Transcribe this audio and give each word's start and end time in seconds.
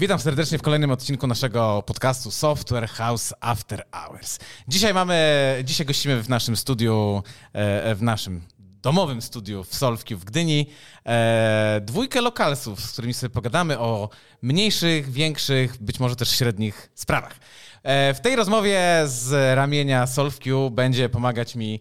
Witam 0.00 0.18
serdecznie 0.18 0.58
w 0.58 0.62
kolejnym 0.62 0.90
odcinku 0.90 1.26
naszego 1.26 1.82
podcastu 1.86 2.30
Software 2.30 2.88
House 2.88 3.34
After 3.40 3.84
Hours. 3.92 4.38
Dzisiaj 4.68 4.94
mamy, 4.94 5.16
dzisiaj 5.64 5.86
gościmy 5.86 6.22
w 6.22 6.28
naszym 6.28 6.56
studiu, 6.56 7.22
e, 7.52 7.94
w 7.94 8.02
naszym 8.02 8.42
domowym 8.58 9.22
studiu 9.22 9.64
w 9.64 9.74
Solwkiu 9.74 10.18
w 10.18 10.24
Gdyni 10.24 10.66
e, 11.06 11.80
dwójkę 11.84 12.20
lokalsów, 12.20 12.80
z 12.80 12.92
którymi 12.92 13.14
sobie 13.14 13.30
pogadamy 13.30 13.78
o 13.78 14.08
mniejszych, 14.42 15.12
większych, 15.12 15.82
być 15.82 16.00
może 16.00 16.16
też 16.16 16.30
średnich 16.30 16.90
sprawach. 16.94 17.38
E, 17.82 18.14
w 18.14 18.20
tej 18.20 18.36
rozmowie 18.36 19.02
z 19.06 19.56
ramienia 19.56 20.06
Solvq 20.06 20.44
będzie 20.70 21.08
pomagać 21.08 21.54
mi 21.54 21.80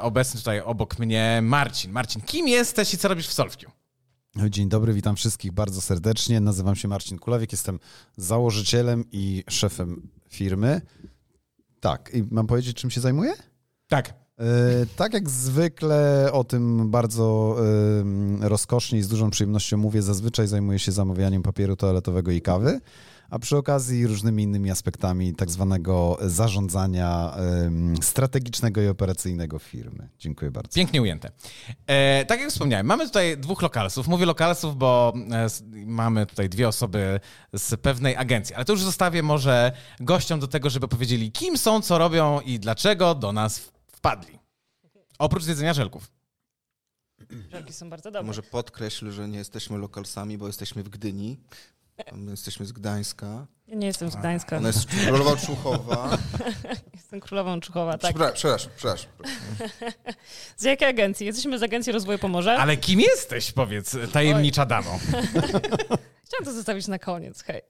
obecny 0.00 0.40
tutaj 0.40 0.60
obok 0.60 0.98
mnie 0.98 1.40
Marcin. 1.42 1.92
Marcin, 1.92 2.22
kim 2.22 2.48
jesteś 2.48 2.94
i 2.94 2.98
co 2.98 3.08
robisz 3.08 3.28
w 3.28 3.32
Solvq? 3.32 3.81
Dzień 4.36 4.68
dobry, 4.68 4.92
witam 4.92 5.16
wszystkich 5.16 5.52
bardzo 5.52 5.80
serdecznie. 5.80 6.40
Nazywam 6.40 6.76
się 6.76 6.88
Marcin 6.88 7.18
Kulawiek, 7.18 7.52
jestem 7.52 7.78
założycielem 8.16 9.04
i 9.12 9.44
szefem 9.50 10.08
firmy. 10.28 10.80
Tak, 11.80 12.10
i 12.14 12.24
mam 12.30 12.46
powiedzieć, 12.46 12.76
czym 12.76 12.90
się 12.90 13.00
zajmuję? 13.00 13.32
Tak. 13.88 14.08
E, 14.38 14.44
tak 14.96 15.14
jak 15.14 15.30
zwykle 15.30 16.28
o 16.32 16.44
tym 16.44 16.90
bardzo 16.90 17.56
rozkosznie 18.40 18.98
i 18.98 19.02
z 19.02 19.08
dużą 19.08 19.30
przyjemnością 19.30 19.76
mówię, 19.76 20.02
zazwyczaj 20.02 20.46
zajmuję 20.46 20.78
się 20.78 20.92
zamawianiem 20.92 21.42
papieru 21.42 21.76
toaletowego 21.76 22.30
i 22.30 22.40
kawy 22.42 22.80
a 23.32 23.38
przy 23.38 23.56
okazji 23.56 24.06
różnymi 24.06 24.42
innymi 24.42 24.70
aspektami 24.70 25.34
tak 25.34 25.50
zwanego 25.50 26.18
zarządzania 26.20 27.36
strategicznego 28.02 28.82
i 28.82 28.88
operacyjnego 28.88 29.58
firmy. 29.58 30.08
Dziękuję 30.18 30.50
bardzo. 30.50 30.74
Pięknie 30.74 31.02
ujęte. 31.02 31.30
E, 31.86 32.24
tak 32.24 32.40
jak 32.40 32.50
wspomniałem, 32.50 32.86
mamy 32.86 33.06
tutaj 33.06 33.38
dwóch 33.38 33.62
lokalsów. 33.62 34.08
Mówię 34.08 34.26
lokalsów, 34.26 34.76
bo 34.76 35.12
e, 35.30 35.46
mamy 35.86 36.26
tutaj 36.26 36.48
dwie 36.48 36.68
osoby 36.68 37.20
z 37.52 37.80
pewnej 37.80 38.16
agencji, 38.16 38.54
ale 38.54 38.64
to 38.64 38.72
już 38.72 38.82
zostawię 38.82 39.22
może 39.22 39.72
gościom 40.00 40.40
do 40.40 40.48
tego, 40.48 40.70
żeby 40.70 40.88
powiedzieli, 40.88 41.32
kim 41.32 41.58
są, 41.58 41.82
co 41.82 41.98
robią 41.98 42.40
i 42.40 42.60
dlaczego 42.60 43.14
do 43.14 43.32
nas 43.32 43.72
wpadli. 43.92 44.38
Oprócz 45.18 45.46
jedzenia 45.46 45.74
żelków. 45.74 46.10
Żelki 47.52 47.72
są 47.72 47.90
bardzo 47.90 48.10
dobre. 48.10 48.26
Może 48.26 48.42
podkreśl, 48.42 49.10
że 49.10 49.28
nie 49.28 49.38
jesteśmy 49.38 49.78
lokalsami, 49.78 50.38
bo 50.38 50.46
jesteśmy 50.46 50.82
w 50.82 50.88
Gdyni. 50.88 51.38
My 52.12 52.30
jesteśmy 52.30 52.66
z 52.66 52.72
Gdańska. 52.72 53.46
Ja 53.68 53.74
nie 53.74 53.86
jestem 53.86 54.10
z 54.10 54.16
Gdańska. 54.16 54.56
Ona 54.56 54.68
jest 54.68 54.86
królowa 54.86 55.36
Czuchowa. 55.36 56.18
jestem 56.94 57.20
królową 57.20 57.60
Czuchowa, 57.60 57.98
tak. 57.98 58.14
Przepraszam, 58.34 58.70
przepraszam. 58.76 59.10
Z 60.56 60.64
jakiej 60.64 60.88
agencji? 60.88 61.26
Jesteśmy 61.26 61.58
z 61.58 61.62
Agencji 61.62 61.92
Rozwoju 61.92 62.18
Pomorza. 62.18 62.56
Ale 62.56 62.76
kim 62.76 63.00
jesteś, 63.00 63.52
powiedz, 63.52 63.96
tajemnicza 64.12 64.66
damo? 64.66 64.98
Chciałam 66.24 66.44
to 66.44 66.52
zostawić 66.52 66.88
na 66.88 66.98
koniec, 66.98 67.42
hej. 67.42 67.62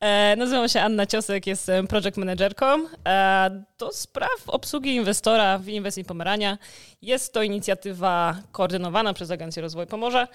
E, 0.00 0.36
nazywam 0.36 0.68
się 0.68 0.80
Anna 0.80 1.06
Ciosek, 1.06 1.46
jestem 1.46 1.86
project 1.86 2.16
managerką 2.16 2.66
e, 3.06 3.64
do 3.78 3.92
spraw 3.92 4.40
obsługi 4.46 4.94
inwestora 4.94 5.58
w 5.58 5.68
Inwestycji 5.68 6.04
Pomerania. 6.04 6.58
Jest 7.02 7.32
to 7.32 7.42
inicjatywa 7.42 8.36
koordynowana 8.52 9.14
przez 9.14 9.30
Agencję 9.30 9.62
Rozwoju 9.62 9.86
Pomorza, 9.86 10.28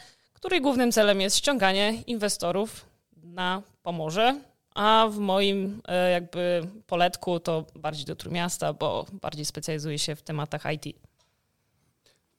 której 0.45 0.61
głównym 0.61 0.91
celem 0.91 1.21
jest 1.21 1.37
ściąganie 1.37 2.03
inwestorów 2.07 2.85
na 3.23 3.61
Pomorze, 3.83 4.41
a 4.75 5.07
w 5.11 5.17
moim 5.17 5.81
e, 5.87 6.11
jakby 6.11 6.67
poletku 6.87 7.39
to 7.39 7.65
bardziej 7.75 8.05
do 8.05 8.15
Trójmiasta, 8.15 8.73
bo 8.73 9.05
bardziej 9.21 9.45
specjalizuję 9.45 9.99
się 9.99 10.15
w 10.15 10.21
tematach 10.21 10.63
IT. 10.73 10.99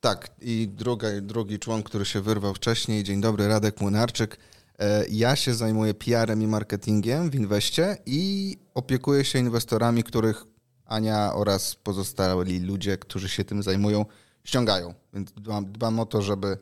Tak, 0.01 0.31
i 0.41 0.69
druga, 0.69 1.09
drugi 1.23 1.59
człon, 1.59 1.83
który 1.83 2.05
się 2.05 2.21
wyrwał 2.21 2.55
wcześniej, 2.55 3.05
dzień 3.05 3.21
dobry, 3.21 3.49
Radek 3.49 3.81
Młynarczyk. 3.81 4.39
E, 4.79 5.05
ja 5.11 5.37
się 5.37 5.55
zajmuję 5.55 5.95
PR-em 5.95 6.43
i 6.43 6.47
marketingiem 6.47 7.31
w 7.31 7.35
Inweście 7.35 7.97
i 8.07 8.57
opiekuję 8.75 9.25
się 9.25 9.39
inwestorami, 9.39 10.05
których 10.05 10.45
Ania 10.85 11.35
oraz 11.35 11.75
pozostali 11.75 12.61
ludzie, 12.61 12.99
którzy 12.99 13.29
się 13.29 13.45
tym 13.45 13.63
zajmują, 13.63 14.05
ściągają. 14.45 14.95
Więc 15.15 15.33
dbam, 15.33 15.73
dbam 15.73 16.01
o 16.01 16.07
to, 16.07 16.23
żeby 16.23 16.59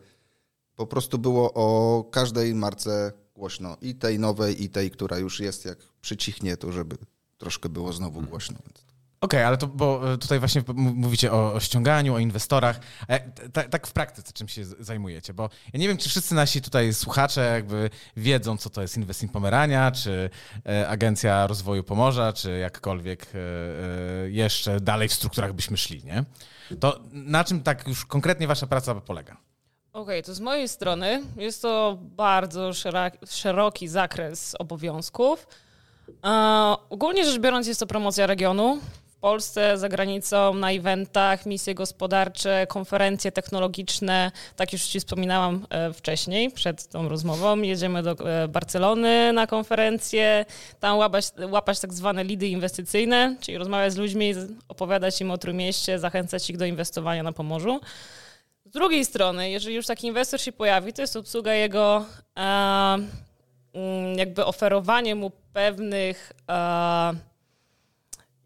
po 0.75 0.87
prostu 0.87 1.19
było 1.19 1.53
o 1.53 2.03
każdej 2.03 2.55
marce 2.55 3.11
głośno. 3.35 3.77
I 3.81 3.95
tej 3.95 4.19
nowej, 4.19 4.63
i 4.63 4.69
tej, 4.69 4.91
która 4.91 5.17
już 5.17 5.39
jest, 5.39 5.65
jak 5.65 5.77
przycichnie, 6.01 6.57
to 6.57 6.71
żeby 6.71 6.97
troszkę 7.37 7.69
było 7.69 7.93
znowu 7.93 8.21
głośno. 8.21 8.57
Okej, 9.25 9.39
okay, 9.39 9.47
ale 9.47 9.57
to, 9.57 9.67
bo 9.67 10.13
e, 10.13 10.17
tutaj 10.17 10.39
właśnie 10.39 10.63
mówicie 10.75 11.31
o, 11.31 11.53
o 11.53 11.59
ściąganiu, 11.59 12.13
o 12.13 12.19
inwestorach. 12.19 12.79
E, 13.07 13.19
tak 13.69 13.87
w 13.87 13.93
praktyce 13.93 14.33
czym 14.33 14.47
się 14.47 14.65
zajmujecie? 14.65 15.33
Bo 15.33 15.49
ja 15.73 15.79
nie 15.79 15.87
wiem, 15.87 15.97
czy 15.97 16.09
wszyscy 16.09 16.35
nasi 16.35 16.61
tutaj 16.61 16.93
słuchacze 16.93 17.51
jakby 17.53 17.89
wiedzą, 18.17 18.57
co 18.57 18.69
to 18.69 18.81
jest 18.81 18.97
Inwesting 18.97 19.31
Pomerania, 19.31 19.91
czy 19.91 20.29
e, 20.65 20.87
Agencja 20.89 21.47
Rozwoju 21.47 21.83
Pomorza, 21.83 22.33
czy 22.33 22.57
jakkolwiek 22.57 23.27
jeszcze 24.27 24.79
dalej 24.81 25.09
w 25.09 25.13
strukturach 25.13 25.53
byśmy 25.53 25.77
szli, 25.77 26.03
nie? 26.03 26.25
To 26.79 26.99
na 27.11 27.43
czym 27.43 27.63
tak 27.63 27.87
już 27.87 28.05
konkretnie 28.05 28.47
wasza 28.47 28.67
praca 28.67 28.95
polega? 28.95 29.37
Okej, 29.95 30.03
okay, 30.03 30.23
to 30.23 30.33
z 30.33 30.39
mojej 30.39 30.67
strony 30.67 31.21
jest 31.37 31.61
to 31.61 31.97
bardzo 32.01 32.71
szeroki 33.29 33.87
zakres 33.87 34.55
obowiązków. 34.59 35.47
Uh, 36.07 36.21
ogólnie 36.89 37.25
rzecz 37.25 37.39
biorąc, 37.39 37.67
jest 37.67 37.79
to 37.79 37.87
promocja 37.87 38.27
regionu 38.27 38.79
w 39.07 39.15
Polsce, 39.15 39.77
za 39.77 39.89
granicą, 39.89 40.53
na 40.53 40.71
eventach, 40.71 41.45
misje 41.45 41.75
gospodarcze, 41.75 42.67
konferencje 42.67 43.31
technologiczne. 43.31 44.31
Tak 44.55 44.73
już 44.73 44.81
Ci 44.83 44.99
wspominałam 44.99 45.67
e, 45.69 45.93
wcześniej, 45.93 46.51
przed 46.51 46.87
tą 46.87 47.09
rozmową. 47.09 47.61
Jedziemy 47.61 48.03
do 48.03 48.11
e, 48.11 48.47
Barcelony 48.47 49.33
na 49.33 49.47
konferencję, 49.47 50.45
tam 50.79 50.97
łapać, 50.97 51.25
łapać 51.49 51.79
tak 51.79 51.93
zwane 51.93 52.23
lidy 52.23 52.47
inwestycyjne, 52.47 53.35
czyli 53.39 53.57
rozmawiać 53.57 53.93
z 53.93 53.97
ludźmi, 53.97 54.33
opowiadać 54.67 55.21
im 55.21 55.31
o 55.31 55.37
Trójmieście, 55.37 55.99
zachęcać 55.99 56.49
ich 56.49 56.57
do 56.57 56.65
inwestowania 56.65 57.23
na 57.23 57.31
Pomorzu. 57.31 57.79
Drugiej 58.75 59.05
strony, 59.05 59.49
jeżeli 59.49 59.75
już 59.75 59.87
taki 59.87 60.07
inwestor 60.07 60.41
się 60.41 60.51
pojawi, 60.51 60.93
to 60.93 61.01
jest 61.01 61.15
obsługa 61.15 61.53
jego, 61.53 62.05
e, 62.37 62.41
mm, 63.73 64.17
jakby 64.17 64.45
oferowanie 64.45 65.15
mu 65.15 65.31
pewnych 65.53 66.31
e, 66.49 67.13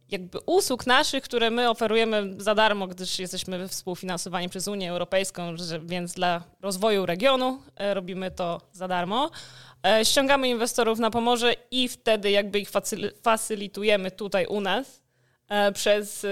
jakby 0.10 0.40
usług 0.46 0.88
naszych, 0.88 1.24
które 1.24 1.50
my 1.50 1.70
oferujemy 1.70 2.36
za 2.38 2.56
darmo, 2.56 2.88
gdyż 2.88 3.20
jesteśmy 3.20 3.68
współfinansowani 3.68 4.50
przez 4.50 4.68
Unię 4.68 4.92
Europejską, 4.92 5.56
więc 5.84 6.14
dla 6.14 6.44
rozwoju 6.62 7.06
regionu 7.06 7.62
e, 7.76 7.94
robimy 7.94 8.32
to 8.32 8.62
za 8.72 8.88
darmo. 8.88 9.32
E, 9.88 10.06
ściągamy 10.06 10.50
inwestorów 10.50 11.00
na 11.00 11.12
Pomorze 11.12 11.56
i 11.72 11.88
wtedy 11.88 12.32
jakby 12.32 12.60
ich 12.60 12.70
facylitujemy 13.22 14.12
tutaj 14.12 14.46
u 14.46 14.62
nas 14.62 15.02
e, 15.48 15.72
przez 15.72 16.26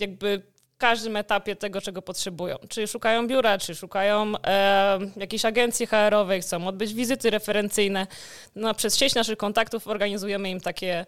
jakby 0.00 0.42
każdym 0.78 1.16
etapie 1.16 1.56
tego, 1.56 1.80
czego 1.80 2.02
potrzebują. 2.02 2.56
Czy 2.68 2.86
szukają 2.86 3.26
biura, 3.26 3.58
czy 3.58 3.74
szukają 3.74 4.32
e, 4.46 4.98
jakiejś 5.16 5.44
agencji 5.44 5.86
HR-owej, 5.86 6.40
chcą 6.40 6.66
odbyć 6.66 6.94
wizyty 6.94 7.30
referencyjne. 7.30 8.06
No, 8.56 8.74
przez 8.74 8.96
sieć 8.96 9.14
naszych 9.14 9.38
kontaktów 9.38 9.88
organizujemy 9.88 10.50
im 10.50 10.60
takie, 10.60 11.06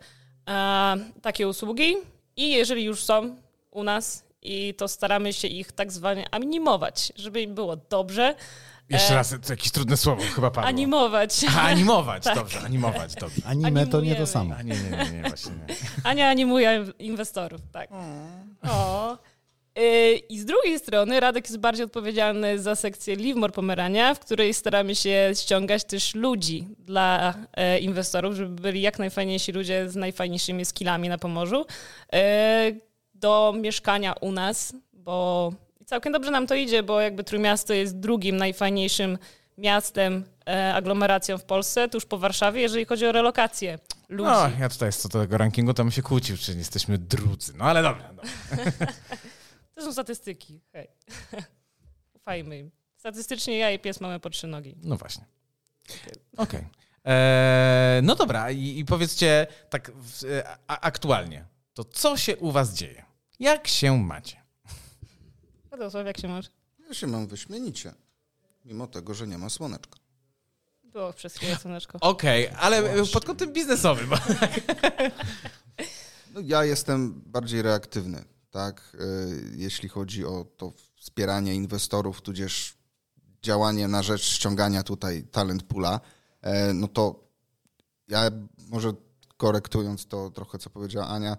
e, 0.49 0.97
takie 1.23 1.49
usługi 1.49 1.97
i 2.37 2.51
jeżeli 2.51 2.85
już 2.85 3.05
są 3.05 3.37
u 3.71 3.83
nas, 3.83 4.25
i 4.43 4.75
to 4.75 4.89
staramy 4.89 5.33
się 5.33 5.49
ich 5.49 5.73
tak 5.73 5.93
zwanie 5.93 6.27
animować, 6.31 7.13
żeby 7.17 7.43
im 7.43 7.55
było 7.55 7.77
dobrze. 7.77 8.35
Jeszcze 8.89 9.13
e, 9.13 9.17
raz, 9.17 9.31
to 9.47 9.53
jakieś 9.53 9.71
trudne 9.71 9.97
słowo 9.97 10.23
chyba 10.35 10.51
padło. 10.51 10.69
Animować. 10.69 11.45
Aha, 11.49 11.63
animować, 11.63 12.25
tak. 12.25 12.35
dobrze, 12.35 12.61
animować, 12.61 13.15
dobrze. 13.15 13.43
Anime 13.45 13.87
to 13.87 14.01
nie 14.01 14.17
to 14.17 14.27
samo. 14.27 14.55
A 14.55 14.63
nie, 14.63 14.75
nie, 14.75 14.91
nie, 14.91 15.11
nie, 15.13 15.23
właśnie 15.29 15.53
nie. 15.53 15.75
Ania 16.05 16.31
animuje 16.31 16.87
inwestorów, 16.99 17.61
tak. 17.73 17.91
Mm. 17.91 18.57
O. 18.71 19.19
Y, 19.79 20.17
I 20.29 20.39
z 20.39 20.45
drugiej 20.45 20.79
strony 20.79 21.21
Radek 21.21 21.45
jest 21.45 21.59
bardziej 21.59 21.85
odpowiedzialny 21.85 22.59
za 22.59 22.77
sekcję 22.77 23.17
Livermore 23.17 23.53
Pomerania, 23.53 24.15
w 24.15 24.21
której 24.21 24.55
staramy 24.55 24.95
się 24.95 25.31
ściągać 25.35 25.85
też 25.85 26.15
ludzi 26.15 26.69
dla 26.79 27.35
e, 27.53 27.79
inwestorów, 27.79 28.35
żeby 28.35 28.63
byli 28.63 28.81
jak 28.81 28.99
najfajniejsi 28.99 29.53
ludzie 29.53 29.89
z 29.91 29.97
najfajniejszymi 29.97 30.65
skillami 30.65 31.09
na 31.09 31.19
Pomorzu 31.19 31.67
e, 32.13 32.73
do 33.15 33.55
mieszkania 33.61 34.13
u 34.21 34.33
nas, 34.33 34.75
bo 34.93 35.53
całkiem 35.87 36.13
dobrze 36.13 36.31
nam 36.31 36.47
to 36.47 36.55
idzie, 36.55 36.83
bo 36.83 37.01
jakby 37.01 37.25
Trójmiasto 37.25 37.75
jest 37.75 37.99
drugim 37.99 38.37
najfajniejszym 38.37 39.19
miastem, 39.59 40.25
e, 40.49 40.75
aglomeracją 40.75 41.39
w 41.39 41.45
Polsce, 41.45 41.89
tuż 41.89 42.05
po 42.05 42.19
Warszawie, 42.19 42.61
jeżeli 42.63 42.85
chodzi 42.85 43.07
o 43.07 43.13
relokację 43.13 43.79
ludzi. 44.09 44.31
No, 44.31 44.51
ja 44.61 44.69
tutaj 44.69 44.91
do 45.03 45.09
tego 45.09 45.39
rankingu 45.39 45.73
bym 45.73 45.91
się 45.91 46.03
kłócił, 46.03 46.37
czy 46.37 46.53
jesteśmy 46.53 46.99
drudzy. 46.99 47.53
No 47.57 47.65
ale 47.65 47.83
dobra. 47.83 48.09
dobra. 48.09 48.25
To 49.81 49.85
są 49.85 49.93
statystyki. 49.93 50.61
Hej. 50.73 50.89
Ufajmy 52.15 52.59
im. 52.59 52.71
Statystycznie 52.97 53.59
ja 53.59 53.71
i 53.71 53.79
pies 53.79 54.01
mamy 54.01 54.21
po 54.21 54.31
trzy 54.31 54.47
nogi. 54.47 54.77
No 54.83 54.97
właśnie. 54.97 55.25
Okej. 56.37 56.61
Okay. 56.61 56.71
Eee, 57.05 58.03
no 58.03 58.15
dobra, 58.15 58.51
I, 58.51 58.79
i, 58.79 58.85
powiedzcie 58.85 59.47
tak 59.71 59.93
w, 59.95 60.43
a, 60.67 60.81
aktualnie, 60.81 61.45
to 61.75 61.85
co 61.85 62.17
się 62.17 62.37
u 62.37 62.53
was 62.53 62.75
dzieje? 62.75 63.05
Jak 63.39 63.69
się 63.69 63.99
macie? 63.99 64.37
Radosław, 65.71 66.07
jak 66.07 66.21
się 66.21 66.29
masz? 66.29 66.47
Ja 66.89 66.95
się 66.95 67.07
mam 67.07 67.27
wyśmienicie, 67.27 67.95
mimo 68.65 68.87
tego, 68.87 69.15
że 69.15 69.27
nie 69.27 69.39
ma 69.39 69.51
słoneczka. 69.51 69.99
Było 70.85 71.13
przez 71.13 71.37
chwilę 71.37 71.57
słoneczko. 71.57 71.99
Okej, 72.01 72.49
ale 72.49 73.07
pod 73.13 73.25
kątem 73.25 73.53
biznesowym. 73.53 74.11
No, 76.35 76.41
ja 76.41 76.65
jestem 76.65 77.23
bardziej 77.27 77.63
reaktywny, 77.63 78.25
tak? 78.51 78.97
Y, 79.01 79.53
Jeśli 79.57 79.89
chodzi 79.89 80.25
o 80.25 80.47
to 80.57 80.73
wspieranie 80.97 81.55
inwestorów, 81.55 82.23
tudzież 82.23 82.79
działanie 83.43 83.89
na 83.89 84.03
rzecz 84.03 84.23
ściągania 84.23 84.83
tutaj 84.83 85.25
talent 85.25 85.63
pula, 85.63 86.01
e, 86.43 86.75
no 86.75 86.89
to 86.89 87.31
ja 88.09 88.31
może 88.69 88.93
korektując 89.37 90.07
to 90.07 90.31
trochę, 90.31 90.59
co 90.59 90.71
powiedziała 90.71 91.09
Ania, 91.09 91.37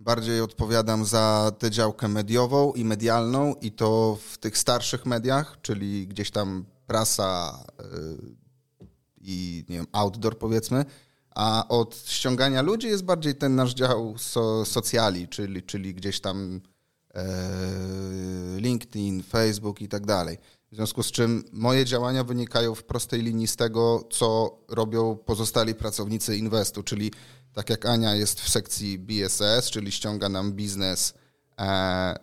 bardziej 0.00 0.40
odpowiadam 0.40 1.04
za 1.04 1.52
tę 1.58 1.70
działkę 1.70 2.08
mediową 2.08 2.72
i 2.72 2.84
medialną 2.84 3.54
i 3.54 3.72
to 3.72 4.18
w 4.30 4.38
tych 4.38 4.58
starszych 4.58 5.06
mediach, 5.06 5.56
czyli 5.62 6.08
gdzieś 6.08 6.30
tam 6.30 6.64
prasa 6.86 7.64
y, 7.80 8.40
i 9.20 9.64
nie 9.68 9.76
wiem, 9.76 9.86
outdoor 9.92 10.38
powiedzmy, 10.38 10.84
a 11.34 11.68
od 11.68 12.02
ściągania 12.06 12.62
ludzi 12.62 12.86
jest 12.86 13.04
bardziej 13.04 13.34
ten 13.34 13.54
nasz 13.54 13.74
dział 13.74 14.18
so, 14.18 14.64
socjali, 14.64 15.28
czyli, 15.28 15.62
czyli 15.62 15.94
gdzieś 15.94 16.20
tam 16.20 16.60
e, 17.14 17.24
LinkedIn, 18.56 19.22
Facebook 19.22 19.80
i 19.80 19.88
tak 19.88 20.06
dalej. 20.06 20.38
W 20.72 20.76
związku 20.76 21.02
z 21.02 21.10
czym 21.10 21.44
moje 21.52 21.84
działania 21.84 22.24
wynikają 22.24 22.74
w 22.74 22.84
prostej 22.84 23.22
linii 23.22 23.46
z 23.46 23.56
tego, 23.56 24.08
co 24.10 24.58
robią 24.68 25.16
pozostali 25.16 25.74
pracownicy 25.74 26.36
Investu, 26.36 26.82
czyli 26.82 27.12
tak 27.52 27.70
jak 27.70 27.86
Ania 27.86 28.14
jest 28.14 28.40
w 28.40 28.48
sekcji 28.48 28.98
BSS, 28.98 29.70
czyli 29.70 29.92
ściąga 29.92 30.28
nam 30.28 30.52
biznes, 30.52 31.14
e, 31.58 32.16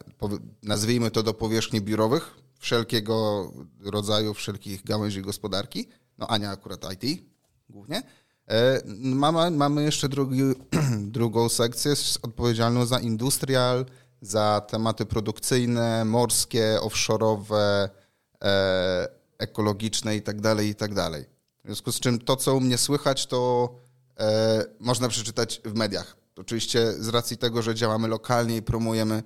nazwijmy 0.63 1.12
to 1.12 1.24
do 1.24 1.33
powierzchni 1.33 1.81
biurowych, 1.81 2.36
wszelkiego 2.60 3.51
rodzaju, 3.81 4.33
wszelkich 4.33 4.83
gałęzi 4.83 5.21
gospodarki. 5.21 5.88
No 6.18 6.27
Ania 6.27 6.51
akurat 6.51 6.94
IT 6.94 7.24
głównie. 7.69 8.03
E, 8.49 8.81
Mamy, 8.97 9.51
mamy 9.51 9.83
jeszcze 9.83 10.09
drugi, 10.09 10.41
drugą 11.17 11.49
sekcję 11.49 11.94
odpowiedzialną 12.21 12.85
za 12.85 12.99
industrial, 12.99 13.85
za 14.21 14.61
tematy 14.67 15.05
produkcyjne, 15.05 16.05
morskie, 16.05 16.77
offshore'owe, 16.81 17.89
e, 18.44 19.07
ekologiczne 19.38 20.15
i 20.15 20.21
tak 20.21 20.41
dalej, 20.41 20.69
i 20.69 20.75
tak. 20.75 20.91
W 20.94 21.65
związku 21.65 21.91
z 21.91 21.99
czym 21.99 22.19
to, 22.19 22.35
co 22.35 22.55
u 22.55 22.59
mnie 22.59 22.77
słychać, 22.77 23.25
to 23.25 23.69
e, 24.19 24.65
można 24.79 25.07
przeczytać 25.09 25.61
w 25.65 25.73
mediach. 25.73 26.17
Oczywiście 26.38 26.93
z 26.93 27.07
racji 27.07 27.38
tego, 27.38 27.61
że 27.61 27.75
działamy 27.75 28.07
lokalnie 28.07 28.57
i 28.57 28.61
promujemy 28.61 29.23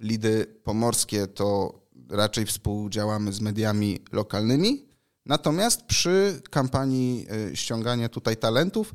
lidy 0.00 0.46
pomorskie, 0.64 1.26
to 1.26 1.80
raczej 2.10 2.46
współdziałamy 2.46 3.32
z 3.32 3.40
mediami 3.40 4.00
lokalnymi. 4.12 4.87
Natomiast 5.28 5.82
przy 5.82 6.42
kampanii 6.50 7.26
e, 7.52 7.56
ściągania 7.56 8.08
tutaj 8.08 8.36
talentów, 8.36 8.94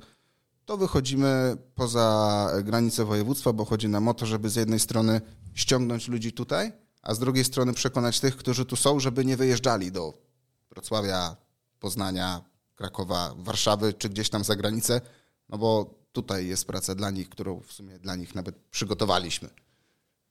to 0.66 0.78
wychodzimy 0.78 1.58
poza 1.76 2.50
granice 2.64 3.06
województwa, 3.06 3.54
bo 3.54 3.66
chodzi 3.66 3.90
nam 3.90 4.08
o 4.08 4.14
to, 4.14 4.26
żeby 4.26 4.50
z 4.50 4.56
jednej 4.56 4.80
strony 4.80 5.22
ściągnąć 5.54 6.08
ludzi 6.08 6.34
tutaj, 6.34 6.74
a 7.02 7.14
z 7.14 7.20
drugiej 7.20 7.44
strony 7.44 7.74
przekonać 7.74 8.20
tych, 8.20 8.38
którzy 8.38 8.66
tu 8.66 8.76
są, 8.76 9.00
żeby 9.00 9.26
nie 9.26 9.38
wyjeżdżali 9.38 9.92
do 9.92 10.14
Wrocławia, 10.70 11.36
Poznania, 11.80 12.42
Krakowa, 12.76 13.34
Warszawy 13.38 13.94
czy 13.94 14.10
gdzieś 14.10 14.30
tam 14.30 14.44
za 14.44 14.56
granicę, 14.56 15.02
no 15.50 15.58
bo 15.58 15.94
tutaj 16.12 16.48
jest 16.48 16.66
praca 16.66 16.96
dla 16.96 17.12
nich, 17.12 17.30
którą 17.30 17.60
w 17.60 17.74
sumie 17.74 18.00
dla 18.00 18.16
nich 18.16 18.36
nawet 18.36 18.56
przygotowaliśmy. 18.72 19.50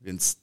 Więc 0.01 0.37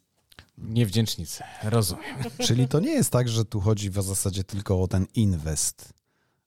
Niewdzięcznicy, 0.63 1.43
rozumiem. 1.63 2.15
Czyli 2.47 2.67
to 2.67 2.79
nie 2.79 2.91
jest 2.91 3.09
tak, 3.11 3.29
że 3.29 3.45
tu 3.45 3.59
chodzi 3.59 3.89
w 3.89 4.03
zasadzie 4.03 4.43
tylko 4.43 4.81
o 4.81 4.87
ten 4.87 5.05
inwest, 5.15 5.93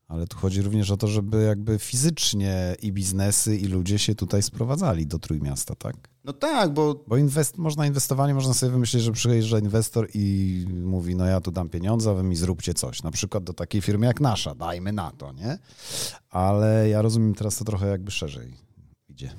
ale 0.09 0.27
tu 0.27 0.37
chodzi 0.37 0.63
również 0.63 0.91
o 0.91 0.97
to, 0.97 1.07
żeby 1.07 1.43
jakby 1.43 1.79
fizycznie 1.79 2.77
i 2.83 2.93
biznesy, 2.93 3.57
i 3.57 3.65
ludzie 3.65 3.99
się 3.99 4.15
tutaj 4.15 4.43
sprowadzali 4.43 5.07
do 5.07 5.19
Trójmiasta, 5.19 5.75
tak? 5.75 5.97
no 6.25 6.33
tak, 6.33 6.73
bo 6.73 7.05
Bo 7.07 7.17
inwest, 7.17 7.59
można 7.59 7.87
inwestowanie, 7.87 8.35
można 8.35 8.55
sobie 8.55 8.73
wymyślić, 8.73 9.03
że 9.03 9.13
przyjeżdża 9.13 9.59
inwestor 9.59 10.09
i 10.15 10.67
mówi, 10.71 11.17
no 11.17 11.27
ja 11.27 11.41
tu 11.41 11.51
dam 11.51 11.69
pieniądze, 11.69 12.11
a 12.11 12.15
wy 12.15 12.23
mi 12.23 12.37
zróbcie 12.37 12.75
coś. 12.75 13.03
Na 13.03 13.11
przykład 13.11 13.45
do 13.45 13.53
takiej 13.53 13.81
firmy 13.81 14.07
jak 14.07 14.21
nasza, 14.21 14.55
dajmy 14.55 14.93
na 14.93 15.11
to, 15.11 15.33
nie? 15.33 15.59
Ale 16.31 16.89
ja 16.89 17.03
rozumiem 17.03 17.35
teraz 17.35 17.57
to 17.57 17.65
trochę 17.65 17.89
jakby 17.89 18.11
szerzej 18.11 18.57
idzie. 19.09 19.31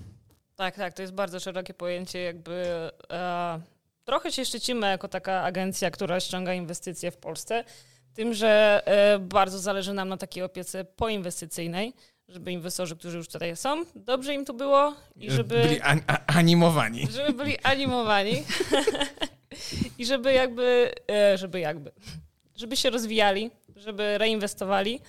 Tak, 0.55 0.75
tak, 0.75 0.93
to 0.93 1.01
jest 1.01 1.13
bardzo 1.13 1.39
szerokie 1.39 1.73
pojęcie, 1.73 2.19
jakby 2.19 2.53
e, 3.09 3.61
trochę 4.05 4.31
się 4.31 4.45
szczycimy 4.45 4.87
jako 4.87 5.07
taka 5.07 5.41
agencja, 5.41 5.91
która 5.91 6.19
ściąga 6.19 6.53
inwestycje 6.53 7.11
w 7.11 7.17
Polsce, 7.17 7.63
tym, 8.13 8.33
że 8.33 8.81
e, 8.85 9.19
bardzo 9.19 9.59
zależy 9.59 9.93
nam 9.93 10.09
na 10.09 10.17
takiej 10.17 10.43
opiece 10.43 10.85
poinwestycyjnej, 10.85 11.93
żeby 12.27 12.51
inwestorzy, 12.51 12.95
którzy 12.95 13.17
już 13.17 13.27
tutaj 13.27 13.55
są, 13.55 13.83
dobrze 13.95 14.33
im 14.33 14.45
tu 14.45 14.53
było 14.53 14.95
i 15.15 15.31
żeby... 15.31 15.61
Byli 15.61 15.81
an- 15.81 16.01
animowani. 16.27 17.07
żeby 17.11 17.33
byli 17.33 17.59
animowani 17.59 18.43
i 19.99 20.05
żeby 20.05 20.33
jakby, 20.33 20.91
e, 21.11 21.37
żeby 21.37 21.59
jakby, 21.59 21.91
żeby 22.55 22.77
się 22.77 22.89
rozwijali, 22.89 23.51
żeby 23.75 24.17
reinwestowali. 24.17 24.99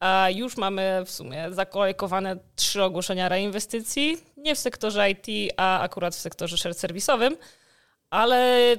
A 0.00 0.28
już 0.30 0.56
mamy 0.56 1.02
w 1.06 1.10
sumie 1.10 1.46
zakolejkowane 1.50 2.36
trzy 2.56 2.82
ogłoszenia 2.82 3.28
reinwestycji, 3.28 4.18
nie 4.36 4.54
w 4.54 4.58
sektorze 4.58 5.10
IT, 5.10 5.52
a 5.56 5.80
akurat 5.80 6.14
w 6.14 6.18
sektorze 6.18 6.74
serwisowym, 6.74 7.36
ale 8.12 8.76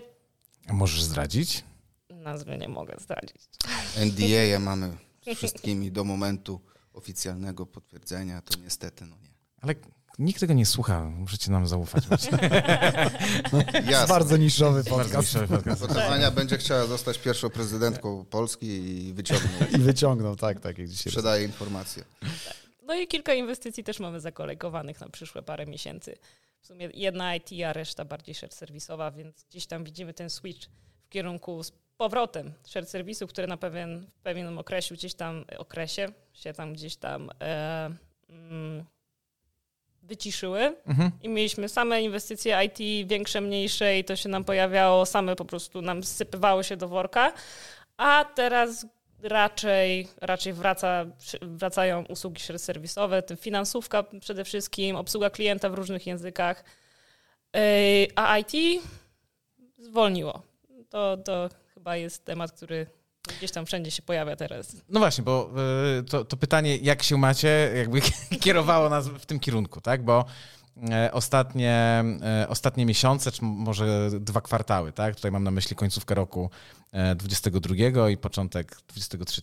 A 0.68 0.74
Możesz 0.74 1.04
zdradzić? 1.04 1.64
nazwy 2.10 2.58
nie 2.58 2.68
mogę 2.68 2.96
zdradzić. 3.00 3.42
NDA 3.98 4.60
mamy 4.60 4.98
z 5.34 5.38
wszystkimi 5.38 5.92
do 5.92 6.04
momentu 6.04 6.62
oficjalnego 6.94 7.66
potwierdzenia, 7.66 8.42
to 8.42 8.60
niestety 8.60 9.06
no 9.06 9.16
nie. 9.24 9.30
Ale 9.62 9.76
nikt 10.20 10.40
tego 10.40 10.54
nie 10.54 10.66
słucha, 10.66 11.04
możecie 11.04 11.52
nam 11.52 11.68
zaufać. 11.68 12.04
Jasne. 13.90 14.08
bardzo 14.08 14.38
niszowy 14.38 14.84
podcast 14.84 15.28
niszowy 15.34 15.48
podcast. 15.56 15.82
Bo 15.82 15.88
ta 15.88 16.06
Ania 16.08 16.32
będzie 16.32 16.58
chciała 16.58 16.86
zostać 16.86 17.18
pierwszą 17.20 17.50
prezydentką 17.50 18.26
Polski 18.26 18.68
i 19.08 19.14
wyciągnął, 19.14 19.70
i 19.76 19.78
wyciągnął, 19.78 20.36
tak, 20.36 20.60
tak 20.60 20.78
jak 20.78 20.88
dzisiaj. 20.88 21.12
sprzedaje 21.12 21.46
informacje. 21.46 22.04
No 22.84 22.96
i 22.96 23.08
kilka 23.08 23.34
inwestycji 23.34 23.84
też 23.84 24.00
mamy 24.00 24.20
zakolejkowanych 24.20 25.02
na 25.02 25.10
przyszłe 25.10 25.42
parę 25.44 25.66
miesięcy. 25.66 26.16
W 26.64 26.68
sumie 26.68 26.90
jedna 26.94 27.36
IT, 27.36 27.50
a 27.68 27.74
reszta 27.74 28.06
bardziej 28.06 28.36
shared 28.36 28.54
serwisowa, 28.54 29.12
więc 29.12 29.44
gdzieś 29.44 29.66
tam 29.66 29.84
widzimy 29.84 30.14
ten 30.14 30.30
switch 30.30 30.68
w 31.06 31.10
kierunku 31.10 31.64
z 31.64 31.72
powrotem 31.98 32.54
serwisów, 32.84 33.30
które 33.30 33.48
na 33.48 33.58
pewien, 33.58 34.08
w 34.16 34.20
pewnym 34.22 34.58
okresie, 34.60 34.96
gdzieś 34.96 35.14
tam 35.14 35.46
okresie 35.58 36.08
się 36.34 36.54
tam 36.54 36.74
gdzieś 36.74 36.96
tam 36.96 37.30
e, 37.42 37.90
mm, 38.30 38.86
wyciszyły 40.04 40.76
Mhm. 40.86 41.12
i 41.22 41.30
mieliśmy 41.30 41.70
same 41.70 42.02
inwestycje 42.02 42.64
IT, 42.66 43.08
większe, 43.10 43.42
mniejsze 43.42 44.00
i 44.00 44.04
to 44.04 44.16
się 44.16 44.30
nam 44.30 44.44
pojawiało, 44.44 45.06
same 45.06 45.36
po 45.36 45.46
prostu 45.46 45.82
nam 45.82 46.04
sypywało 46.04 46.64
się 46.64 46.78
do 46.78 46.88
worka, 46.88 47.34
a 47.98 48.26
teraz 48.36 48.86
raczej, 49.24 50.08
raczej 50.22 50.54
wraca, 50.54 51.06
wracają 51.42 52.06
usługi 52.06 52.42
serwisowe, 52.58 53.24
finansówka 53.40 54.04
przede 54.20 54.46
wszystkim, 54.46 54.96
obsługa 54.96 55.30
klienta 55.30 55.70
w 55.70 55.74
różnych 55.74 56.08
językach, 56.08 56.64
Yy, 57.54 58.08
a 58.16 58.38
IT 58.38 58.82
zwolniło. 59.80 60.42
To, 60.90 61.18
to 61.18 61.50
chyba 61.74 61.96
jest 61.96 62.26
temat, 62.26 62.52
który 62.52 62.88
gdzieś 63.38 63.52
tam 63.52 63.66
wszędzie 63.66 63.92
się 63.92 64.02
pojawia 64.02 64.36
teraz. 64.36 64.76
No 64.90 65.00
właśnie, 65.00 65.24
bo 65.24 65.50
y, 66.00 66.04
to, 66.04 66.26
to 66.26 66.38
pytanie, 66.38 66.78
jak 66.78 67.04
się 67.04 67.18
macie, 67.18 67.72
jakby 67.76 68.02
kierowało 68.44 68.90
nas 68.90 69.08
w 69.08 69.26
tym 69.26 69.40
kierunku, 69.40 69.82
tak? 69.82 70.04
Bo 70.04 70.26
ostatnie, 71.12 72.04
e, 72.22 72.48
ostatnie 72.50 72.86
miesiące, 72.86 73.32
czy 73.32 73.44
może 73.44 74.10
dwa 74.20 74.42
kwartały, 74.42 74.92
tak? 74.92 75.16
Tutaj 75.16 75.32
mam 75.32 75.44
na 75.44 75.52
myśli 75.52 75.76
końcówkę 75.76 76.16
roku 76.16 76.50
e, 76.92 77.16
22 77.16 78.10
i 78.10 78.18
początek 78.18 78.78
23. 78.88 79.42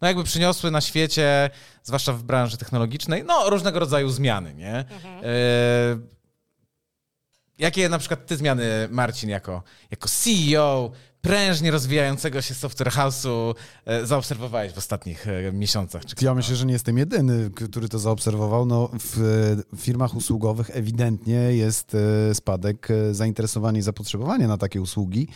No 0.00 0.08
jakby 0.08 0.24
przyniosły 0.24 0.70
na 0.70 0.80
świecie, 0.80 1.50
zwłaszcza 1.82 2.12
w 2.12 2.22
branży 2.22 2.56
technologicznej, 2.56 3.24
no 3.26 3.50
różnego 3.50 3.78
rodzaju 3.78 4.08
zmiany, 4.08 4.54
nie? 4.54 4.74
E, 4.74 5.98
Jakie 7.58 7.88
na 7.88 7.98
przykład 7.98 8.26
ty 8.26 8.36
zmiany, 8.36 8.88
Marcin, 8.90 9.30
jako, 9.30 9.62
jako 9.90 10.08
CEO 10.08 10.90
prężnie 11.22 11.70
rozwijającego 11.70 12.42
się 12.42 12.54
software 12.54 12.92
house'u 12.92 13.54
e, 13.84 14.06
zaobserwowałeś 14.06 14.72
w 14.72 14.78
ostatnich 14.78 15.28
e, 15.28 15.52
miesiącach? 15.52 16.04
Czy 16.04 16.24
Ja 16.24 16.34
myślę, 16.34 16.56
że 16.56 16.66
nie 16.66 16.72
jestem 16.72 16.98
jedyny, 16.98 17.50
który 17.50 17.88
to 17.88 17.98
zaobserwował. 17.98 18.66
No, 18.66 18.90
w 19.00 19.18
e, 19.72 19.76
firmach 19.76 20.14
usługowych 20.14 20.70
ewidentnie 20.76 21.34
jest 21.34 21.96
spadek 22.34 22.88
zainteresowania 23.12 23.78
i 23.78 23.82
zapotrzebowania 23.82 24.48
na 24.48 24.58
takie 24.58 24.82
usługi. 24.82 25.28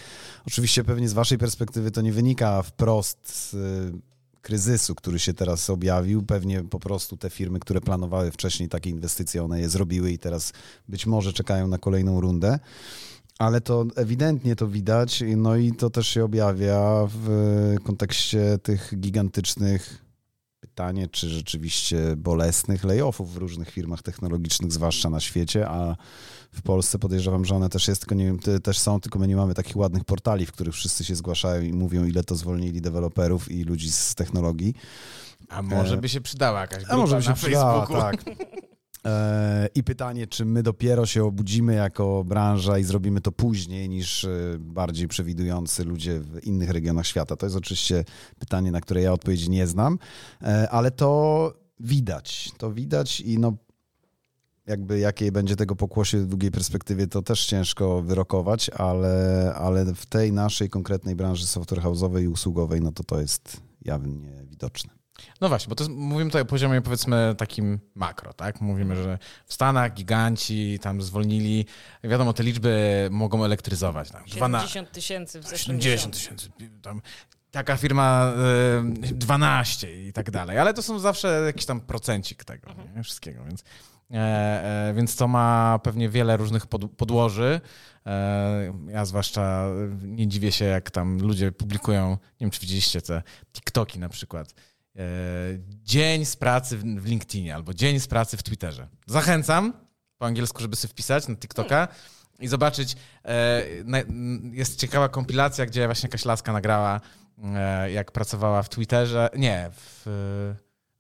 Oczywiście 0.47 0.85
pewnie 0.85 1.09
z 1.09 1.13
waszej 1.13 1.39
perspektywy 1.39 1.91
to 1.91 2.01
nie 2.01 2.13
wynika 2.13 2.63
wprost 2.63 3.51
z 3.53 3.57
kryzysu, 4.47 4.95
który 4.95 5.19
się 5.19 5.35
teraz 5.35 5.71
objawił. 5.71 6.23
Pewnie 6.23 6.65
po 6.65 6.81
prostu 6.81 7.17
te 7.17 7.31
firmy, 7.31 7.61
które 7.61 7.81
planowały 7.81 8.31
wcześniej 8.31 8.69
takie 8.69 8.91
inwestycje, 8.91 9.45
one 9.45 9.61
je 9.61 9.69
zrobiły 9.69 10.13
i 10.13 10.19
teraz 10.19 10.53
być 10.89 11.07
może 11.07 11.33
czekają 11.33 11.69
na 11.69 11.79
kolejną 11.79 12.21
rundę. 12.21 12.59
Ale 13.39 13.61
to 13.61 13.85
ewidentnie 13.97 14.57
to 14.57 14.69
widać, 14.69 15.23
no 15.37 15.57
i 15.57 15.73
to 15.73 15.91
też 15.91 16.09
się 16.09 16.25
objawia 16.25 17.09
w 17.09 17.77
kontekście 17.85 18.59
tych 18.63 18.93
gigantycznych 19.01 20.07
pytanie, 20.61 21.09
czy 21.09 21.29
rzeczywiście 21.29 22.17
bolesnych 22.17 22.85
layoffów 22.85 23.35
w 23.35 23.37
różnych 23.37 23.71
firmach 23.71 24.03
technologicznych, 24.03 24.73
zwłaszcza 24.73 25.11
na 25.11 25.21
świecie, 25.21 25.69
a 25.69 25.97
w 26.53 26.63
Polsce 26.63 26.99
podejrzewam, 26.99 27.45
że 27.45 27.55
one 27.55 27.69
też, 27.69 27.89
jest, 27.89 28.01
tylko 28.01 28.15
nie, 28.15 28.39
też 28.63 28.79
są, 28.79 29.01
tylko 29.01 29.19
my 29.19 29.29
nie 29.29 29.37
mamy 29.37 29.55
takich 29.55 29.77
ładnych 29.77 30.05
portali, 30.05 30.47
w 30.47 30.53
których 30.53 30.75
wszyscy 30.75 31.05
się 31.05 31.15
zgłaszają 31.15 31.63
i 31.63 31.73
mówią, 31.73 32.05
ile 32.05 32.25
to 32.25 32.35
zwolnili 32.35 32.81
deweloperów 32.81 33.51
i 33.51 33.65
ludzi 33.65 33.93
z 33.93 34.15
technologii. 34.15 34.75
A 35.49 35.63
może 35.63 35.97
by 35.97 36.09
się 36.09 36.21
przydała 36.21 36.61
jakaś 36.61 36.79
grupa 36.79 36.95
A 36.95 36.97
może 36.97 37.17
by 37.17 37.23
się 37.23 37.29
na 37.29 37.35
przydała, 37.35 37.87
Facebooku. 37.87 38.03
tak. 38.03 38.25
E, 39.07 39.69
I 39.75 39.85
pytanie, 39.85 40.27
czy 40.27 40.45
my 40.45 40.63
dopiero 40.63 41.07
się 41.07 41.25
obudzimy 41.25 41.75
jako 41.75 42.25
branża 42.25 42.79
i 42.79 42.85
zrobimy 42.85 43.21
to 43.21 43.33
później 43.33 43.89
niż 43.89 44.25
e, 44.25 44.29
bardziej 44.59 45.09
przewidujący 45.09 45.85
ludzie 45.85 46.21
w 46.21 46.45
innych 46.45 46.71
regionach 46.71 47.07
świata? 47.07 47.37
To 47.37 47.47
jest 47.47 47.57
oczywiście 47.57 48.05
pytanie, 48.39 48.71
na 48.71 48.81
które 48.81 49.03
ja 49.03 49.13
odpowiedzi 49.13 49.51
nie 49.51 49.67
znam, 49.67 49.99
e, 50.43 50.71
ale 50.71 50.91
to 50.91 51.53
widać. 51.81 52.51
To 52.59 52.73
widać 52.73 53.21
i 53.21 53.39
no 53.39 53.57
jakby 54.67 54.99
jakie 54.99 55.33
będzie 55.33 55.57
tego 55.57 55.77
pokłosie 55.77 56.19
w 56.19 56.27
długiej 56.27 56.51
perspektywie, 56.51 57.07
to 57.07 57.23
też 57.23 57.47
ciężko 57.47 58.03
wyrokować, 58.03 58.71
ale, 58.71 59.55
ale 59.55 59.95
w 59.95 60.07
tej 60.07 60.33
naszej 60.33 60.69
konkretnej 60.69 61.17
branży 61.17 61.47
software 61.47 61.83
house'owej 61.83 62.23
i 62.23 62.29
usługowej, 62.29 62.81
no 62.81 62.93
to 62.93 63.05
to 63.05 63.21
jest 63.21 63.61
jawnie 63.83 64.45
widoczne. 64.51 65.06
No 65.41 65.49
właśnie, 65.49 65.69
bo 65.69 65.75
to 65.75 65.85
jest, 65.85 65.97
mówimy 65.97 66.31
tutaj 66.31 66.43
o 66.43 66.45
poziomie 66.45 66.83
powiedzmy 66.83 67.35
takim 67.39 67.79
makro, 67.95 68.33
tak? 68.33 68.61
Mówimy, 68.61 68.97
że 68.97 69.19
w 69.47 69.55
Stanach 69.55 69.95
giganci 69.95 70.79
tam 70.83 71.03
zwolnili, 71.03 71.67
wiadomo, 72.05 72.33
te 72.33 72.43
liczby 72.43 73.09
mogą 73.11 73.45
elektryzować. 73.45 74.11
Tak? 74.11 74.29
70 74.29 74.93
tysięcy 74.93 75.41
w 75.41 75.43
zeszłym 75.43 75.83
70 75.83 76.15
tysięcy. 76.15 76.49
Tam 76.83 77.03
taka 77.51 77.77
firma 77.77 78.33
y, 79.11 79.15
12 79.15 80.07
i 80.07 80.13
tak 80.13 80.31
dalej, 80.31 80.59
ale 80.59 80.75
to 80.75 80.83
są 80.83 80.99
zawsze 80.99 81.43
jakiś 81.47 81.67
tam 81.67 81.81
procencik 81.81 82.45
tego 82.45 82.71
nie? 82.97 83.03
wszystkiego, 83.03 83.45
więc, 83.45 83.65
e, 84.11 84.17
e, 84.89 84.95
więc 84.95 85.17
to 85.17 85.29
ma 85.29 85.79
pewnie 85.83 86.09
wiele 86.09 86.37
różnych 86.37 86.67
pod, 86.67 86.91
podłoży. 86.91 87.61
E, 88.07 88.73
ja 88.89 89.05
zwłaszcza 89.05 89.67
nie 90.03 90.29
dziwię 90.29 90.53
się, 90.53 90.65
jak 90.65 90.91
tam 90.91 91.19
ludzie 91.19 91.53
publikują, 91.53 92.11
nie 92.11 92.19
wiem 92.41 92.51
czy 92.51 92.61
widzieliście 92.61 93.03
te 93.03 93.23
TikToki 93.53 93.99
na 93.99 94.09
przykład, 94.09 94.51
e, 94.51 94.55
dzień 95.83 96.25
z 96.25 96.37
pracy 96.37 96.79
w, 96.79 97.07
LinkedInie 97.07 97.55
albo 97.55 97.75
dzień 97.75 98.01
z 98.01 98.07
pracy 98.07 98.37
w 98.37 98.43
Twitterze. 98.43 98.89
Zachęcam 99.07 99.73
po 100.19 100.27
angielsku, 100.27 100.63
żeby 100.63 100.77
sobie 100.77 100.93
wpisać 100.93 101.29
na 101.29 101.37
TikToka 101.37 101.89
i 102.41 102.49
zobaczyć. 102.49 102.97
E, 103.25 103.63
jest 104.53 104.81
ciekawa 104.81 105.09
kompilacja, 105.09 105.67
gdzie 105.67 105.87
właśnie 105.87 106.07
jakaś 106.07 106.25
laska 106.25 106.53
nagrała, 106.53 107.01
e, 107.45 107.91
jak 107.91 108.13
pracowała 108.13 108.63
w 108.63 108.69
Twitterze. 108.69 109.29
Nie, 109.37 109.71
w, 109.73 110.03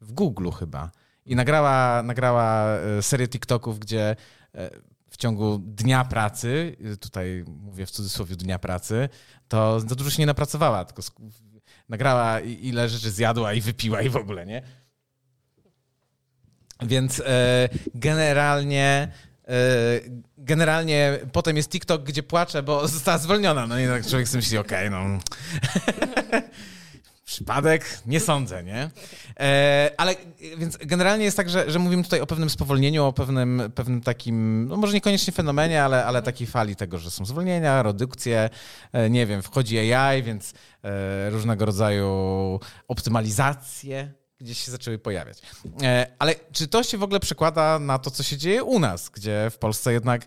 w 0.00 0.12
Google 0.12 0.50
chyba. 0.50 0.90
I 1.26 1.36
nagrała, 1.36 2.02
nagrała 2.02 2.66
e, 2.66 3.02
serię 3.02 3.28
TikToków, 3.28 3.78
gdzie 3.78 4.16
e, 4.54 4.70
w 5.10 5.16
ciągu 5.16 5.58
dnia 5.58 6.04
pracy, 6.04 6.76
tutaj 7.00 7.44
mówię 7.46 7.86
w 7.86 7.90
cudzysłowie 7.90 8.36
dnia 8.36 8.58
pracy, 8.58 9.08
to 9.48 9.80
za 9.80 9.94
dużo 9.94 10.10
się 10.10 10.22
nie 10.22 10.26
napracowała, 10.26 10.84
tylko 10.84 11.02
nagrała 11.88 12.40
ile 12.40 12.88
rzeczy 12.88 13.10
zjadła 13.10 13.52
i 13.52 13.60
wypiła 13.60 14.02
i 14.02 14.08
w 14.08 14.16
ogóle, 14.16 14.46
nie? 14.46 14.62
Więc 16.82 17.20
e, 17.20 17.68
generalnie 17.94 19.12
e, 19.48 19.52
generalnie 20.38 21.18
potem 21.32 21.56
jest 21.56 21.70
TikTok, 21.70 22.02
gdzie 22.02 22.22
płaczę, 22.22 22.62
bo 22.62 22.88
została 22.88 23.18
zwolniona. 23.18 23.66
No 23.66 23.78
i 23.78 23.86
tak 23.86 24.06
człowiek 24.06 24.28
sobie 24.28 24.38
myśli, 24.38 24.58
okej, 24.58 24.90
no... 24.90 24.98
Przypadek? 27.26 28.00
Nie 28.06 28.20
sądzę, 28.20 28.64
nie? 28.64 28.90
E, 29.40 29.90
ale 29.96 30.14
więc 30.58 30.76
generalnie 30.76 31.24
jest 31.24 31.36
tak, 31.36 31.50
że, 31.50 31.70
że 31.70 31.78
mówimy 31.78 32.04
tutaj 32.04 32.20
o 32.20 32.26
pewnym 32.26 32.50
spowolnieniu, 32.50 33.04
o 33.04 33.12
pewnym, 33.12 33.62
pewnym 33.74 34.00
takim, 34.00 34.66
no 34.68 34.76
może 34.76 34.92
niekoniecznie 34.92 35.32
fenomenie, 35.32 35.84
ale, 35.84 36.04
ale 36.04 36.22
takiej 36.22 36.46
fali 36.46 36.76
tego, 36.76 36.98
że 36.98 37.10
są 37.10 37.24
zwolnienia, 37.24 37.82
redukcje, 37.82 38.50
e, 38.92 39.10
nie 39.10 39.26
wiem, 39.26 39.42
wchodzi 39.42 39.92
AI, 39.92 40.22
więc 40.22 40.54
e, 40.84 41.30
różnego 41.30 41.64
rodzaju 41.64 42.60
optymalizacje 42.88 44.12
gdzieś 44.38 44.64
się 44.64 44.70
zaczęły 44.70 44.98
pojawiać. 44.98 45.38
E, 45.82 46.06
ale 46.18 46.34
czy 46.52 46.68
to 46.68 46.82
się 46.82 46.98
w 46.98 47.02
ogóle 47.02 47.20
przekłada 47.20 47.78
na 47.78 47.98
to, 47.98 48.10
co 48.10 48.22
się 48.22 48.36
dzieje 48.36 48.64
u 48.64 48.78
nas, 48.78 49.08
gdzie 49.08 49.48
w 49.50 49.58
Polsce 49.58 49.92
jednak 49.92 50.26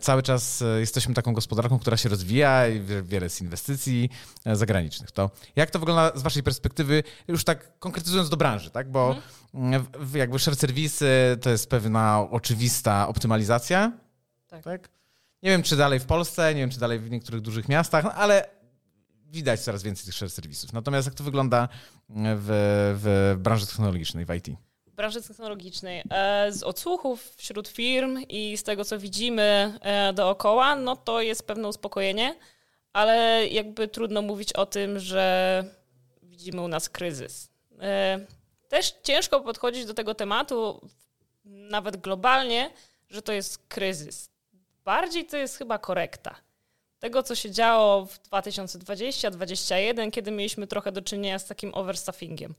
cały 0.00 0.22
czas 0.22 0.62
e, 0.62 0.80
jesteśmy 0.80 1.14
taką 1.14 1.32
gospodarką, 1.32 1.78
która 1.78 1.96
się 1.96 2.08
rozwija 2.08 2.68
i 2.68 2.80
wie- 2.80 3.02
wiele 3.02 3.26
jest 3.26 3.40
inwestycji 3.40 4.10
e, 4.44 4.56
zagranicznych. 4.56 5.10
To 5.10 5.30
jak 5.56 5.70
to 5.70 5.78
wygląda 5.78 6.18
z 6.18 6.22
waszej 6.22 6.42
perspektywy, 6.42 7.02
już 7.28 7.44
tak 7.44 7.78
konkretyzując 7.78 8.28
do 8.28 8.36
branży, 8.36 8.70
tak? 8.70 8.90
Bo 8.90 9.16
mm, 9.54 9.82
w- 9.82 9.90
w- 10.10 10.14
jakby 10.14 10.38
share 10.38 10.56
serwisy 10.56 11.38
to 11.42 11.50
jest 11.50 11.70
pewna 11.70 12.26
oczywista 12.30 13.08
optymalizacja, 13.08 13.92
Tak. 14.48 14.64
tak? 14.64 14.88
Nie 15.42 15.50
wiem, 15.50 15.62
czy 15.62 15.76
dalej 15.76 16.00
w 16.00 16.04
Polsce, 16.04 16.54
nie 16.54 16.60
wiem, 16.60 16.70
czy 16.70 16.80
dalej 16.80 16.98
w 16.98 17.10
niektórych 17.10 17.40
dużych 17.40 17.68
miastach, 17.68 18.04
no, 18.04 18.12
ale 18.12 18.46
widać 19.26 19.60
coraz 19.60 19.82
więcej 19.82 20.04
tych 20.06 20.14
share 20.14 20.30
serwisów. 20.30 20.72
Natomiast 20.72 21.06
jak 21.06 21.14
to 21.14 21.24
wygląda 21.24 21.68
w, 22.08 22.46
w 23.02 23.36
branży 23.42 23.66
technologicznej, 23.66 24.24
w 24.24 24.34
IT? 24.34 24.46
Branży 25.00 25.22
technologicznej. 25.22 26.02
E, 26.10 26.52
Z 26.52 26.62
odsłuchów 26.62 27.34
wśród 27.36 27.68
firm 27.68 28.18
i 28.28 28.56
z 28.56 28.62
tego, 28.62 28.84
co 28.84 28.98
widzimy 28.98 29.78
e, 29.80 30.12
dookoła, 30.12 30.76
no 30.76 30.96
to 30.96 31.20
jest 31.20 31.46
pewne 31.46 31.68
uspokojenie, 31.68 32.34
ale 32.92 33.46
jakby 33.48 33.88
trudno 33.88 34.22
mówić 34.22 34.52
o 34.52 34.66
tym, 34.66 34.98
że 34.98 35.64
widzimy 36.22 36.60
u 36.62 36.68
nas 36.68 36.88
kryzys. 36.88 37.50
E, 37.80 38.20
Też 38.68 38.94
ciężko 39.02 39.40
podchodzić 39.40 39.84
do 39.84 39.94
tego 39.94 40.14
tematu, 40.14 40.80
nawet 41.44 41.96
globalnie, 41.96 42.70
że 43.10 43.22
to 43.22 43.32
jest 43.32 43.58
kryzys. 43.68 44.30
Bardziej 44.84 45.24
to 45.26 45.36
jest 45.36 45.56
chyba 45.58 45.78
korekta. 45.78 46.34
Tego, 46.98 47.22
co 47.22 47.34
się 47.34 47.50
działo 47.50 48.06
w 48.06 48.18
2020-2021, 48.22 50.10
kiedy 50.10 50.30
mieliśmy 50.30 50.66
trochę 50.66 50.92
do 50.92 51.02
czynienia 51.02 51.38
z 51.38 51.46
takim 51.46 51.74
overstaffingiem 51.74 52.54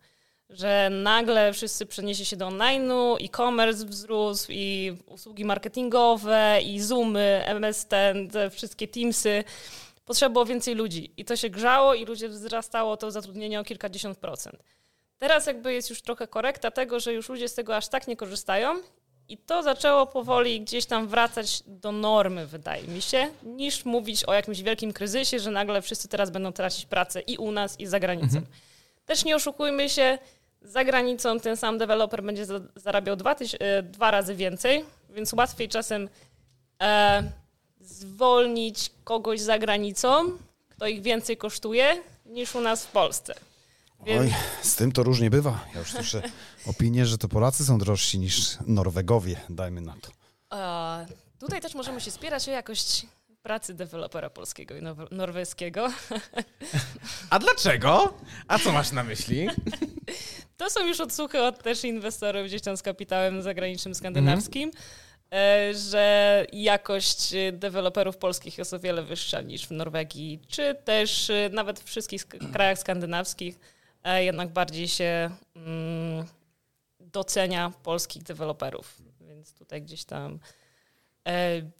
że 0.51 0.89
nagle 0.89 1.53
wszyscy 1.53 1.85
przeniesie 1.85 2.25
się 2.25 2.37
do 2.37 2.47
online'u, 2.47 3.25
e-commerce 3.25 3.85
wzrósł 3.85 4.51
i 4.51 4.97
usługi 5.05 5.45
marketingowe, 5.45 6.59
i 6.65 6.79
Zoomy, 6.79 7.43
MS 7.45 7.85
ten, 7.85 8.29
te 8.29 8.49
wszystkie 8.49 8.87
Teamsy. 8.87 9.43
Potrzeba 10.05 10.33
było 10.33 10.45
więcej 10.45 10.75
ludzi 10.75 11.13
i 11.17 11.25
to 11.25 11.35
się 11.35 11.49
grzało 11.49 11.93
i 11.93 12.05
ludzie 12.05 12.29
wzrastało 12.29 12.97
to 12.97 13.11
zatrudnienie 13.11 13.59
o 13.59 13.63
kilkadziesiąt 13.63 14.17
procent. 14.17 14.63
Teraz 15.17 15.45
jakby 15.45 15.73
jest 15.73 15.89
już 15.89 16.01
trochę 16.01 16.27
korekta 16.27 16.71
tego, 16.71 16.99
że 16.99 17.13
już 17.13 17.29
ludzie 17.29 17.49
z 17.49 17.53
tego 17.53 17.75
aż 17.75 17.87
tak 17.87 18.07
nie 18.07 18.15
korzystają 18.15 18.75
i 19.27 19.37
to 19.37 19.63
zaczęło 19.63 20.05
powoli 20.07 20.61
gdzieś 20.61 20.85
tam 20.85 21.07
wracać 21.07 21.63
do 21.67 21.91
normy, 21.91 22.47
wydaje 22.47 22.87
mi 22.87 23.01
się, 23.01 23.29
niż 23.43 23.85
mówić 23.85 24.23
o 24.23 24.33
jakimś 24.33 24.61
wielkim 24.61 24.93
kryzysie, 24.93 25.39
że 25.39 25.51
nagle 25.51 25.81
wszyscy 25.81 26.07
teraz 26.07 26.29
będą 26.29 26.51
tracić 26.51 26.85
pracę 26.85 27.21
i 27.21 27.37
u 27.37 27.51
nas, 27.51 27.79
i 27.79 27.87
za 27.87 27.99
granicą. 27.99 28.41
Też 29.05 29.25
nie 29.25 29.35
oszukujmy 29.35 29.89
się, 29.89 30.17
za 30.61 30.83
granicą 30.85 31.39
ten 31.39 31.57
sam 31.57 31.77
deweloper 31.77 32.23
będzie 32.23 32.45
za, 32.45 32.59
zarabiał 32.75 33.15
dwa, 33.15 33.35
tyś, 33.35 33.55
e, 33.59 33.83
dwa 33.83 34.11
razy 34.11 34.35
więcej, 34.35 34.85
więc 35.09 35.33
łatwiej 35.33 35.69
czasem 35.69 36.09
e, 36.81 37.31
zwolnić 37.79 38.91
kogoś 39.03 39.39
za 39.41 39.59
granicą, 39.59 40.25
kto 40.69 40.87
ich 40.87 41.01
więcej 41.01 41.37
kosztuje, 41.37 42.03
niż 42.25 42.55
u 42.55 42.61
nas 42.61 42.85
w 42.85 42.91
Polsce. 42.91 43.33
Więc 44.05 44.21
Oj, 44.21 44.33
z 44.61 44.75
tym 44.75 44.91
to 44.91 45.03
różnie 45.03 45.29
bywa. 45.29 45.65
Ja 45.73 45.79
już 45.79 45.91
słyszę 45.91 46.21
opinię, 46.65 47.05
że 47.05 47.17
to 47.17 47.27
Polacy 47.27 47.65
są 47.65 47.77
drożsi 47.77 48.19
niż 48.19 48.57
Norwegowie, 48.67 49.35
dajmy 49.49 49.81
na 49.81 49.95
to. 50.01 50.11
e, 50.57 51.05
tutaj 51.39 51.61
też 51.61 51.75
możemy 51.75 52.01
się 52.01 52.11
spierać 52.11 52.47
o 52.47 52.51
jakość 52.51 53.05
pracy 53.43 53.73
dewelopera 53.73 54.29
polskiego 54.29 54.75
i 54.77 54.81
nor- 54.81 55.11
norweskiego. 55.11 55.87
A 57.29 57.39
dlaczego? 57.39 58.13
A 58.47 58.59
co 58.59 58.71
masz 58.71 58.91
na 58.91 59.03
myśli? 59.03 59.47
To 60.61 60.69
są 60.69 60.87
już 60.87 60.99
odsłuchy 60.99 61.43
od 61.43 61.63
też 61.63 61.83
inwestorów 61.83 62.45
gdzieś 62.45 62.61
tam 62.61 62.77
z 62.77 62.81
kapitałem 62.81 63.41
zagranicznym, 63.41 63.95
skandynawskim, 63.95 64.71
e, 65.33 65.73
że 65.73 66.45
jakość 66.53 67.33
e, 67.33 67.51
deweloperów 67.51 68.17
polskich 68.17 68.57
jest 68.57 68.73
o 68.73 68.79
wiele 68.79 69.03
wyższa 69.03 69.41
niż 69.41 69.67
w 69.67 69.71
Norwegii, 69.71 70.39
czy 70.47 70.75
też 70.83 71.29
e, 71.29 71.49
nawet 71.53 71.79
w 71.79 71.83
wszystkich 71.83 72.25
krajach 72.27 72.79
skandynawskich 72.79 73.59
jednak 74.17 74.49
bardziej 74.49 74.87
się 74.87 75.29
mm, 75.55 76.25
docenia 76.99 77.71
polskich 77.83 78.23
deweloperów. 78.23 79.01
Więc 79.21 79.53
tutaj 79.53 79.81
gdzieś 79.81 80.03
tam 80.03 80.39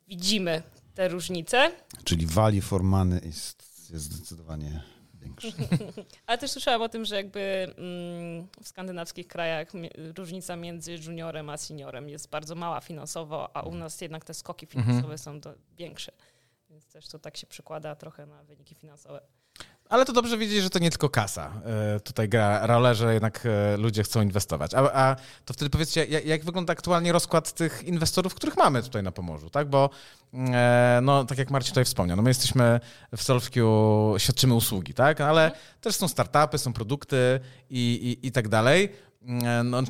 widzimy 0.08 0.62
te 0.96 1.08
różnice. 1.08 1.72
Czyli 2.04 2.28
value 2.28 2.62
for 2.62 2.84
money 2.84 3.22
jest, 3.26 3.90
jest 3.94 4.06
zdecydowanie 4.06 4.84
większy. 5.22 5.54
Ale 6.28 6.38
też 6.38 6.52
słyszałam 6.52 6.82
o 6.82 6.90
tym, 6.90 7.06
że 7.06 7.16
jakby 7.16 7.74
mm, 7.78 8.48
w 8.64 8.68
skandynawskich 8.68 9.28
krajach 9.28 9.68
różnica 10.18 10.56
między 10.56 10.96
juniorem 11.06 11.50
a 11.50 11.58
seniorem 11.58 12.10
jest 12.10 12.30
bardzo 12.30 12.56
mała 12.56 12.82
finansowo, 12.82 13.56
a 13.58 13.62
u 13.62 13.76
nas 13.76 14.02
jednak 14.02 14.26
te 14.26 14.34
skoki 14.34 14.66
finansowe 14.66 15.18
są 15.18 15.40
do, 15.40 15.54
większe. 15.78 16.12
Więc 16.70 16.88
też 16.88 17.08
to 17.08 17.20
tak 17.20 17.38
się 17.38 17.48
przekłada 17.48 17.96
trochę 17.96 18.26
na 18.26 18.44
wyniki 18.44 18.76
finansowe. 18.76 19.22
Ale 19.92 20.06
to 20.06 20.14
dobrze 20.14 20.38
wiedzieć, 20.38 20.64
że 20.64 20.70
to 20.70 20.80
nie 20.80 20.90
tylko 20.90 21.10
kasa. 21.10 21.62
E, 21.96 22.00
tutaj 22.00 22.30
gra 22.30 22.68
rolę, 22.68 22.96
że 22.96 23.14
jednak 23.14 23.46
e, 23.46 23.78
ludzie 23.78 24.04
chcą 24.04 24.22
inwestować. 24.22 24.74
A, 24.74 24.80
a 24.94 25.16
to 25.46 25.54
wtedy 25.54 25.70
powiedzcie, 25.70 26.06
jak, 26.06 26.26
jak, 26.26 26.46
wygląda 26.46 26.74
aktualnie 26.74 27.12
rozkład 27.12 27.54
tych 27.54 27.84
inwestorów, 27.84 28.36
których 28.36 28.58
mamy 28.58 28.84
tutaj 28.84 29.04
na 29.04 29.12
Pomorzu, 29.12 29.50
tak? 29.50 29.70
Bo 29.70 29.90
e, 30.34 31.00
no, 31.04 31.26
tak 31.26 31.38
jak 31.38 31.52
Marcin 31.52 31.70
tutaj 31.70 31.86
wspomniał, 31.86 32.18
no 32.18 32.24
my 32.24 32.30
jesteśmy 32.30 32.80
w 33.18 33.24
SolveQ, 33.24 33.66
świadczymy 34.18 34.54
usługi, 34.54 34.94
tak? 34.94 35.22
Ale 35.22 35.46
mhm. 35.46 35.62
też 35.82 35.96
są 35.96 36.08
startupy, 36.08 36.58
są 36.58 36.74
produkty 36.74 37.40
i, 37.70 38.18
i, 38.22 38.28
i 38.28 38.32
tak 38.32 38.48
dalej. 38.48 38.90
No, 39.64 39.82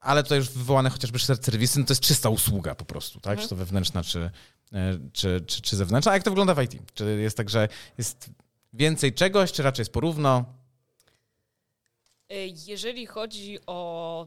ale 0.00 0.22
tutaj 0.22 0.38
już 0.38 0.50
wywołane 0.50 0.90
chociażby 0.90 1.18
serwisy, 1.18 1.80
no 1.80 1.86
to 1.86 1.92
jest 1.92 2.02
czysta 2.02 2.28
usługa 2.28 2.74
po 2.74 2.84
prostu, 2.84 3.20
tak? 3.20 3.32
Mhm. 3.32 3.42
Czy 3.42 3.48
to 3.48 3.56
wewnętrzna, 3.56 4.02
czy, 4.02 4.30
czy, 5.12 5.44
czy, 5.46 5.62
czy 5.62 5.76
zewnętrzna. 5.76 6.12
A 6.12 6.14
jak 6.14 6.22
to 6.22 6.30
wygląda 6.30 6.54
w 6.54 6.62
IT? 6.62 6.92
Czy 6.94 7.20
jest 7.20 7.36
tak, 7.36 7.50
że 7.50 7.68
jest 7.98 8.30
więcej 8.72 9.12
czegoś, 9.12 9.52
czy 9.52 9.62
raczej 9.62 9.80
jest 9.80 9.92
porówno? 9.92 10.44
Y, 12.32 12.52
jeżeli 12.66 13.06
chodzi 13.06 13.58
o 13.66 14.26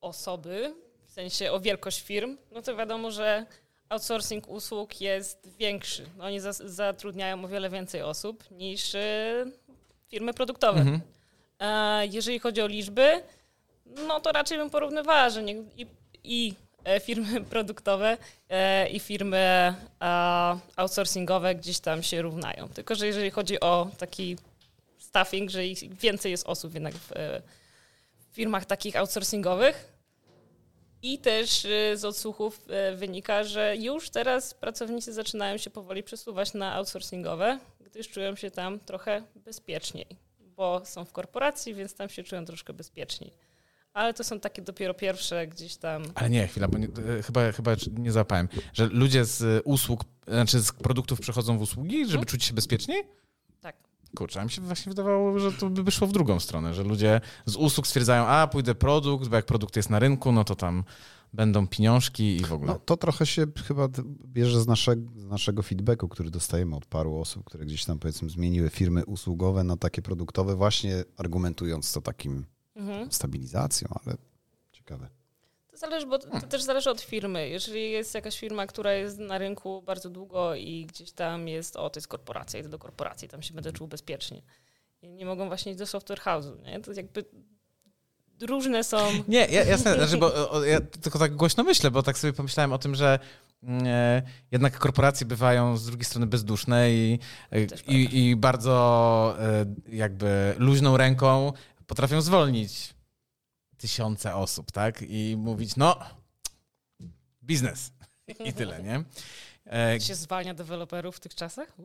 osoby, 0.00 0.74
w 1.06 1.12
sensie 1.12 1.52
o 1.52 1.60
wielkość 1.60 2.02
firm, 2.02 2.36
no 2.52 2.62
to 2.62 2.76
wiadomo, 2.76 3.10
że 3.10 3.46
outsourcing 3.88 4.48
usług 4.48 5.00
jest 5.00 5.56
większy. 5.58 6.06
Oni 6.20 6.40
zatrudniają 6.64 7.44
o 7.44 7.48
wiele 7.48 7.70
więcej 7.70 8.02
osób 8.02 8.50
niż 8.50 8.94
y, 8.94 9.52
firmy 10.08 10.34
produktowe. 10.34 10.80
Mhm. 10.80 11.00
Jeżeli 12.10 12.38
chodzi 12.38 12.60
o 12.60 12.66
liczby, 12.66 13.22
no 13.86 14.20
to 14.20 14.32
raczej 14.32 14.58
bym 14.58 14.70
porównywała, 14.70 15.30
że 15.30 15.42
nie, 15.42 15.54
i, 15.54 15.86
i 16.24 16.54
E, 16.54 16.67
firmy 17.00 17.40
produktowe 17.50 18.18
e, 18.48 18.88
i 18.88 19.00
firmy 19.00 19.74
outsourcingowe 20.76 21.54
gdzieś 21.54 21.80
tam 21.80 22.02
się 22.02 22.22
równają. 22.22 22.68
Tylko, 22.68 22.94
że 22.94 23.06
jeżeli 23.06 23.30
chodzi 23.30 23.60
o 23.60 23.90
taki 23.98 24.36
staffing, 24.98 25.50
że 25.50 25.60
więcej 25.90 26.30
jest 26.30 26.46
osób 26.46 26.74
jednak 26.74 26.94
w 26.94 27.12
e, 27.12 27.42
firmach 28.32 28.64
takich 28.64 28.96
outsourcingowych, 28.96 29.98
i 31.02 31.18
też 31.18 31.66
z 31.94 32.04
odsłuchów 32.04 32.66
wynika, 32.94 33.44
że 33.44 33.76
już 33.76 34.10
teraz 34.10 34.54
pracownicy 34.54 35.12
zaczynają 35.12 35.56
się 35.56 35.70
powoli 35.70 36.02
przesuwać 36.02 36.54
na 36.54 36.74
outsourcingowe, 36.74 37.58
gdyż 37.80 38.08
czują 38.08 38.36
się 38.36 38.50
tam 38.50 38.80
trochę 38.80 39.22
bezpieczniej, 39.34 40.06
bo 40.40 40.82
są 40.84 41.04
w 41.04 41.12
korporacji, 41.12 41.74
więc 41.74 41.94
tam 41.94 42.08
się 42.08 42.24
czują 42.24 42.44
troszkę 42.44 42.72
bezpieczniej 42.72 43.32
ale 43.94 44.14
to 44.14 44.24
są 44.24 44.40
takie 44.40 44.62
dopiero 44.62 44.94
pierwsze 44.94 45.46
gdzieś 45.46 45.76
tam. 45.76 46.02
Ale 46.14 46.30
nie, 46.30 46.46
chwila, 46.46 46.68
bo 46.68 46.78
nie, 46.78 46.88
e, 47.18 47.22
chyba, 47.22 47.52
chyba 47.52 47.76
nie 47.92 48.12
zapałem, 48.12 48.48
że 48.72 48.86
ludzie 48.86 49.24
z 49.24 49.62
usług, 49.64 50.04
znaczy 50.28 50.60
z 50.60 50.72
produktów 50.72 51.20
przechodzą 51.20 51.58
w 51.58 51.62
usługi, 51.62 51.96
żeby 51.98 52.08
hmm? 52.08 52.26
czuć 52.26 52.44
się 52.44 52.54
bezpieczniej? 52.54 53.02
Tak. 53.60 53.76
Kurczę, 54.16 54.40
a 54.40 54.44
mi 54.44 54.50
się 54.50 54.62
właśnie 54.62 54.90
wydawało, 54.90 55.38
że 55.38 55.52
to 55.52 55.70
by 55.70 55.90
szło 55.90 56.06
w 56.06 56.12
drugą 56.12 56.40
stronę, 56.40 56.74
że 56.74 56.82
ludzie 56.82 57.20
z 57.46 57.56
usług 57.56 57.86
stwierdzają, 57.86 58.26
a 58.26 58.46
pójdę 58.46 58.74
produkt, 58.74 59.28
bo 59.28 59.36
jak 59.36 59.46
produkt 59.46 59.76
jest 59.76 59.90
na 59.90 59.98
rynku, 59.98 60.32
no 60.32 60.44
to 60.44 60.56
tam 60.56 60.84
będą 61.32 61.68
pieniążki 61.68 62.36
i 62.36 62.44
w 62.44 62.52
ogóle. 62.52 62.72
No, 62.72 62.78
to 62.78 62.96
trochę 62.96 63.26
się 63.26 63.46
chyba 63.66 63.88
bierze 64.26 64.60
z 64.60 64.66
naszego, 64.66 65.10
z 65.16 65.24
naszego 65.24 65.62
feedbacku, 65.62 66.08
który 66.08 66.30
dostajemy 66.30 66.76
od 66.76 66.86
paru 66.86 67.16
osób, 67.16 67.44
które 67.44 67.66
gdzieś 67.66 67.84
tam 67.84 67.98
powiedzmy 67.98 68.30
zmieniły 68.30 68.70
firmy 68.70 69.06
usługowe 69.06 69.64
na 69.64 69.76
takie 69.76 70.02
produktowe, 70.02 70.56
właśnie 70.56 71.04
argumentując 71.16 71.92
to 71.92 72.00
takim 72.00 72.46
mhm. 72.78 73.12
stabilizacją, 73.12 73.88
ale 74.04 74.16
ciekawe. 74.72 75.08
To 75.70 75.76
zależy, 75.76 76.06
bo 76.06 76.18
to 76.18 76.40
też 76.40 76.62
zależy 76.62 76.90
od 76.90 77.00
firmy. 77.00 77.48
Jeżeli 77.48 77.90
jest 77.90 78.14
jakaś 78.14 78.38
firma, 78.38 78.66
która 78.66 78.92
jest 78.92 79.18
na 79.18 79.38
rynku 79.38 79.82
bardzo 79.82 80.10
długo 80.10 80.54
i 80.54 80.86
gdzieś 80.86 81.12
tam 81.12 81.48
jest, 81.48 81.76
o, 81.76 81.90
to 81.90 81.98
jest 81.98 82.08
korporacja, 82.08 82.60
idę 82.60 82.68
do 82.68 82.78
korporacji, 82.78 83.28
tam 83.28 83.42
się 83.42 83.54
będę 83.54 83.72
czuł 83.72 83.88
bezpiecznie. 83.88 84.42
I 85.02 85.08
nie 85.08 85.26
mogą 85.26 85.48
właśnie 85.48 85.72
iść 85.72 85.78
do 85.78 85.86
software 85.86 86.20
house'u, 86.20 86.62
nie? 86.62 86.80
To 86.80 86.92
jakby 86.92 87.24
różne 88.40 88.84
są... 88.84 88.96
Nie, 89.28 89.46
ja, 89.50 89.64
jasne, 89.64 89.94
znaczy, 89.94 90.16
bo 90.16 90.50
o, 90.50 90.64
ja 90.64 90.80
tylko 90.80 91.18
tak 91.18 91.36
głośno 91.36 91.64
myślę, 91.64 91.90
bo 91.90 92.02
tak 92.02 92.18
sobie 92.18 92.32
pomyślałem 92.32 92.72
o 92.72 92.78
tym, 92.78 92.94
że 92.94 93.18
mm, 93.62 93.86
e, 93.86 94.22
jednak 94.50 94.78
korporacje 94.78 95.26
bywają 95.26 95.76
z 95.76 95.86
drugiej 95.86 96.04
strony 96.04 96.26
bezduszne 96.26 96.90
i, 96.90 97.18
i, 97.88 98.28
i, 98.28 98.36
bardzo 98.36 99.36
e, 99.40 99.66
jakby 99.88 100.54
luźną 100.58 100.96
ręką 100.96 101.52
potrafią 101.88 102.20
zwolnić 102.20 102.94
tysiące 103.78 104.34
osób, 104.34 104.72
tak? 104.72 105.02
I 105.02 105.36
mówić, 105.38 105.76
no, 105.76 105.98
biznes. 107.42 107.92
I 108.44 108.52
tyle, 108.52 108.82
nie? 108.82 109.04
E, 109.72 110.00
się 110.00 110.14
zwalnia 110.14 110.54
deweloperów 110.54 111.16
w 111.16 111.20
tych 111.20 111.34
czasach? 111.34 111.76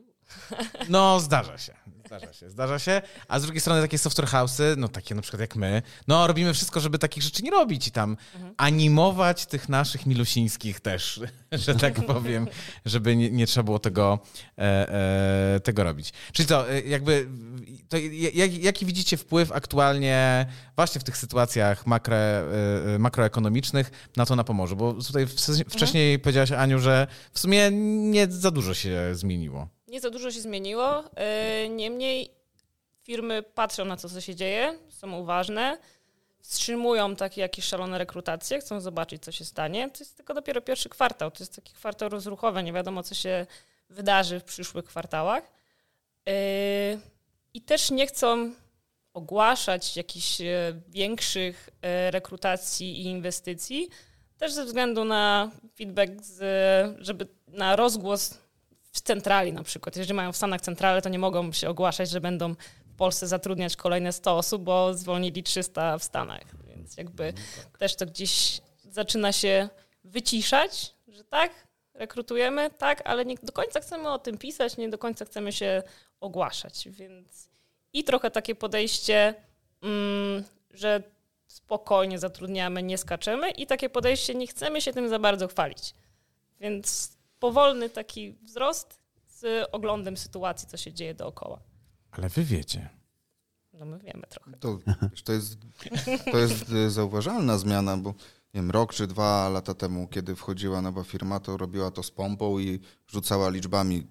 No, 0.90 1.20
zdarza 1.20 1.58
się. 1.58 1.74
Zdarza 2.18 2.34
się, 2.34 2.50
zdarza 2.50 2.80
się. 2.80 3.02
A 3.28 3.40
z 3.40 3.44
drugiej 3.44 3.62
strony 3.62 3.82
takie 3.82 3.98
software 3.98 4.28
house'y, 4.28 4.78
no 4.78 4.88
takie 4.88 5.16
na 5.16 5.22
przykład 5.22 5.42
jak 5.42 5.56
my, 5.56 5.82
no 6.08 6.28
robimy 6.28 6.54
wszystko, 6.54 6.80
żeby 6.80 7.00
takich 7.00 7.24
rzeczy 7.24 7.44
nie 7.44 7.52
robić 7.52 7.88
i 7.88 7.92
tam 7.92 8.18
mhm. 8.36 8.54
animować 8.58 9.46
tych 9.46 9.70
naszych 9.70 10.06
milusińskich 10.06 10.80
też, 10.80 11.22
że 11.52 11.76
tak 11.76 12.06
powiem, 12.06 12.48
żeby 12.86 13.16
nie, 13.16 13.32
nie, 13.32 13.48
trzeba 13.48 13.64
było 13.64 13.80
tego, 13.80 14.20
e, 14.58 14.62
e, 15.56 15.60
tego 15.60 15.84
robić. 15.84 16.14
Czyli 16.34 16.48
co, 16.48 16.72
e, 16.72 16.82
jakby, 16.82 17.28
to 17.90 17.98
jak, 18.34 18.64
jaki 18.64 18.86
widzicie 18.86 19.18
wpływ 19.18 19.52
aktualnie 19.52 20.46
właśnie 20.76 21.02
w 21.02 21.04
tych 21.04 21.18
sytuacjach 21.18 21.88
makro, 21.88 22.16
e, 22.16 22.44
e, 22.96 23.00
makroekonomicznych 23.00 23.92
na 24.16 24.26
to 24.26 24.36
na 24.36 24.44
Pomorzu? 24.44 24.76
Bo 24.76 24.94
tutaj 24.94 25.28
wcześniej 25.70 26.14
mhm. 26.14 26.20
powiedziałaś, 26.20 26.52
Aniu, 26.52 26.80
że 26.80 27.08
w 27.34 27.40
sumie 27.40 27.70
nie 28.12 28.28
za 28.28 28.52
dużo 28.52 28.74
się 28.74 29.10
zmieniło. 29.14 29.68
Nie 29.94 30.00
za 30.00 30.10
dużo 30.10 30.32
się 30.32 30.42
zmieniło. 30.42 31.04
E, 31.16 31.70
niemniej 31.70 32.32
firmy 33.04 33.44
patrzą 33.44 33.86
na 33.86 33.98
to, 33.98 34.10
co 34.10 34.22
się 34.22 34.36
dzieje, 34.36 34.80
są 34.90 35.20
uważne, 35.20 35.78
wstrzymują 36.40 37.16
takie 37.16 37.42
jakieś 37.42 37.66
szalone 37.66 37.98
rekrutacje, 37.98 38.60
chcą 38.60 38.82
zobaczyć, 38.82 39.24
co 39.24 39.32
się 39.32 39.46
stanie. 39.46 39.90
To 39.90 40.00
jest 40.00 40.18
tylko 40.18 40.34
dopiero 40.34 40.62
pierwszy 40.62 40.90
kwartał. 40.90 41.32
To 41.32 41.44
jest 41.44 41.56
taki 41.56 41.74
kwartał 41.74 42.10
rozruchowy. 42.10 42.64
Nie 42.64 42.74
wiadomo, 42.74 43.04
co 43.04 43.16
się 43.16 43.46
wydarzy 43.90 44.40
w 44.40 44.44
przyszłych 44.44 44.86
kwartałach. 44.86 45.44
E, 46.28 46.34
I 47.54 47.62
też 47.62 47.92
nie 47.92 48.08
chcą 48.08 48.52
ogłaszać 49.14 49.98
jakichś 49.98 50.42
e, 50.42 50.46
większych 50.88 51.70
rekrutacji 52.10 53.02
i 53.02 53.06
inwestycji, 53.06 53.90
też 54.38 54.54
ze 54.54 54.66
względu 54.66 55.06
na 55.06 55.52
feedback, 55.78 56.12
z, 56.22 56.40
żeby 57.00 57.28
na 57.48 57.76
rozgłos 57.76 58.43
w 58.94 59.02
centrali 59.02 59.54
na 59.54 59.64
przykład. 59.64 59.96
Jeżeli 59.96 60.14
mają 60.14 60.32
w 60.32 60.38
Stanach 60.38 60.62
centralę, 60.62 61.02
to 61.02 61.10
nie 61.10 61.20
mogą 61.20 61.52
się 61.52 61.70
ogłaszać, 61.70 62.10
że 62.10 62.22
będą 62.22 62.56
w 62.86 62.96
Polsce 62.98 63.28
zatrudniać 63.28 63.76
kolejne 63.76 64.14
100 64.14 64.38
osób, 64.38 64.64
bo 64.64 64.94
zwolnili 64.94 65.44
300 65.44 65.98
w 65.98 66.04
Stanach. 66.04 66.44
Więc 66.68 66.98
jakby 66.98 67.34
no 67.34 67.64
tak. 67.64 67.78
też 67.78 67.96
to 67.96 68.06
gdzieś 68.06 68.62
zaczyna 68.84 69.32
się 69.32 69.70
wyciszać, 70.04 70.94
że 71.08 71.24
tak, 71.24 71.52
rekrutujemy, 71.94 72.70
tak, 72.70 73.02
ale 73.06 73.26
nie 73.26 73.36
do 73.44 73.52
końca 73.52 73.80
chcemy 73.80 74.10
o 74.10 74.20
tym 74.20 74.38
pisać, 74.38 74.78
nie 74.78 74.90
do 74.90 74.98
końca 74.98 75.26
chcemy 75.26 75.52
się 75.52 75.84
ogłaszać. 76.20 76.88
Więc 76.90 77.50
i 77.94 78.04
trochę 78.04 78.32
takie 78.32 78.56
podejście, 78.56 79.34
mm, 79.82 80.44
że 80.72 81.04
spokojnie 81.48 82.20
zatrudniamy, 82.20 82.84
nie 82.84 82.98
skaczemy 82.98 83.52
i 83.52 83.68
takie 83.68 83.90
podejście, 83.90 84.36
nie 84.36 84.48
chcemy 84.48 84.82
się 84.82 84.94
tym 84.94 85.10
za 85.10 85.20
bardzo 85.20 85.48
chwalić. 85.48 85.94
Więc 86.60 87.18
powolny 87.44 87.90
taki 87.90 88.34
wzrost 88.44 89.00
z 89.28 89.68
oglądem 89.72 90.18
sytuacji, 90.18 90.68
co 90.68 90.78
się 90.78 90.94
dzieje 90.94 91.14
dookoła. 91.14 91.60
Ale 92.12 92.30
wy 92.30 92.44
wiecie. 92.44 92.90
No 93.74 93.86
my 93.86 94.00
wiemy 94.00 94.24
trochę. 94.30 94.52
To, 94.60 94.80
to, 95.26 95.34
jest, 95.34 95.58
to 96.32 96.38
jest 96.38 96.70
zauważalna 96.88 97.58
zmiana, 97.58 97.98
bo 97.98 98.10
nie 98.54 98.62
wiem, 98.62 98.72
rok 98.72 98.94
czy 98.94 99.08
dwa 99.08 99.50
lata 99.50 99.74
temu, 99.74 100.08
kiedy 100.08 100.36
wchodziła 100.36 100.82
nowa 100.82 101.04
firma, 101.04 101.40
to 101.40 101.58
robiła 101.58 101.92
to 101.92 102.04
z 102.04 102.12
pompą 102.12 102.60
i 102.60 102.80
rzucała 103.08 103.50
liczbami 103.50 104.08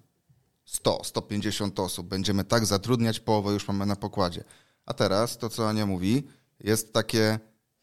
100, 0.65 1.03
150 1.03 1.79
osób. 1.79 2.07
Będziemy 2.07 2.43
tak 2.43 2.65
zatrudniać, 2.65 3.19
połowę 3.19 3.53
już 3.53 3.67
mamy 3.67 3.85
na 3.85 3.95
pokładzie. 3.95 4.43
A 4.85 4.93
teraz 4.93 5.37
to, 5.37 5.49
co 5.49 5.69
Ania 5.69 5.85
mówi, 5.85 6.23
jest 6.59 6.93
takie 6.93 7.39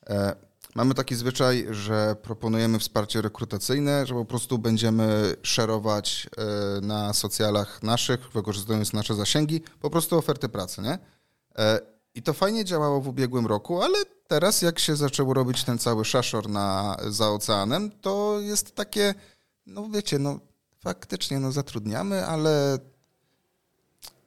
e, 0.07 0.50
Mamy 0.75 0.95
taki 0.95 1.15
zwyczaj, 1.15 1.67
że 1.71 2.17
proponujemy 2.23 2.79
wsparcie 2.79 3.23
rekrutacyjne, 3.23 4.07
że 4.07 4.15
po 4.15 4.25
prostu 4.25 4.59
będziemy 4.59 5.37
szerować 5.43 6.29
e, 6.37 6.81
na 6.81 7.13
socjalach 7.13 7.83
naszych, 7.83 8.33
wykorzystując 8.33 8.93
nasze 8.93 9.15
zasięgi, 9.15 9.61
po 9.81 9.91
prostu 9.91 10.19
oferty 10.19 10.49
pracy, 10.49 10.83
nie? 10.83 10.99
E, 11.59 11.81
I 12.15 12.23
to 12.23 12.33
fajnie 12.33 12.65
działało 12.65 13.01
w 13.01 13.09
ubiegłym 13.09 13.47
roku, 13.47 13.83
ale 13.83 13.99
teraz 14.29 14.63
jak 14.63 14.79
się 14.79 14.97
zaczęło 14.97 15.35
robić 15.35 15.65
ten 15.65 15.79
cały 15.79 16.05
szaszor 16.05 16.49
na, 16.49 16.97
za 17.09 17.31
oceanem, 17.31 17.91
to 18.01 18.41
jest 18.41 18.75
takie, 18.75 19.15
no 19.67 19.89
wiecie, 19.89 20.19
no 20.19 20.41
faktycznie 20.79 21.41
no 21.41 21.53
zatrudniamy, 21.53 22.27
ale 22.27 22.79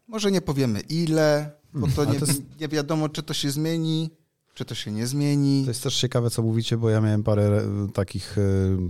może 0.08 0.32
nie 0.32 0.41
powiemy 0.41 0.79
ile, 0.79 1.51
bo 1.73 1.88
to 1.95 2.06
nie, 2.06 2.19
nie 2.60 2.67
wiadomo, 2.67 3.10
czy 3.10 3.23
to 3.23 3.34
się 3.34 3.51
zmieni. 3.51 4.23
Czy 4.54 4.66
to 4.66 4.76
się 4.76 4.92
nie 4.92 5.08
zmieni? 5.08 5.63
To 5.63 5.70
jest 5.70 5.84
też 5.84 6.00
ciekawe, 6.00 6.30
co 6.30 6.42
mówicie, 6.42 6.78
bo 6.78 6.89
ja 6.89 7.02
miałem 7.02 7.24
parę 7.24 7.62
takich 7.94 8.38
e, 8.38 8.42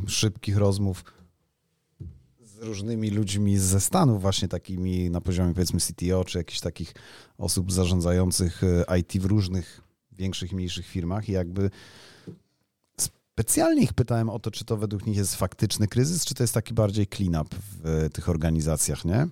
szybkich 0.10 0.58
rozmów 0.58 1.04
z 2.42 2.58
różnymi 2.60 3.10
ludźmi 3.10 3.58
ze 3.58 3.82
Stanów, 3.82 4.22
właśnie 4.22 4.48
takimi 4.48 5.10
na 5.10 5.22
poziomie 5.22 5.54
powiedzmy 5.54 5.80
CTO, 5.80 6.26
czy 6.26 6.38
jakichś 6.38 6.60
takich 6.60 6.94
osób 7.38 7.72
zarządzających 7.72 8.62
e, 8.64 9.00
IT 9.00 9.18
w 9.22 9.26
różnych 9.26 9.82
większych 10.12 10.54
mniejszych 10.54 10.88
firmach 10.88 11.30
i 11.30 11.32
jakby 11.32 11.70
specjalnie 12.98 13.84
ich 13.84 13.94
pytałem 13.94 14.30
o 14.30 14.40
to, 14.40 14.52
czy 14.52 14.66
to 14.66 14.78
według 14.78 15.06
nich 15.06 15.18
jest 15.18 15.36
faktyczny 15.36 15.88
kryzys, 15.88 16.26
czy 16.26 16.34
to 16.34 16.44
jest 16.44 16.54
taki 16.54 16.74
bardziej 16.74 17.08
clean-up 17.08 17.56
w 17.56 17.86
e, 17.86 18.10
tych 18.10 18.30
organizacjach, 18.30 19.06
nie? 19.06 19.28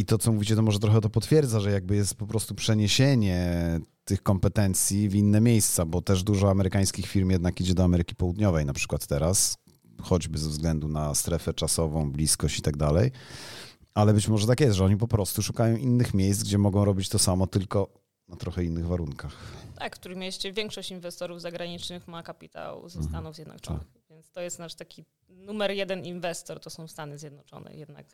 I 0.00 0.04
to, 0.04 0.18
co 0.18 0.32
mówicie, 0.32 0.56
to 0.56 0.62
może 0.62 0.78
trochę 0.78 1.00
to 1.00 1.10
potwierdza, 1.10 1.60
że 1.60 1.70
jakby 1.70 1.96
jest 1.96 2.14
po 2.14 2.26
prostu 2.26 2.54
przeniesienie 2.54 3.80
tych 4.04 4.22
kompetencji 4.22 5.08
w 5.08 5.14
inne 5.14 5.40
miejsca, 5.40 5.84
bo 5.84 6.02
też 6.02 6.22
dużo 6.22 6.50
amerykańskich 6.50 7.06
firm 7.06 7.30
jednak 7.30 7.60
idzie 7.60 7.74
do 7.74 7.84
Ameryki 7.84 8.14
Południowej 8.14 8.66
na 8.66 8.72
przykład 8.72 9.06
teraz, 9.06 9.58
choćby 10.02 10.38
ze 10.38 10.48
względu 10.48 10.88
na 10.88 11.14
strefę 11.14 11.54
czasową, 11.54 12.12
bliskość 12.12 12.58
i 12.58 12.62
tak 12.62 12.76
dalej. 12.76 13.10
Ale 13.94 14.14
być 14.14 14.28
może 14.28 14.46
tak 14.46 14.60
jest, 14.60 14.76
że 14.76 14.84
oni 14.84 14.96
po 14.96 15.08
prostu 15.08 15.42
szukają 15.42 15.76
innych 15.76 16.14
miejsc, 16.14 16.42
gdzie 16.42 16.58
mogą 16.58 16.84
robić 16.84 17.08
to 17.08 17.18
samo, 17.18 17.46
tylko 17.46 17.88
na 18.28 18.36
trochę 18.36 18.64
innych 18.64 18.86
warunkach. 18.86 19.36
Tak, 19.78 19.96
w 19.96 20.00
którym 20.00 20.18
mieście 20.18 20.52
większość 20.52 20.90
inwestorów 20.90 21.40
zagranicznych 21.40 22.08
ma 22.08 22.22
kapitał 22.22 22.88
ze 22.88 22.98
Mhm. 22.98 23.08
Stanów 23.14 23.34
Zjednoczonych. 23.34 23.86
Więc 24.10 24.30
to 24.30 24.40
jest 24.40 24.58
nasz 24.58 24.74
taki 24.74 25.04
numer 25.28 25.70
jeden 25.70 26.04
inwestor, 26.04 26.60
to 26.60 26.70
są 26.70 26.88
Stany 26.88 27.18
Zjednoczone 27.18 27.74
jednak. 27.74 28.06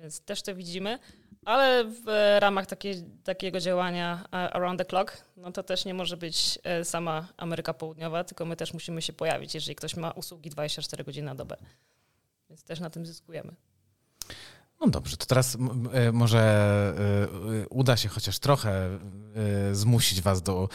Więc 0.00 0.20
też 0.20 0.42
to 0.42 0.54
widzimy. 0.54 0.98
Ale 1.44 1.84
w 1.84 2.36
ramach 2.40 2.66
takiej, 2.66 3.04
takiego 3.24 3.60
działania 3.60 4.24
e, 4.24 4.36
around 4.36 4.78
the 4.78 4.84
clock, 4.84 5.24
no 5.36 5.52
to 5.52 5.62
też 5.62 5.84
nie 5.84 5.94
może 5.94 6.16
być 6.16 6.58
e, 6.64 6.84
sama 6.84 7.28
Ameryka 7.36 7.74
Południowa, 7.74 8.24
tylko 8.24 8.44
my 8.44 8.56
też 8.56 8.72
musimy 8.72 9.02
się 9.02 9.12
pojawić, 9.12 9.54
jeżeli 9.54 9.76
ktoś 9.76 9.96
ma 9.96 10.10
usługi 10.10 10.50
24 10.50 11.04
godziny 11.04 11.26
na 11.26 11.34
dobę. 11.34 11.56
Więc 12.48 12.64
też 12.64 12.80
na 12.80 12.90
tym 12.90 13.06
zyskujemy. 13.06 13.54
No 14.80 14.86
dobrze, 14.86 15.16
to 15.16 15.26
teraz 15.26 15.56
e, 15.92 16.12
może 16.12 16.94
uda 17.70 17.96
się 17.96 18.08
chociaż 18.08 18.38
trochę 18.38 18.98
zmusić 19.72 20.20
was 20.20 20.42
do 20.42 20.68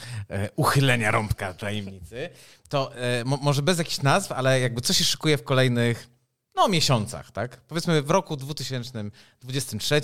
uchylenia 0.56 1.12
rąbka 1.12 1.54
tajemnicy. 1.54 2.30
To 2.70 2.92
mo- 3.26 3.40
może 3.42 3.62
bez 3.62 3.78
jakichś 3.78 4.02
nazw, 4.02 4.32
ale 4.32 4.60
jakby 4.60 4.82
co 4.82 4.94
się 4.94 5.04
szykuje 5.04 5.38
w 5.38 5.44
kolejnych 5.44 6.11
no, 6.56 6.68
miesiącach, 6.68 7.32
tak? 7.32 7.62
Powiedzmy 7.62 8.02
w 8.02 8.10
roku 8.10 8.38
2023, 8.38 10.02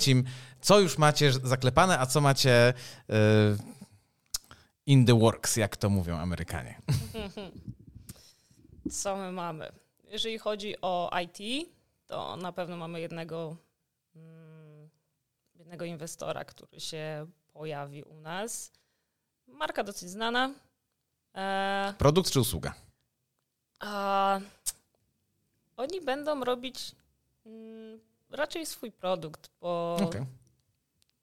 co 0.60 0.80
już 0.80 0.98
macie 0.98 1.32
zaklepane, 1.32 1.98
a 1.98 2.06
co 2.06 2.20
macie 2.20 2.50
e, 2.50 2.74
in 4.86 5.06
the 5.06 5.18
works, 5.18 5.56
jak 5.56 5.76
to 5.76 5.90
mówią 5.90 6.16
Amerykanie. 6.16 6.80
Co 8.90 9.16
my 9.16 9.32
mamy? 9.32 9.72
Jeżeli 10.04 10.38
chodzi 10.38 10.74
o 10.82 11.10
IT, 11.22 11.68
to 12.06 12.36
na 12.36 12.52
pewno 12.52 12.76
mamy 12.76 13.00
jednego, 13.00 13.56
mm, 14.16 14.88
jednego 15.54 15.84
inwestora, 15.84 16.44
który 16.44 16.80
się 16.80 17.26
pojawi 17.52 18.02
u 18.02 18.20
nas. 18.20 18.72
Marka 19.46 19.84
dosyć 19.84 20.10
znana. 20.10 20.50
E, 21.34 21.94
Produkt 21.98 22.30
czy 22.30 22.40
usługa? 22.40 22.74
a 23.80 24.40
oni 25.78 26.00
będą 26.00 26.44
robić 26.44 26.94
mm, 27.46 28.00
raczej 28.30 28.66
swój 28.66 28.92
produkt, 28.92 29.50
bo 29.60 29.96
Okej. 30.02 30.26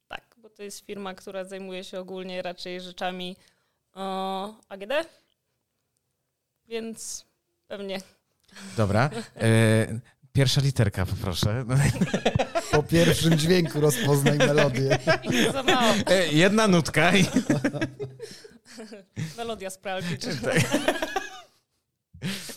tak, 0.08 0.36
bo 0.38 0.50
to 0.50 0.64
jest 0.64 0.86
firma, 0.86 1.14
która 1.14 1.44
zajmuje 1.44 1.84
się 1.84 2.00
ogólnie 2.00 2.42
raczej 2.42 2.82
rzeczami 2.82 3.38
o, 3.94 4.54
AGD, 4.70 4.92
więc 6.68 7.26
pewnie 7.68 8.00
Dobra. 8.78 9.10
E, 9.36 10.00
pierwsza 10.34 10.62
literka, 10.62 11.06
poproszę. 11.06 11.66
Po 12.72 12.84
pierwszym 12.84 13.38
dźwięku 13.38 13.80
rozpoznaj 13.80 14.38
melodię. 14.38 15.00
i 15.32 15.44
za 15.54 15.64
mało. 15.64 15.94
E, 16.08 16.28
jedna 16.28 16.68
nutka 16.68 17.16
i... 17.16 17.26
Melodia 19.38 19.70
sprawdzi. 19.70 20.18
Czy... 20.18 20.30
E, 22.22 22.55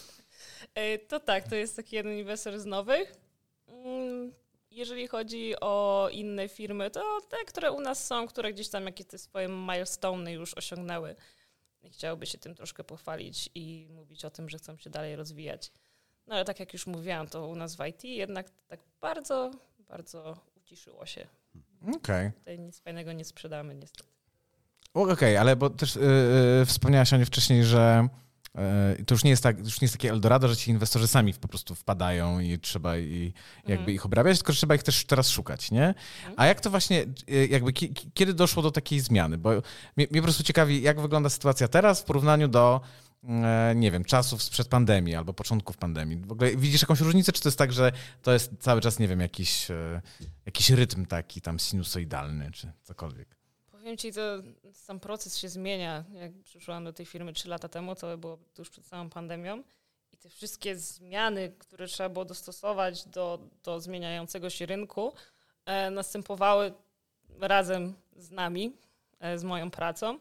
to 1.09 1.21
tak, 1.21 1.49
to 1.49 1.55
jest 1.57 1.77
taki 1.77 1.97
jeden 1.97 2.19
inwestor 2.19 2.59
z 2.61 2.67
nowych. 2.67 3.15
Mm, 3.69 4.33
Jeżeli 4.71 5.09
chodzi 5.09 5.61
o 5.61 6.09
inne 6.13 6.49
firmy, 6.49 6.91
to 6.91 7.21
te, 7.29 7.37
które 7.47 7.73
u 7.73 7.81
nas 7.81 8.07
są, 8.07 8.27
które 8.29 8.53
gdzieś 8.53 8.69
tam 8.69 8.87
jakieś 8.87 9.07
te 9.07 9.19
swoje 9.19 9.49
milestone 9.49 10.33
już 10.33 10.55
osiągnęły 10.55 11.15
i 11.83 11.91
chciałyby 11.91 12.27
się 12.27 12.39
tym 12.39 12.55
troszkę 12.55 12.85
pochwalić 12.85 13.51
i 13.55 13.87
mówić 13.91 14.25
o 14.25 14.31
tym, 14.31 14.49
że 14.49 14.59
chcą 14.59 14.77
się 14.77 14.91
dalej 14.91 15.17
rozwijać. 15.17 15.73
No 16.27 16.35
ale 16.35 16.45
tak 16.45 16.61
jak 16.61 16.73
już 16.73 16.87
mówiłam, 16.87 17.27
to 17.29 17.49
u 17.49 17.55
nas 17.55 17.77
w 17.77 17.87
IT 17.87 18.05
jednak 18.05 18.51
tak 18.69 18.81
bardzo, 19.01 19.51
bardzo 19.79 20.37
uciszyło 20.57 21.07
się. 21.07 21.27
Okej. 21.97 22.33
Tutaj 22.33 22.59
nic 22.59 22.81
fajnego 22.81 23.13
nie 23.13 23.25
sprzedamy 23.25 23.75
niestety. 23.75 24.11
Okej, 24.95 25.37
ale 25.37 25.57
bo 25.57 25.71
też 25.71 25.97
yy, 25.97 26.67
wspomniałaś 26.67 27.13
o 27.13 27.17
niej 27.17 27.27
wcześniej, 27.27 27.65
że 27.65 28.09
to 29.07 29.15
już 29.15 29.25
nie 29.25 29.31
jest 29.31 29.43
tak, 29.43 29.59
już 29.59 29.81
nie 29.81 29.85
jest 29.85 29.95
takie 29.95 30.11
Eldorado, 30.11 30.49
że 30.49 30.57
ci 30.57 30.71
inwestorzy 30.71 31.07
sami 31.09 31.35
po 31.35 31.49
prostu 31.49 31.75
wpadają 31.75 32.41
i 32.41 32.59
trzeba 32.59 32.99
i 32.99 33.33
jakby 33.59 33.73
Mhm. 33.73 33.91
ich 33.91 34.07
obrabiać, 34.07 34.39
tylko 34.39 34.53
trzeba 34.53 34.75
ich 34.75 34.83
też 34.83 35.05
teraz 35.05 35.29
szukać, 35.31 35.71
nie? 35.71 35.95
A 36.37 36.47
jak 36.47 36.61
to 36.61 36.71
właśnie, 36.71 37.05
yy, 37.27 37.47
jakby 37.47 37.73
ki, 37.73 37.95
ki- 37.95 38.11
kiedy 38.15 38.35
doszło 38.35 38.63
do 38.63 38.71
takiej 38.71 39.01
zmiany? 39.01 39.39
Bo 39.39 39.51
mnie, 39.51 40.07
mnie 40.11 40.21
po 40.21 40.23
prostu 40.23 40.43
ciekawi, 40.43 40.83
jak 40.83 41.01
wygląda 41.01 41.29
sytuacja 41.31 41.69
teraz 41.69 42.01
w 42.01 42.05
porównaniu 42.05 42.49
do 42.49 42.81
e, 43.29 43.73
nie 43.77 43.91
wiem, 43.91 44.05
czasów 44.05 44.43
sprzed 44.43 44.69
pandemii 44.69 45.15
albo 45.15 45.33
początków 45.35 45.77
pandemii. 45.77 46.17
W 46.27 46.33
ogóle 46.33 46.57
widzisz 46.57 46.83
jakąś 46.83 47.01
różnicę, 47.01 47.33
czy 47.33 47.43
to 47.43 47.49
jest 47.49 47.59
tak, 47.59 47.73
że 47.73 47.93
to 48.23 48.33
jest 48.33 48.51
cały 48.61 48.81
czas, 48.81 48.99
nie 48.99 49.09
wiem, 49.09 49.21
jakiś, 49.21 49.71
e, 49.71 50.01
jakiś 50.47 50.71
rytm 50.71 51.07
taki 51.07 51.41
tam 51.41 51.59
sinusoidalny, 51.59 52.51
czy 52.53 52.73
cokolwiek? 52.83 53.38
Powiem 53.89 53.99
ci, 53.99 54.13
to 54.13 54.21
sam 54.73 55.01
proces 55.01 55.39
się 55.39 55.49
zmienia. 55.49 56.05
Jak 56.13 56.33
przyszłam 56.45 56.85
do 56.85 56.93
tej 56.93 57.07
firmy 57.07 57.33
3 57.33 57.49
lata 57.49 57.69
temu, 57.69 57.95
to 57.95 58.19
było 58.19 58.39
tuż 58.55 58.71
przed 58.71 58.87
samą 58.87 59.11
pandemią. 59.11 59.63
I 60.13 60.17
te 60.17 60.29
wszystkie 60.29 60.77
zmiany, 60.77 61.53
które 61.59 61.87
trzeba 61.87 62.09
było 62.09 62.25
dostosować 62.25 63.05
do, 63.05 63.39
do 63.65 63.81
zmieniającego 63.81 64.51
się 64.51 64.67
rynku, 64.67 65.13
e, 65.65 65.91
następowały 65.91 66.73
razem 67.41 67.95
z 68.17 68.31
nami, 68.31 68.77
e, 69.21 69.39
z 69.39 69.45
moją 69.45 69.71
pracą. 69.71 70.19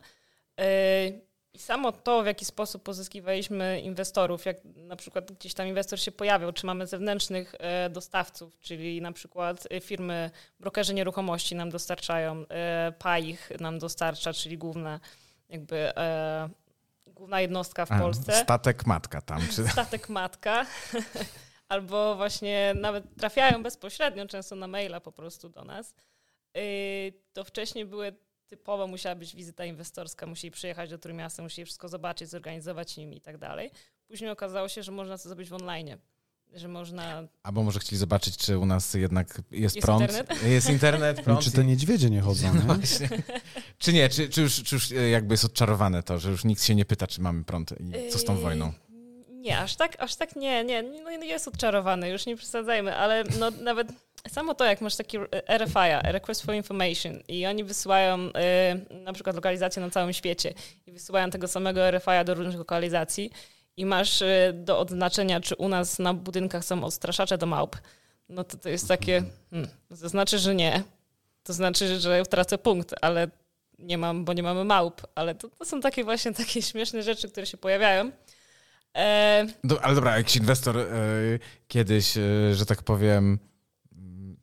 E, 0.59 1.11
I 1.57 1.59
samo 1.59 1.91
to, 1.91 2.23
w 2.23 2.25
jaki 2.25 2.45
sposób 2.45 2.83
pozyskiwaliśmy 2.83 3.81
inwestorów, 3.81 4.45
jak 4.45 4.57
na 4.75 4.95
przykład 4.95 5.31
gdzieś 5.31 5.53
tam 5.53 5.67
inwestor 5.67 5.99
się 5.99 6.11
pojawiał, 6.11 6.53
czy 6.53 6.65
mamy 6.65 6.87
zewnętrznych 6.87 7.55
e, 7.59 7.89
dostawców, 7.89 8.59
czyli 8.59 9.01
na 9.01 9.11
przykład 9.11 9.67
e, 9.71 9.81
firmy, 9.81 10.31
brokerzy 10.59 10.93
nieruchomości 10.93 11.55
nam 11.55 11.69
dostarczają, 11.69 12.45
e, 12.49 12.93
PAIH 12.99 13.49
nam 13.59 13.79
dostarcza, 13.79 14.33
czyli 14.33 14.57
główna 14.57 14.99
jakby 15.49 15.91
główna 17.07 17.41
jednostka 17.41 17.85
w 17.85 17.91
A, 17.91 17.99
Polsce. 17.99 18.33
Statek 18.33 18.85
matka 18.85 19.21
tam, 19.21 19.41
czy... 19.55 19.67
statek 19.71 20.09
matka, 20.09 20.65
albo 21.69 22.15
właśnie 22.15 22.73
nawet 22.75 23.15
trafiają 23.15 23.63
bezpośrednio 23.63 24.27
często 24.27 24.55
na 24.55 24.67
maila 24.67 24.99
po 24.99 25.11
prostu 25.11 25.49
do 25.49 25.63
nas, 25.63 25.95
to 27.33 27.43
wcześniej 27.43 27.85
były 27.85 28.15
typowo 28.47 28.87
musiała 28.87 29.15
być 29.15 29.35
wizyta 29.35 29.65
inwestorska, 29.65 30.25
musieli 30.25 30.51
przyjechać 30.51 30.89
do 30.89 30.97
Trójmiasta, 30.97 31.43
musieli 31.43 31.65
wszystko 31.65 31.89
zobaczyć, 31.89 32.29
zorganizować 32.29 32.97
nim 32.97 33.13
i 33.13 33.21
tak 33.21 33.37
dalej. 33.37 33.71
Później 34.07 34.29
okazało 34.29 34.67
się, 34.69 34.83
że 34.83 34.91
można 34.91 35.17
to 35.17 35.23
zrobić 35.29 35.49
w 35.49 35.53
online, 35.53 35.97
że 36.53 36.67
można... 36.67 37.27
Albo 37.43 37.63
może 37.63 37.79
chcieli 37.79 37.97
zobaczyć, 37.97 38.37
czy 38.37 38.57
u 38.57 38.65
nas 38.65 38.93
jednak 38.93 39.41
jest, 39.51 39.75
Jest 39.75 39.85
prąd. 39.85 40.01
internet? 40.01 40.43
Jest 40.53 40.69
internet, 40.69 41.17
No, 41.17 41.23
prąd. 41.23 41.41
czy 41.41 41.51
te 41.51 41.63
niedźwiedzie 41.65 42.09
nie 42.09 42.21
chodzą, 42.21 42.47
No 42.47 42.53
nie? 42.53 42.59
właśnie. 42.75 43.09
Czy 43.77 43.93
nie, 43.93 44.09
czy, 44.09 44.29
czy, 44.29 44.41
już, 44.41 44.63
czy 44.63 44.75
już 44.75 44.91
e, 44.91 45.09
jakby 45.09 45.33
jest 45.33 45.45
odczarowane 45.45 46.03
to, 46.03 46.19
że 46.19 46.31
już 46.31 46.43
nikt 46.45 46.63
się 46.63 46.75
nie 46.75 46.85
pyta, 46.85 47.07
czy 47.07 47.21
mamy 47.21 47.43
prąd 47.43 47.71
i 47.79 48.11
co 48.11 48.19
z 48.19 48.23
tą 48.23 48.37
wojną? 48.37 48.73
Nie, 49.47 49.59
aż 49.59 49.75
tak, 49.75 49.95
aż 49.99 50.15
tak 50.15 50.35
nie, 50.35 50.63
nie, 50.63 50.83
no 50.83 51.11
jest 51.11 51.47
odczarowany, 51.47 52.09
już 52.09 52.25
nie 52.25 52.35
przesadzajmy, 52.35 52.95
ale 52.95 53.23
no 53.39 53.51
nawet 53.51 53.87
samo 54.29 54.53
to, 54.53 54.65
jak 54.65 54.81
masz 54.81 54.95
taki 54.95 55.17
RFI, 55.57 55.89
Request 56.03 56.45
for 56.45 56.55
Information 56.55 57.19
i 57.27 57.45
oni 57.45 57.63
wysyłają 57.63 58.19
y, 58.19 58.31
na 58.95 59.13
przykład 59.13 59.35
lokalizację 59.35 59.81
na 59.81 59.89
całym 59.89 60.13
świecie 60.13 60.53
i 60.85 60.91
wysyłają 60.91 61.29
tego 61.29 61.47
samego 61.47 61.91
RFI 61.91 62.25
do 62.25 62.33
różnych 62.33 62.57
lokalizacji 62.57 63.31
i 63.77 63.85
masz 63.85 64.21
y, 64.21 64.53
do 64.53 64.79
odznaczenia, 64.79 65.41
czy 65.41 65.55
u 65.55 65.69
nas 65.69 65.99
na 65.99 66.13
budynkach 66.13 66.65
są 66.65 66.83
odstraszacze 66.83 67.37
do 67.37 67.45
małp, 67.45 67.77
no 68.29 68.43
to 68.43 68.57
to 68.57 68.69
jest 68.69 68.87
takie, 68.87 69.23
hmm, 69.51 69.69
to 69.89 70.09
znaczy, 70.09 70.39
że 70.39 70.55
nie, 70.55 70.83
to 71.43 71.53
znaczy, 71.53 71.99
że 71.99 72.23
tracę 72.25 72.57
punkt, 72.57 72.95
ale 73.01 73.27
nie 73.79 73.97
mam, 73.97 74.25
bo 74.25 74.33
nie 74.33 74.43
mamy 74.43 74.63
małp, 74.63 75.01
ale 75.15 75.35
to, 75.35 75.49
to 75.49 75.65
są 75.65 75.81
takie 75.81 76.03
właśnie 76.03 76.33
takie 76.33 76.61
śmieszne 76.61 77.03
rzeczy, 77.03 77.29
które 77.29 77.45
się 77.45 77.57
pojawiają. 77.57 78.11
E, 78.97 79.45
Do, 79.63 79.83
ale 79.83 79.95
dobra, 79.95 80.17
jakiś 80.17 80.35
inwestor 80.35 80.77
e, 80.77 80.85
kiedyś, 81.67 82.17
e, 82.17 82.21
że 82.53 82.65
tak 82.65 82.83
powiem, 82.83 83.39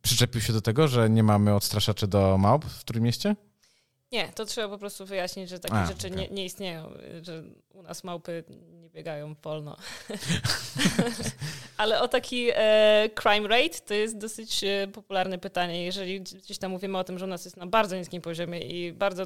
przyczepił 0.01 0.41
się 0.41 0.53
do 0.53 0.61
tego, 0.61 0.87
że 0.87 1.09
nie 1.09 1.23
mamy 1.23 1.55
odstraszaczy 1.55 2.07
do 2.07 2.37
małp 2.37 2.65
w 2.65 2.79
którym 2.79 3.03
mieście? 3.03 3.35
Nie, 4.11 4.27
to 4.27 4.45
trzeba 4.45 4.69
po 4.69 4.77
prostu 4.77 5.05
wyjaśnić, 5.05 5.49
że 5.49 5.59
takie 5.59 5.75
A, 5.75 5.85
rzeczy 5.85 6.07
okej. 6.07 6.19
nie, 6.19 6.27
nie 6.27 6.45
istnieją, 6.45 6.91
że 7.21 7.43
u 7.73 7.83
nas 7.83 8.03
małpy 8.03 8.43
nie 8.49 8.89
biegają 8.89 9.35
wolno. 9.43 9.77
Ale 11.77 12.01
o 12.01 12.07
taki 12.07 12.49
e, 12.53 13.09
crime 13.21 13.47
rate 13.47 13.79
to 13.85 13.93
jest 13.93 14.17
dosyć 14.17 14.63
e, 14.63 14.87
popularne 14.87 15.37
pytanie. 15.37 15.85
Jeżeli 15.85 16.21
gdzieś 16.21 16.57
tam 16.57 16.71
mówimy 16.71 16.97
o 16.97 17.03
tym, 17.03 17.19
że 17.19 17.25
u 17.25 17.27
nas 17.27 17.45
jest 17.45 17.57
na 17.57 17.67
bardzo 17.67 17.95
niskim 17.95 18.21
poziomie 18.21 18.59
i 18.59 18.93
bardzo 18.93 19.25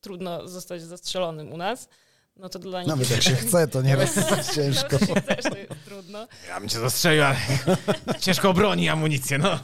trudno 0.00 0.48
zostać 0.48 0.82
zastrzelonym 0.82 1.52
u 1.52 1.56
nas, 1.56 1.88
no 2.36 2.48
to 2.48 2.58
dla 2.58 2.80
nich... 2.80 2.88
Nawet 2.88 3.10
jak 3.10 3.22
się 3.22 3.34
chce, 3.34 3.68
to 3.68 3.82
nieraz 3.82 4.16
jest 4.16 4.54
ciężko. 4.54 4.96
Chcesz, 4.96 5.44
to 5.50 5.56
jest 5.58 5.72
trudno. 5.84 6.28
Ja 6.48 6.60
bym 6.60 6.68
cię 6.68 6.78
zastrzelił, 6.78 7.22
ale 7.24 7.36
ciężko 8.20 8.50
obroni 8.50 8.88
amunicję, 8.88 9.38
no. 9.38 9.58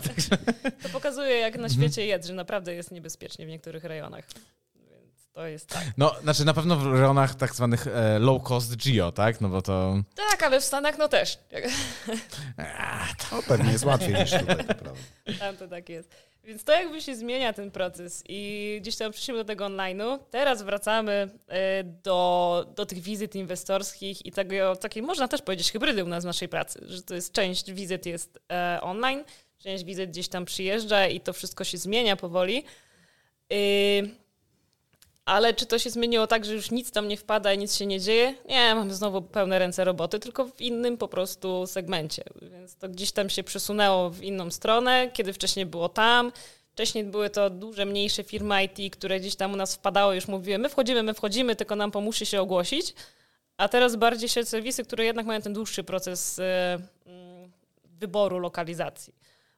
To 0.83 0.89
pokazuje, 0.89 1.37
jak 1.37 1.55
Mhm. 1.55 1.63
na 1.63 1.69
świecie 1.69 2.07
jest, 2.07 2.27
że 2.29 2.35
naprawdę 2.35 2.75
jest 2.75 2.91
niebezpiecznie 2.91 3.47
w 3.47 3.49
niektórych 3.49 3.85
rejonach. 3.85 4.25
Więc 4.91 5.29
to 5.33 5.47
jest 5.47 5.69
tak. 5.69 5.85
No, 5.97 6.15
znaczy 6.23 6.45
na 6.45 6.55
pewno 6.55 6.77
w 6.77 6.87
rejonach 6.87 7.35
tak 7.35 7.55
zwanych 7.55 7.87
e, 7.87 8.19
low 8.19 8.43
cost 8.43 8.77
geo, 8.77 9.13
tak? 9.13 9.41
No 9.41 9.49
bo 9.49 9.63
to... 9.63 10.03
Tak, 10.31 10.43
ale 10.43 10.61
w 10.61 10.65
Stanach 10.65 10.99
no 10.99 11.09
też. 11.09 11.39
No, 13.33 13.43
pewnie 13.49 13.73
jest 13.73 13.85
łatwiej 13.85 14.15
niż 14.15 14.31
tutaj, 14.31 14.57
to 14.57 14.75
prawda. 14.75 14.93
Tam 15.39 15.57
to 15.57 15.69
tak 15.69 15.89
jest. 15.89 16.11
Więc 16.49 16.65
to 16.65 16.73
jakby 16.73 17.01
się 17.01 17.17
zmienia 17.17 17.53
ten 17.53 17.71
proces 17.71 18.25
i 18.29 18.79
gdzieś 18.81 18.97
tam 18.97 19.13
przyszliśmy 19.13 19.37
do 19.39 19.45
tego 19.45 19.65
online'u. 19.65 20.19
Teraz 20.31 20.63
wracamy 20.63 21.29
e, 21.49 21.85
do, 21.85 22.67
do 22.77 22.87
tych 22.87 22.99
wizyt 22.99 23.35
inwestorskich 23.35 24.27
i 24.27 24.33
tego, 24.33 24.77
takiej 24.77 25.03
można 25.03 25.29
też 25.29 25.43
powiedzieć 25.43 25.73
hybrydy 25.73 26.05
u 26.05 26.09
nas 26.09 26.25
w 26.25 26.27
naszej 26.27 26.49
pracy, 26.49 26.81
że 26.87 27.03
to 27.03 27.15
jest 27.15 27.33
część 27.33 27.73
wizyt 27.73 28.07
jest 28.07 28.41
e, 28.53 28.79
online, 28.83 29.25
część 29.59 29.85
wizyt 29.85 30.11
gdzieś 30.11 30.29
tam 30.29 30.45
przyjeżdża 30.45 31.07
i 31.07 31.21
to 31.21 31.33
wszystko 31.33 31.65
się 31.65 31.79
zmienia 31.79 32.17
powoli. 32.17 32.65
Ale 35.29 35.55
czy 35.55 35.67
to 35.67 35.79
się 35.79 35.91
zmieniło 35.91 36.27
tak, 36.27 36.45
że 36.45 36.55
już 36.55 36.71
nic 36.71 36.91
tam 36.91 37.09
nie 37.09 37.17
wpada 37.17 37.53
i 37.53 37.59
nic 37.59 37.77
się 37.77 37.87
nie 37.87 38.01
dzieje? 38.01 38.35
Nie, 38.49 38.75
mamy 38.75 38.95
znowu 38.95 39.23
pełne 39.23 39.59
ręce 39.59 39.85
roboty, 39.85 40.19
tylko 40.19 40.47
w 40.47 40.61
innym 40.61 40.97
po 40.97 41.09
prostu 41.09 41.67
segmencie. 41.67 42.25
Więc 42.43 42.77
to 42.77 42.89
gdzieś 42.89 43.13
tam 43.13 43.31
się 43.31 43.43
przesunęło 43.43 44.11
w 44.11 44.23
inną 44.23 44.51
stronę, 44.51 45.11
kiedy 45.13 45.33
wcześniej 45.33 45.67
było 45.67 45.89
tam. 45.89 46.33
Wcześniej 46.73 47.05
były 47.05 47.31
to 47.31 47.51
duże, 47.51 47.85
mniejsze 47.85 48.25
firmy 48.25 48.65
IT, 48.65 48.93
które 48.93 49.21
gdzieś 49.21 49.37
tam 49.37 49.53
u 49.53 49.57
nas 49.57 49.75
wpadały, 49.75 50.15
już 50.15 50.29
mówiły, 50.29 50.59
my 50.59 50.69
wchodzimy, 50.69 51.03
my 51.03 51.15
wchodzimy, 51.15 51.57
tylko 51.57 51.77
nam 51.77 51.91
pomóżcie 51.91 52.27
się 52.27 52.41
ogłosić. 52.41 52.95
A 53.57 53.69
teraz 53.69 53.97
bardziej 53.97 54.29
się 54.29 54.45
serwisy, 54.45 54.85
które 54.85 55.05
jednak 55.05 55.27
mają 55.27 55.43
ten 55.43 55.53
dłuższy 55.53 55.85
proces 55.85 56.39
e, 56.39 56.79
mm, 57.07 57.53
wyboru 57.85 58.39
lokalizacji. 58.39 59.15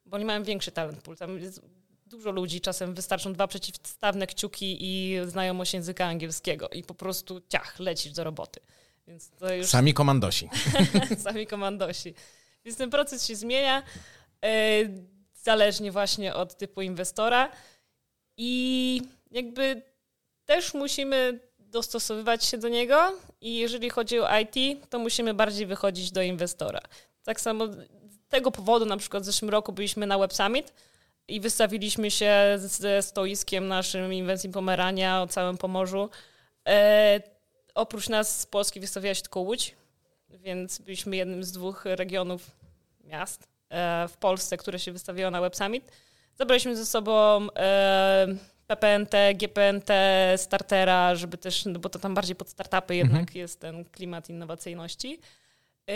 Bo 0.07 0.17
oni 0.17 0.25
mają 0.25 0.43
większy 0.43 0.71
talent 0.71 1.03
pool. 1.03 1.17
Tam 1.17 1.39
jest 1.39 1.63
dużo 2.11 2.31
ludzi, 2.31 2.61
czasem 2.61 2.95
wystarczą 2.95 3.33
dwa 3.33 3.47
przeciwstawne 3.47 4.27
kciuki 4.27 4.77
i 4.81 5.19
znajomość 5.27 5.75
języka 5.75 6.07
angielskiego 6.07 6.69
i 6.69 6.83
po 6.83 6.95
prostu 6.95 7.41
ciach, 7.49 7.79
lecisz 7.79 8.13
do 8.13 8.25
roboty. 8.25 8.61
Więc 9.07 9.31
to 9.31 9.55
już 9.55 9.67
Sami 9.67 9.95
komandosi. 9.95 10.49
sami 11.25 11.47
komandosi. 11.47 12.15
Więc 12.65 12.79
ten 12.79 12.91
proces 12.91 13.27
się 13.27 13.37
zmienia 13.37 13.83
e, 14.45 14.51
zależnie 15.35 15.93
właśnie 15.93 16.35
od 16.35 16.57
typu 16.57 16.83
inwestora 16.83 17.51
i 18.37 19.03
jakby 19.31 19.83
też 20.45 20.75
musimy 20.75 21.41
dostosowywać 21.59 22.45
się 22.45 22.59
do 22.59 22.69
niego 22.69 23.13
i 23.41 23.59
jeżeli 23.59 23.91
chodzi 23.91 24.21
o 24.21 24.39
IT, 24.39 24.89
to 24.91 24.99
musimy 24.99 25.35
bardziej 25.35 25.67
wychodzić 25.67 26.11
do 26.11 26.23
inwestora. 26.23 26.81
Tak 27.23 27.41
samo 27.41 27.67
z 27.67 27.79
tego 28.29 28.51
powodu 28.51 28.87
na 28.87 28.97
przykład 28.97 29.23
w 29.23 29.27
zeszłym 29.27 29.51
roku 29.51 29.73
byliśmy 29.73 30.07
na 30.07 30.19
Web 30.19 30.33
Summit 30.33 30.73
i 31.31 31.41
wystawiliśmy 31.41 32.11
się 32.11 32.35
ze 32.57 33.03
stoiskiem 33.03 33.69
naszym 33.69 34.13
Inwencji 34.13 34.51
Pomerania 34.51 35.23
o 35.23 35.27
całym 35.27 35.59
Pomorzu. 35.59 36.11
E, 36.69 37.21
oprócz 37.75 38.09
nas 38.09 38.41
z 38.41 38.47
Polski 38.47 38.81
wystawiała 38.81 39.15
się 39.15 39.23
tylko 39.23 39.41
Łódź, 39.41 39.75
więc 40.31 40.79
byliśmy 40.79 41.17
jednym 41.17 41.45
z 41.45 41.53
dwóch 41.53 41.85
regionów, 41.85 42.51
miast 43.05 43.49
e, 43.69 44.09
w 44.09 44.17
Polsce, 44.17 44.57
które 44.57 44.79
się 44.79 44.93
wystawiało 44.93 45.31
na 45.31 45.41
Web 45.41 45.57
Summit. 45.57 45.93
Zabraliśmy 46.35 46.77
ze 46.77 46.87
sobą 46.87 47.49
e, 47.57 48.27
PPNT, 48.67 49.15
GPNT, 49.35 49.93
Startera, 50.37 51.15
żeby 51.15 51.39
też, 51.39 51.65
no 51.65 51.79
bo 51.79 51.89
to 51.89 51.99
tam 51.99 52.15
bardziej 52.15 52.37
pod 52.37 52.49
startupy 52.49 52.97
jednak 52.97 53.35
jest 53.35 53.61
ten 53.61 53.85
klimat 53.85 54.31
innowacyjności. 54.31 55.21
E, 55.89 55.93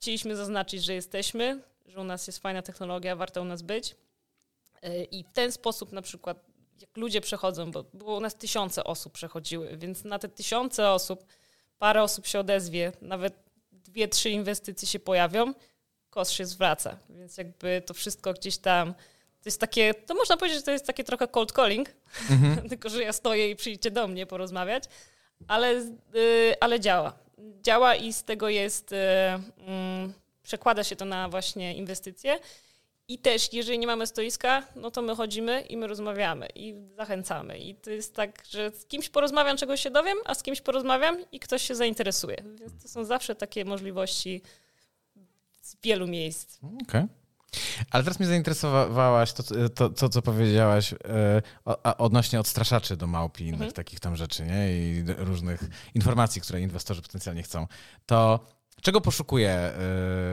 Chcieliśmy 0.00 0.36
zaznaczyć, 0.36 0.84
że 0.84 0.94
jesteśmy, 0.94 1.62
że 1.86 2.00
u 2.00 2.04
nas 2.04 2.26
jest 2.26 2.38
fajna 2.38 2.62
technologia, 2.62 3.16
warto 3.16 3.42
u 3.42 3.44
nas 3.44 3.62
być. 3.62 3.96
E, 4.82 5.04
I 5.04 5.24
w 5.24 5.32
ten 5.32 5.52
sposób 5.52 5.92
na 5.92 6.02
przykład, 6.02 6.44
jak 6.80 6.96
ludzie 6.96 7.20
przechodzą, 7.20 7.72
bo 7.72 7.82
było 7.82 8.16
u 8.16 8.20
nas 8.20 8.34
tysiące 8.34 8.84
osób 8.84 9.12
przechodziły, 9.12 9.76
więc 9.76 10.04
na 10.04 10.18
te 10.18 10.28
tysiące 10.28 10.90
osób 10.90 11.24
parę 11.78 12.02
osób 12.02 12.26
się 12.26 12.40
odezwie, 12.40 12.92
nawet 13.02 13.34
dwie, 13.72 14.08
trzy 14.08 14.30
inwestycje 14.30 14.88
się 14.88 14.98
pojawią, 14.98 15.52
koszt 16.10 16.32
się 16.32 16.46
zwraca. 16.46 16.96
Więc 17.10 17.38
jakby 17.38 17.82
to 17.86 17.94
wszystko 17.94 18.32
gdzieś 18.32 18.58
tam, 18.58 18.94
to 19.42 19.44
jest 19.44 19.60
takie, 19.60 19.94
to 19.94 20.14
można 20.14 20.36
powiedzieć, 20.36 20.58
że 20.58 20.64
to 20.64 20.70
jest 20.70 20.86
takie 20.86 21.04
trochę 21.04 21.28
cold 21.28 21.52
calling, 21.52 21.88
tylko 22.70 22.88
że 22.88 23.02
ja 23.02 23.12
stoję 23.12 23.50
i 23.50 23.56
przyjdźcie 23.56 23.90
do 23.90 24.08
mnie 24.08 24.26
porozmawiać, 24.26 24.84
ale, 25.48 25.72
y, 26.14 26.54
ale 26.60 26.80
działa. 26.80 27.18
Działa 27.62 27.94
i 27.94 28.12
z 28.12 28.24
tego 28.24 28.48
jest, 28.48 28.92
y, 28.92 28.96
mm, 29.66 30.12
przekłada 30.42 30.84
się 30.84 30.96
to 30.96 31.04
na 31.04 31.28
właśnie 31.28 31.74
inwestycje. 31.74 32.38
I 33.10 33.18
też, 33.18 33.52
jeżeli 33.52 33.78
nie 33.78 33.86
mamy 33.86 34.06
stoiska, 34.06 34.62
no 34.76 34.90
to 34.90 35.02
my 35.02 35.16
chodzimy 35.16 35.60
i 35.60 35.76
my 35.76 35.86
rozmawiamy 35.86 36.48
i 36.54 36.74
zachęcamy. 36.96 37.58
I 37.58 37.74
to 37.74 37.90
jest 37.90 38.14
tak, 38.14 38.42
że 38.50 38.70
z 38.70 38.86
kimś 38.86 39.08
porozmawiam, 39.08 39.56
czegoś 39.56 39.80
się 39.80 39.90
dowiem, 39.90 40.18
a 40.24 40.34
z 40.34 40.42
kimś 40.42 40.60
porozmawiam 40.60 41.16
i 41.32 41.40
ktoś 41.40 41.62
się 41.62 41.74
zainteresuje. 41.74 42.36
Więc 42.60 42.82
to 42.82 42.88
są 42.88 43.04
zawsze 43.04 43.34
takie 43.34 43.64
możliwości 43.64 44.42
z 45.62 45.76
wielu 45.82 46.06
miejsc. 46.06 46.58
Okej. 46.82 47.04
Ale 47.90 48.04
teraz 48.04 48.18
mnie 48.20 48.28
zainteresowałaś 48.28 49.32
to, 49.32 49.42
to, 49.74 49.90
to 49.90 50.08
co 50.08 50.22
powiedziałaś 50.22 50.94
a 51.82 51.96
odnośnie 51.96 52.40
odstraszaczy 52.40 52.96
do 52.96 53.06
małp 53.06 53.40
i 53.40 53.42
innych 53.42 53.54
Mhm. 53.54 53.72
takich 53.72 54.00
tam 54.00 54.16
rzeczy, 54.16 54.44
nie? 54.44 54.72
I 54.72 55.04
różnych 55.06 55.60
informacji, 55.94 56.40
które 56.40 56.60
inwestorzy 56.60 57.02
potencjalnie 57.02 57.42
chcą. 57.42 57.66
To 58.06 58.40
czego 58.82 59.00
poszukuje 59.00 59.50
e, 59.50 59.72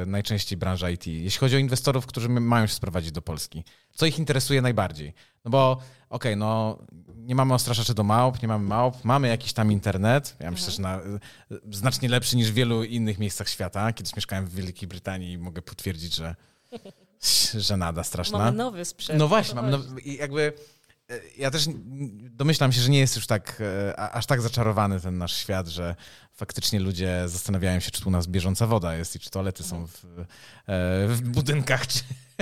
najczęściej 0.06 0.58
branża 0.58 0.90
IT, 0.90 1.08
jeśli 1.08 1.40
chodzi 1.40 1.56
o 1.56 1.60
inwestorów, 1.60 2.06
którzy 2.06 2.30
mają 2.30 2.68
się 2.68 2.74
sprowadzić 2.74 3.12
do 3.12 3.22
Polski? 3.22 3.64
Co 3.94 4.06
ich 4.06 4.20
interesuje 4.20 4.62
najbardziej? 4.62 5.14
No 5.46 5.52
bo 5.52 5.78
okej, 6.10 6.38
no 6.38 6.78
nie 7.16 7.36
mamy 7.36 7.54
odstraszaczy 7.54 7.94
do 7.94 8.04
małp, 8.04 8.42
nie 8.42 8.48
mamy 8.48 8.68
małp, 8.68 9.04
mamy 9.04 9.28
jakiś 9.28 9.54
tam 9.54 9.72
internet, 9.72 10.36
ja 10.40 10.52
myślę, 10.52 10.72
że 10.72 10.82
na, 10.82 10.96
e, 10.96 11.02
znacznie 11.72 12.10
lepszy 12.10 12.38
niż 12.38 12.52
w 12.52 12.54
wielu 12.54 12.84
innych 12.84 13.20
miejscach 13.20 13.50
świata. 13.50 13.94
Kiedyś 13.94 14.16
mieszkałem 14.16 14.46
w 14.46 14.54
Wielkiej 14.56 14.88
Brytanii 14.88 15.32
i 15.32 15.38
mogę 15.38 15.62
potwierdzić, 15.62 16.16
że 16.16 16.36
żenada 17.58 18.04
straszna. 18.04 18.38
Mamy 18.38 18.58
nowy 18.58 18.86
sprzęt. 18.86 19.20
No 19.20 19.28
właśnie, 19.28 19.62
no, 19.62 19.78
chodzi. 19.78 20.10
i 20.10 20.18
jakby 20.18 20.54
ja 21.38 21.52
też 21.52 21.66
domyślam 22.30 22.72
się, 22.72 22.82
że 22.82 22.90
nie 22.90 23.00
jest 23.00 23.16
już 23.16 23.28
tak, 23.28 23.62
e, 23.62 24.00
aż 24.00 24.26
tak 24.26 24.42
zaczarowany 24.42 25.00
ten 25.00 25.18
nasz 25.18 25.36
świat, 25.38 25.68
że 25.68 25.96
faktycznie 26.34 26.80
ludzie 26.80 27.24
zastanawiają 27.26 27.80
się, 27.80 27.92
czy 27.92 28.02
tu 28.02 28.10
u 28.10 28.12
nas 28.12 28.28
bieżąca 28.28 28.68
woda 28.68 28.96
jest 28.96 29.16
i 29.16 29.20
czy 29.20 29.30
toalety 29.30 29.64
są 29.64 29.88
w, 29.88 30.06
e, 30.06 30.28
w 31.08 31.22
budynkach, 31.22 31.88
czy, 31.88 32.00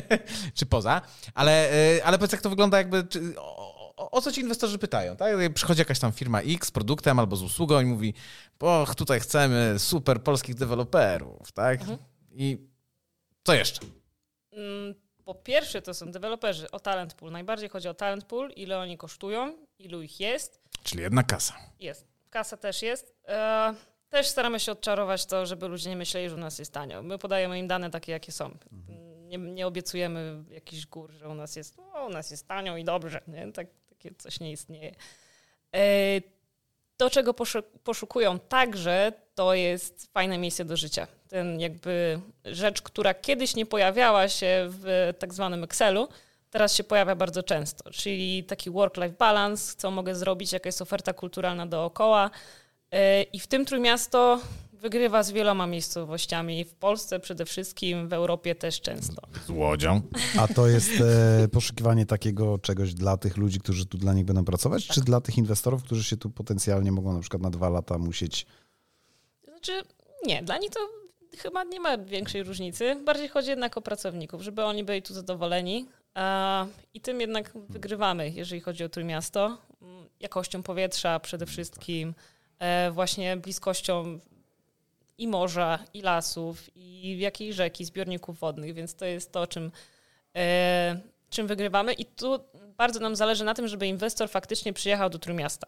czy 0.58 0.66
poza. 0.66 1.02
Ale, 1.34 1.72
e, 1.72 2.06
ale 2.06 2.18
powiedz, 2.18 2.32
jak 2.32 2.42
to 2.42 2.50
wygląda 2.50 2.78
jakby, 2.78 3.04
czy, 3.04 3.40
o, 3.40 4.12
o, 4.12 4.22
co 4.22 4.32
ci 4.32 4.42
inwestorzy 4.42 4.78
pytają, 4.78 5.16
tak? 5.16 5.54
Przychodzi 5.54 5.80
jakaś 5.80 6.00
tam 6.00 6.12
firma 6.12 6.42
X 6.42 6.68
z 6.68 6.72
produktem 6.72 7.20
albo 7.20 7.36
z 7.36 7.42
usługą 7.42 7.82
i 7.82 7.86
mówi, 7.86 8.14
och, 8.60 8.96
tutaj 8.96 9.20
chcemy 9.20 9.76
super 9.78 10.24
polskich 10.24 10.56
deweloperów, 10.56 11.52
tak? 11.52 11.80
I 12.32 12.68
co 13.44 13.54
jeszcze? 13.54 13.82
Po 15.26 15.36
pierwsze, 15.36 15.82
to 15.82 15.94
są 15.94 16.12
deweloperzy 16.12 16.72
o 16.72 16.80
talent 16.80 17.14
pool. 17.14 17.32
Najbardziej 17.32 17.70
chodzi 17.70 17.88
o 17.88 17.94
talent 17.94 18.26
pool, 18.26 18.52
ile 18.56 18.80
oni 18.80 18.98
kosztują, 18.98 19.58
ilu 19.80 20.02
ich 20.02 20.20
jest. 20.20 20.62
Czyli 20.84 21.02
jedna 21.02 21.24
kasa. 21.24 21.56
Jest. 21.80 22.08
Kasa 22.30 22.58
też 22.58 22.82
jest. 22.82 23.16
E, 23.28 23.74
też 24.10 24.28
staramy 24.28 24.60
się 24.60 24.72
odczarować 24.72 25.26
to, 25.26 25.46
żeby 25.46 25.68
ludzie 25.68 25.90
nie 25.90 25.96
myśleli, 25.96 26.30
że 26.30 26.36
u 26.36 26.40
nas 26.40 26.60
jest 26.60 26.74
tanio. 26.74 27.04
My 27.04 27.18
podajemy 27.18 27.60
im 27.60 27.68
dane 27.68 27.90
takie, 27.90 28.12
jakie 28.12 28.32
są. 28.32 28.58
Nie, 29.22 29.38
nie 29.38 29.68
obiecujemy 29.68 30.44
jakichś 30.50 30.86
gór, 30.86 31.12
że 31.12 31.30
u 31.30 31.34
nas 31.36 31.56
jest, 31.56 31.80
o, 31.94 32.06
u 32.06 32.10
nas 32.10 32.32
jest 32.32 32.48
tanio 32.48 32.78
i 32.78 32.84
dobrze. 32.84 33.22
Nie? 33.28 33.52
Tak, 33.52 33.68
takie 33.90 34.16
coś 34.16 34.40
nie 34.40 34.52
istnieje. 34.52 34.96
E, 35.76 35.82
to, 36.98 37.10
czego 37.10 37.34
poszu- 37.34 37.64
poszukują 37.84 38.40
także, 38.40 39.12
to 39.36 39.54
jest 39.54 40.12
fajne 40.14 40.38
miejsce 40.38 40.66
do 40.66 40.78
życia. 40.78 41.08
Ten 41.28 41.60
jakby 41.60 42.20
rzecz, 42.46 42.82
która 42.82 43.14
kiedyś 43.14 43.56
nie 43.56 43.66
pojawiała 43.66 44.30
się 44.30 44.68
w 44.70 45.14
tak 45.20 45.34
zwanym 45.34 45.64
Excelu, 45.64 46.08
teraz 46.50 46.76
się 46.76 46.84
pojawia 46.84 47.16
bardzo 47.16 47.44
często, 47.44 47.92
czyli 47.92 48.44
taki 48.44 48.72
work-life 48.72 49.16
balance, 49.20 49.76
co 49.78 49.92
mogę 49.92 50.16
zrobić, 50.16 50.54
jaka 50.54 50.68
jest 50.68 50.82
oferta 50.82 51.14
kulturalna 51.14 51.68
dookoła. 51.68 52.30
Yy, 52.92 53.00
I 53.24 53.40
w 53.40 53.48
tym 53.48 53.66
Trójmiasto 53.66 54.40
wygrywa 54.84 55.24
z 55.24 55.32
wieloma 55.32 55.68
miejscowościami. 55.68 56.66
W 56.66 56.74
Polsce 56.76 57.20
przede 57.20 57.46
wszystkim, 57.46 58.08
w 58.08 58.14
Europie 58.14 58.56
też 58.56 58.82
często. 58.82 59.22
Z 59.48 59.50
łodzią. 59.50 60.02
A 60.40 60.48
to 60.48 60.68
jest 60.68 60.92
e, 61.02 61.48
poszukiwanie 61.48 62.06
takiego 62.06 62.58
czegoś 62.58 62.94
dla 62.94 63.18
tych 63.18 63.38
ludzi, 63.38 63.60
którzy 63.60 63.86
tu 63.86 63.98
dla 63.98 64.14
nich 64.14 64.26
będą 64.26 64.46
pracować, 64.46 64.88
czy 64.88 65.02
dla 65.02 65.22
tych 65.22 65.38
inwestorów, 65.38 65.84
którzy 65.84 66.04
się 66.04 66.18
tu 66.18 66.30
potencjalnie 66.30 66.92
mogą 66.92 67.14
na 67.14 67.20
przykład 67.20 67.42
na 67.42 67.50
dwa 67.50 67.70
lata 67.70 67.98
musieć... 67.98 68.46
Znaczy, 69.64 69.84
nie, 70.26 70.44
dla 70.44 70.58
nich 70.58 70.70
to 70.70 70.80
chyba 71.38 71.64
nie 71.64 71.80
ma 71.80 71.98
większej 71.98 72.44
różnicy. 72.44 72.96
Bardziej 72.96 73.28
chodzi 73.28 73.50
jednak 73.50 73.78
o 73.78 73.82
pracowników, 73.82 74.42
żeby 74.42 74.64
oni 74.64 74.84
byli 74.84 75.02
tu 75.02 75.14
zadowoleni. 75.14 75.88
I 76.94 77.02
tym 77.02 77.22
jednak 77.22 77.52
wygrywamy, 77.70 78.30
jeżeli 78.30 78.62
chodzi 78.62 78.84
o 78.84 78.90
Trójmiasto. 78.90 79.58
Jakością 80.20 80.64
powietrza 80.64 81.20
przede 81.20 81.46
wszystkim, 81.46 82.14
e, 82.60 82.92
właśnie 82.92 83.38
bliskością 83.38 84.20
i 85.18 85.28
morza, 85.28 85.80
i 85.94 86.02
lasów, 86.02 86.76
i 86.76 87.20
jakiej 87.20 87.54
rzeki, 87.54 87.86
zbiorników 87.86 88.40
wodnych, 88.40 88.74
więc 88.74 88.96
to 88.96 89.06
jest 89.06 89.32
to, 89.32 89.48
czym, 89.48 89.72
e, 90.36 91.00
czym 91.30 91.48
wygrywamy. 91.48 91.94
I 91.94 92.06
tu 92.06 92.40
bardzo 92.78 93.00
nam 93.00 93.16
zależy 93.16 93.44
na 93.44 93.54
tym, 93.54 93.68
żeby 93.68 93.88
inwestor 93.88 94.30
faktycznie 94.30 94.74
przyjechał 94.74 95.10
do 95.10 95.20
Trójmiasta, 95.20 95.68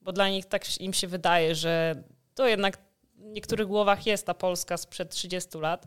bo 0.00 0.12
dla 0.12 0.28
nich 0.28 0.46
tak 0.46 0.80
im 0.80 0.92
się 0.92 1.08
wydaje, 1.08 1.54
że 1.54 2.02
to 2.34 2.48
jednak 2.48 2.78
niektórych 3.32 3.66
głowach 3.66 4.06
jest 4.06 4.26
ta 4.26 4.34
Polska 4.34 4.76
sprzed 4.76 5.10
30 5.10 5.58
lat. 5.58 5.86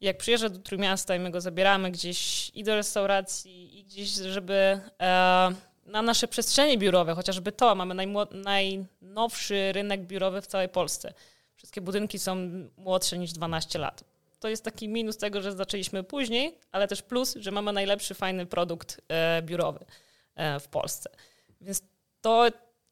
Jak 0.00 0.18
przyjeżdża 0.18 0.48
do 0.48 0.58
Trójmiasta 0.58 1.16
i 1.16 1.18
my 1.18 1.30
go 1.30 1.40
zabieramy 1.40 1.90
gdzieś 1.90 2.50
i 2.54 2.64
do 2.64 2.74
restauracji, 2.74 3.78
i 3.78 3.84
gdzieś, 3.84 4.08
żeby 4.08 4.80
e, 5.00 5.52
na 5.86 6.02
nasze 6.02 6.28
przestrzenie 6.28 6.78
biurowe, 6.78 7.14
chociażby 7.14 7.52
to, 7.52 7.74
mamy 7.74 8.06
najnowszy 8.32 9.72
rynek 9.72 10.02
biurowy 10.02 10.42
w 10.42 10.46
całej 10.46 10.68
Polsce. 10.68 11.14
Wszystkie 11.54 11.80
budynki 11.80 12.18
są 12.18 12.36
młodsze 12.76 13.18
niż 13.18 13.32
12 13.32 13.78
lat. 13.78 14.04
To 14.40 14.48
jest 14.48 14.64
taki 14.64 14.88
minus 14.88 15.16
tego, 15.16 15.42
że 15.42 15.52
zaczęliśmy 15.52 16.02
później, 16.02 16.58
ale 16.72 16.88
też 16.88 17.02
plus, 17.02 17.34
że 17.40 17.50
mamy 17.50 17.72
najlepszy, 17.72 18.14
fajny 18.14 18.46
produkt 18.46 19.00
e, 19.08 19.42
biurowy 19.42 19.84
e, 20.34 20.60
w 20.60 20.68
Polsce. 20.68 21.10
Więc 21.60 21.82
to 22.20 22.46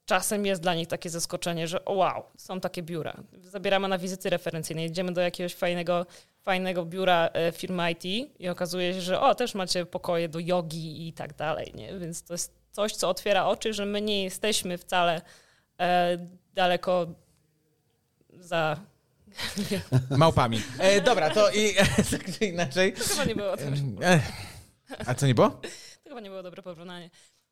czasem 0.05 0.45
jest 0.45 0.61
dla 0.61 0.75
nich 0.75 0.87
takie 0.87 1.09
zaskoczenie, 1.09 1.67
że 1.67 1.85
o 1.85 1.93
wow, 1.93 2.23
są 2.37 2.59
takie 2.59 2.83
biura. 2.83 3.13
Zabieramy 3.41 3.87
na 3.87 3.97
wizyty 3.97 4.29
referencyjne, 4.29 4.83
jedziemy 4.83 5.13
do 5.13 5.21
jakiegoś 5.21 5.55
fajnego, 5.55 6.05
fajnego 6.41 6.85
biura 6.85 7.29
e, 7.33 7.51
firmy 7.51 7.91
IT 7.91 8.05
i 8.39 8.49
okazuje 8.49 8.93
się, 8.93 9.01
że 9.01 9.21
o, 9.21 9.35
też 9.35 9.55
macie 9.55 9.85
pokoje 9.85 10.29
do 10.29 10.39
jogi 10.39 11.07
i 11.07 11.13
tak 11.13 11.33
dalej, 11.33 11.71
nie? 11.75 11.99
Więc 11.99 12.23
to 12.23 12.33
jest 12.33 12.53
coś, 12.71 12.95
co 12.95 13.09
otwiera 13.09 13.45
oczy, 13.45 13.73
że 13.73 13.85
my 13.85 14.01
nie 14.01 14.23
jesteśmy 14.23 14.77
wcale 14.77 15.21
e, 15.79 16.17
daleko 16.53 17.07
za... 18.33 18.79
Małpami. 20.17 20.61
E, 20.79 21.01
dobra, 21.01 21.29
to 21.29 21.51
i 21.51 21.75
tak 22.11 22.37
czy 22.39 22.45
inaczej. 22.45 22.93
To 22.93 23.03
chyba 23.03 23.25
nie 23.25 23.35
było, 23.35 23.57
to, 23.57 23.63
E, 24.01 24.21
a 25.05 25.15
co 25.15 25.27
nie 25.27 25.35
było? 25.35 25.49
to 25.49 26.09
chyba 26.09 26.21
nie 26.21 26.29
było 26.29 26.43
dobre 26.43 26.63
porównanie. 26.63 27.09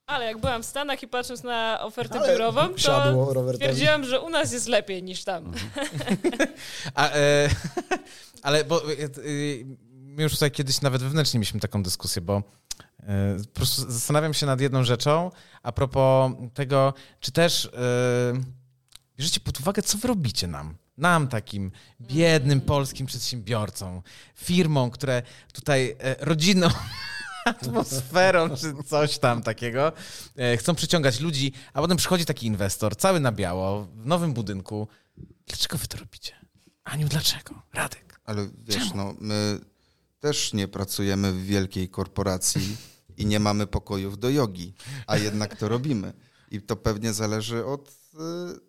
Ale 0.07 0.25
jak 0.25 0.37
byłam 0.37 0.63
w 0.63 0.65
Stanach 0.65 1.03
i 1.03 1.07
patrząc 1.07 1.43
na 1.43 1.79
ofertę 1.81 2.19
Ale 2.19 2.33
biurową, 2.33 2.77
siadło 2.77 3.25
to 3.25 3.33
Robertowi. 3.33 3.55
stwierdziłam, 3.55 4.03
że 4.03 4.21
u 4.21 4.29
nas 4.29 4.51
jest 4.53 4.67
lepiej 4.67 5.03
niż 5.03 5.23
tam. 5.23 5.51
A, 6.95 7.09
e, 7.09 7.49
ale 8.43 8.63
bo 8.63 8.91
e, 8.91 9.03
e, 9.03 9.09
my 9.91 10.23
już 10.23 10.33
tutaj 10.33 10.51
kiedyś 10.51 10.81
nawet 10.81 11.03
wewnętrznie 11.03 11.39
mieliśmy 11.39 11.59
taką 11.59 11.83
dyskusję, 11.83 12.21
bo 12.21 12.43
e, 13.03 13.37
po 13.53 13.53
prostu 13.53 13.91
zastanawiam 13.91 14.33
się 14.33 14.45
nad 14.45 14.61
jedną 14.61 14.83
rzeczą 14.83 15.31
a 15.63 15.71
propos 15.71 16.31
tego, 16.53 16.93
czy 17.19 17.31
też 17.31 17.65
e, 17.65 17.69
bierzecie 19.17 19.39
pod 19.39 19.59
uwagę, 19.59 19.81
co 19.81 19.97
wy 19.97 20.07
robicie 20.07 20.47
nam. 20.47 20.75
Nam, 20.97 21.27
takim 21.27 21.71
biednym 22.01 22.61
polskim 22.61 23.05
przedsiębiorcom, 23.07 24.01
firmom, 24.35 24.91
które 24.91 25.21
tutaj 25.53 25.95
e, 25.99 26.15
rodzinną 26.19 26.67
atmosferą 27.45 28.55
czy 28.55 28.83
coś 28.83 29.19
tam 29.19 29.43
takiego 29.43 29.91
e, 30.35 30.57
chcą 30.57 30.75
przyciągać 30.75 31.19
ludzi, 31.19 31.53
a 31.73 31.81
potem 31.81 31.97
przychodzi 31.97 32.25
taki 32.25 32.47
inwestor, 32.47 32.95
cały 32.95 33.19
na 33.19 33.31
biało, 33.31 33.83
w 33.83 34.05
nowym 34.05 34.33
budynku. 34.33 34.87
Dlaczego 35.47 35.77
wy 35.77 35.87
to 35.87 35.97
robicie? 35.97 36.33
Aniu, 36.83 37.07
dlaczego? 37.07 37.61
Radek. 37.73 38.19
Ale 38.25 38.49
wiesz, 38.63 38.93
no, 38.93 39.15
my 39.19 39.59
też 40.19 40.53
nie 40.53 40.67
pracujemy 40.67 41.31
w 41.31 41.45
wielkiej 41.45 41.89
korporacji 41.89 42.77
i 43.17 43.25
nie 43.25 43.39
mamy 43.39 43.67
pokojów 43.67 44.19
do 44.19 44.29
jogi, 44.29 44.73
a 45.07 45.17
jednak 45.17 45.55
to 45.55 45.69
robimy. 45.69 46.13
I 46.51 46.61
to 46.61 46.75
pewnie 46.75 47.13
zależy 47.13 47.65
od, 47.65 47.89
y, 47.89 48.59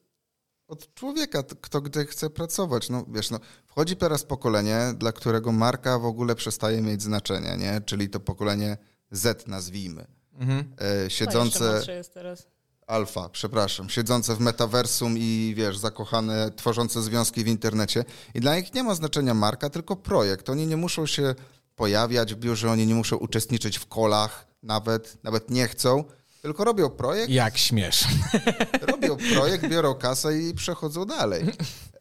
od 0.69 0.95
człowieka, 0.95 1.43
kto 1.43 1.81
gdzie 1.81 2.05
chce 2.05 2.31
pracować. 2.31 2.91
No 2.91 3.05
wiesz, 3.09 3.31
no, 3.31 3.41
wchodzi 3.75 3.97
teraz 3.97 4.25
pokolenie, 4.25 4.79
dla 4.97 5.13
którego 5.13 5.53
marka 5.53 5.99
w 5.99 6.05
ogóle 6.05 6.35
przestaje 6.35 6.83
mieć 6.83 7.03
znaczenie, 7.03 7.57
nie? 7.57 7.81
Czyli 7.81 8.09
to 8.09 8.21
pokolenie 8.21 8.77
Z 9.11 9.47
nazwijmy. 9.47 10.07
Mhm. 10.39 10.75
E, 11.07 11.11
siedzące... 11.11 11.73
młodsze 11.73 11.95
jest 11.95 12.15
teraz. 12.15 12.47
Alfa, 12.87 13.29
przepraszam, 13.29 13.91
siedzące 13.91 14.35
w 14.35 14.41
metaversum 14.41 15.15
i 15.19 15.55
wiesz, 15.57 15.79
zakochane, 15.79 16.51
tworzące 16.57 17.03
związki 17.03 17.45
w 17.45 17.47
internecie. 17.47 18.05
I 18.35 18.41
dla 18.41 18.57
nich 18.57 18.75
nie 18.75 18.83
ma 18.83 18.95
znaczenia 18.95 19.35
marka, 19.35 19.71
tylko 19.71 19.97
projekt. 19.97 20.51
Oni 20.51 20.67
nie 20.67 20.77
muszą 20.77 21.07
się 21.07 21.35
pojawiać 21.77 22.35
w 22.35 22.39
biurze, 22.39 22.71
oni 22.71 22.87
nie 22.87 22.95
muszą 22.95 23.17
uczestniczyć 23.17 23.79
w 23.79 23.87
kolach, 23.87 24.47
nawet, 24.63 25.19
nawet 25.23 25.51
nie 25.51 25.69
chcą, 25.69 26.05
tylko 26.45 26.65
robią 26.65 26.91
projekt, 26.91 27.31
Jak 27.31 27.59
śmiesz. 27.59 28.05
robią 28.93 29.17
projekt, 29.35 29.69
biorą 29.69 29.95
kasę 29.95 30.39
i 30.39 30.55
przechodzą 30.55 31.05
dalej. 31.05 31.45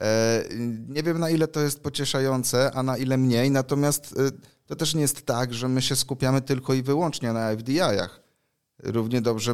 E, 0.01 0.43
nie 0.87 1.03
wiem 1.03 1.19
na 1.19 1.29
ile 1.29 1.47
to 1.47 1.59
jest 1.59 1.79
pocieszające, 1.79 2.71
a 2.71 2.83
na 2.83 2.97
ile 2.97 3.17
mniej, 3.17 3.51
natomiast 3.51 4.15
e, 4.19 4.31
to 4.65 4.75
też 4.75 4.95
nie 4.95 5.01
jest 5.01 5.25
tak, 5.25 5.53
że 5.53 5.67
my 5.67 5.81
się 5.81 5.95
skupiamy 5.95 6.41
tylko 6.41 6.73
i 6.73 6.83
wyłącznie 6.83 7.33
na 7.33 7.55
FDI-ach. 7.55 8.21
Równie 8.83 9.21
dobrze 9.21 9.53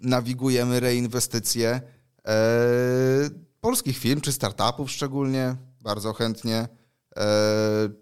nawigujemy 0.00 0.80
reinwestycje 0.80 1.80
e, 2.26 2.34
polskich 3.60 3.98
firm, 3.98 4.20
czy 4.20 4.32
startupów 4.32 4.90
szczególnie, 4.90 5.56
bardzo 5.80 6.12
chętnie, 6.12 6.68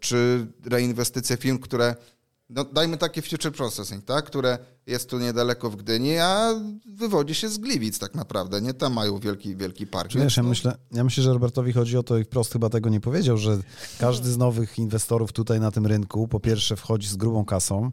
czy 0.00 0.46
reinwestycje 0.64 1.36
firm, 1.36 1.58
które, 1.58 1.94
no 2.50 2.64
dajmy 2.64 2.96
takie 2.96 3.22
future 3.22 3.52
processing, 3.52 4.04
tak, 4.04 4.24
które 4.24 4.58
jest 4.86 5.10
tu 5.10 5.18
niedaleko 5.18 5.70
w 5.70 5.76
Gdyni, 5.76 6.18
a 6.18 6.54
wywodzi 6.86 7.34
się 7.34 7.48
z 7.48 7.58
Gliwic 7.58 7.98
tak 7.98 8.14
naprawdę, 8.14 8.60
nie? 8.60 8.74
Tam 8.74 8.92
mają 8.92 9.18
wielki, 9.18 9.56
wielki 9.56 9.86
park. 9.86 10.12
Wiesz, 10.12 10.36
ja 10.36 10.42
myślę, 10.42 10.76
ja 10.92 11.04
myślę, 11.04 11.22
że 11.22 11.32
Robertowi 11.32 11.72
chodzi 11.72 11.96
o 11.96 12.02
to 12.02 12.18
i 12.18 12.24
wprost 12.24 12.52
chyba 12.52 12.68
tego 12.68 12.90
nie 12.90 13.00
powiedział, 13.00 13.36
że 13.36 13.58
każdy 13.98 14.30
z 14.32 14.36
nowych 14.36 14.78
inwestorów 14.78 15.32
tutaj 15.32 15.60
na 15.60 15.70
tym 15.70 15.86
rynku 15.86 16.28
po 16.28 16.40
pierwsze 16.40 16.76
wchodzi 16.76 17.08
z 17.08 17.16
grubą 17.16 17.44
kasą 17.44 17.90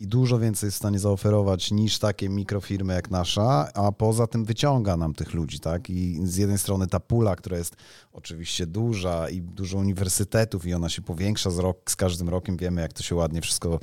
i 0.00 0.06
dużo 0.06 0.38
więcej 0.38 0.66
jest 0.66 0.76
w 0.76 0.78
stanie 0.78 0.98
zaoferować 0.98 1.70
niż 1.70 1.98
takie 1.98 2.28
mikrofirmy 2.28 2.94
jak 2.94 3.10
nasza, 3.10 3.72
a 3.74 3.92
poza 3.92 4.26
tym 4.26 4.44
wyciąga 4.44 4.96
nam 4.96 5.14
tych 5.14 5.34
ludzi, 5.34 5.60
tak? 5.60 5.90
I 5.90 6.20
z 6.26 6.36
jednej 6.36 6.58
strony 6.58 6.86
ta 6.86 7.00
pula, 7.00 7.36
która 7.36 7.58
jest 7.58 7.76
oczywiście 8.12 8.66
duża 8.66 9.28
i 9.28 9.42
dużo 9.42 9.78
uniwersytetów 9.78 10.66
i 10.66 10.74
ona 10.74 10.88
się 10.88 11.02
powiększa 11.02 11.50
z, 11.50 11.58
rok, 11.58 11.90
z 11.90 11.96
każdym 11.96 12.28
rokiem, 12.28 12.56
wiemy 12.56 12.80
jak 12.80 12.92
to 12.92 13.02
się 13.02 13.14
ładnie 13.14 13.40
wszystko 13.40 13.80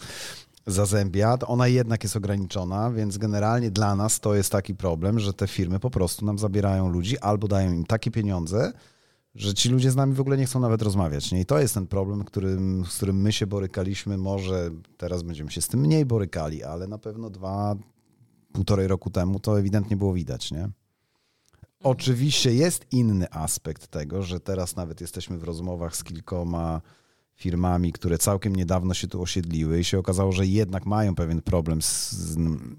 zazębia, 0.67 1.37
ona 1.47 1.67
jednak 1.67 2.03
jest 2.03 2.15
ograniczona, 2.15 2.91
więc 2.91 3.17
generalnie 3.17 3.71
dla 3.71 3.95
nas 3.95 4.19
to 4.19 4.35
jest 4.35 4.51
taki 4.51 4.75
problem, 4.75 5.19
że 5.19 5.33
te 5.33 5.47
firmy 5.47 5.79
po 5.79 5.89
prostu 5.89 6.25
nam 6.25 6.39
zabierają 6.39 6.89
ludzi 6.89 7.19
albo 7.19 7.47
dają 7.47 7.73
im 7.73 7.85
takie 7.85 8.11
pieniądze, 8.11 8.73
że 9.35 9.53
ci 9.53 9.69
ludzie 9.69 9.91
z 9.91 9.95
nami 9.95 10.13
w 10.13 10.21
ogóle 10.21 10.37
nie 10.37 10.45
chcą 10.45 10.59
nawet 10.59 10.81
rozmawiać. 10.81 11.31
Nie? 11.31 11.39
I 11.39 11.45
to 11.45 11.59
jest 11.59 11.73
ten 11.73 11.87
problem, 11.87 12.23
którym, 12.23 12.85
z 12.85 12.95
którym 12.95 13.21
my 13.21 13.31
się 13.31 13.47
borykaliśmy. 13.47 14.17
Może 14.17 14.71
teraz 14.97 15.23
będziemy 15.23 15.51
się 15.51 15.61
z 15.61 15.67
tym 15.67 15.79
mniej 15.79 16.05
borykali, 16.05 16.63
ale 16.63 16.87
na 16.87 16.97
pewno 16.97 17.29
dwa, 17.29 17.75
półtorej 18.53 18.87
roku 18.87 19.09
temu 19.09 19.39
to 19.39 19.59
ewidentnie 19.59 19.97
było 19.97 20.13
widać. 20.13 20.51
Nie? 20.51 20.69
Oczywiście 21.83 22.53
jest 22.53 22.85
inny 22.91 23.31
aspekt 23.31 23.87
tego, 23.87 24.23
że 24.23 24.39
teraz 24.39 24.75
nawet 24.75 25.01
jesteśmy 25.01 25.37
w 25.37 25.43
rozmowach 25.43 25.95
z 25.95 26.03
kilkoma 26.03 26.81
firmami, 27.41 27.93
które 27.93 28.17
całkiem 28.17 28.55
niedawno 28.55 28.93
się 28.93 29.07
tu 29.07 29.21
osiedliły 29.21 29.79
i 29.79 29.83
się 29.83 29.99
okazało, 29.99 30.31
że 30.31 30.45
jednak 30.45 30.85
mają 30.85 31.15
pewien 31.15 31.41
problem 31.41 31.81
z, 31.81 32.11
z 32.11 32.37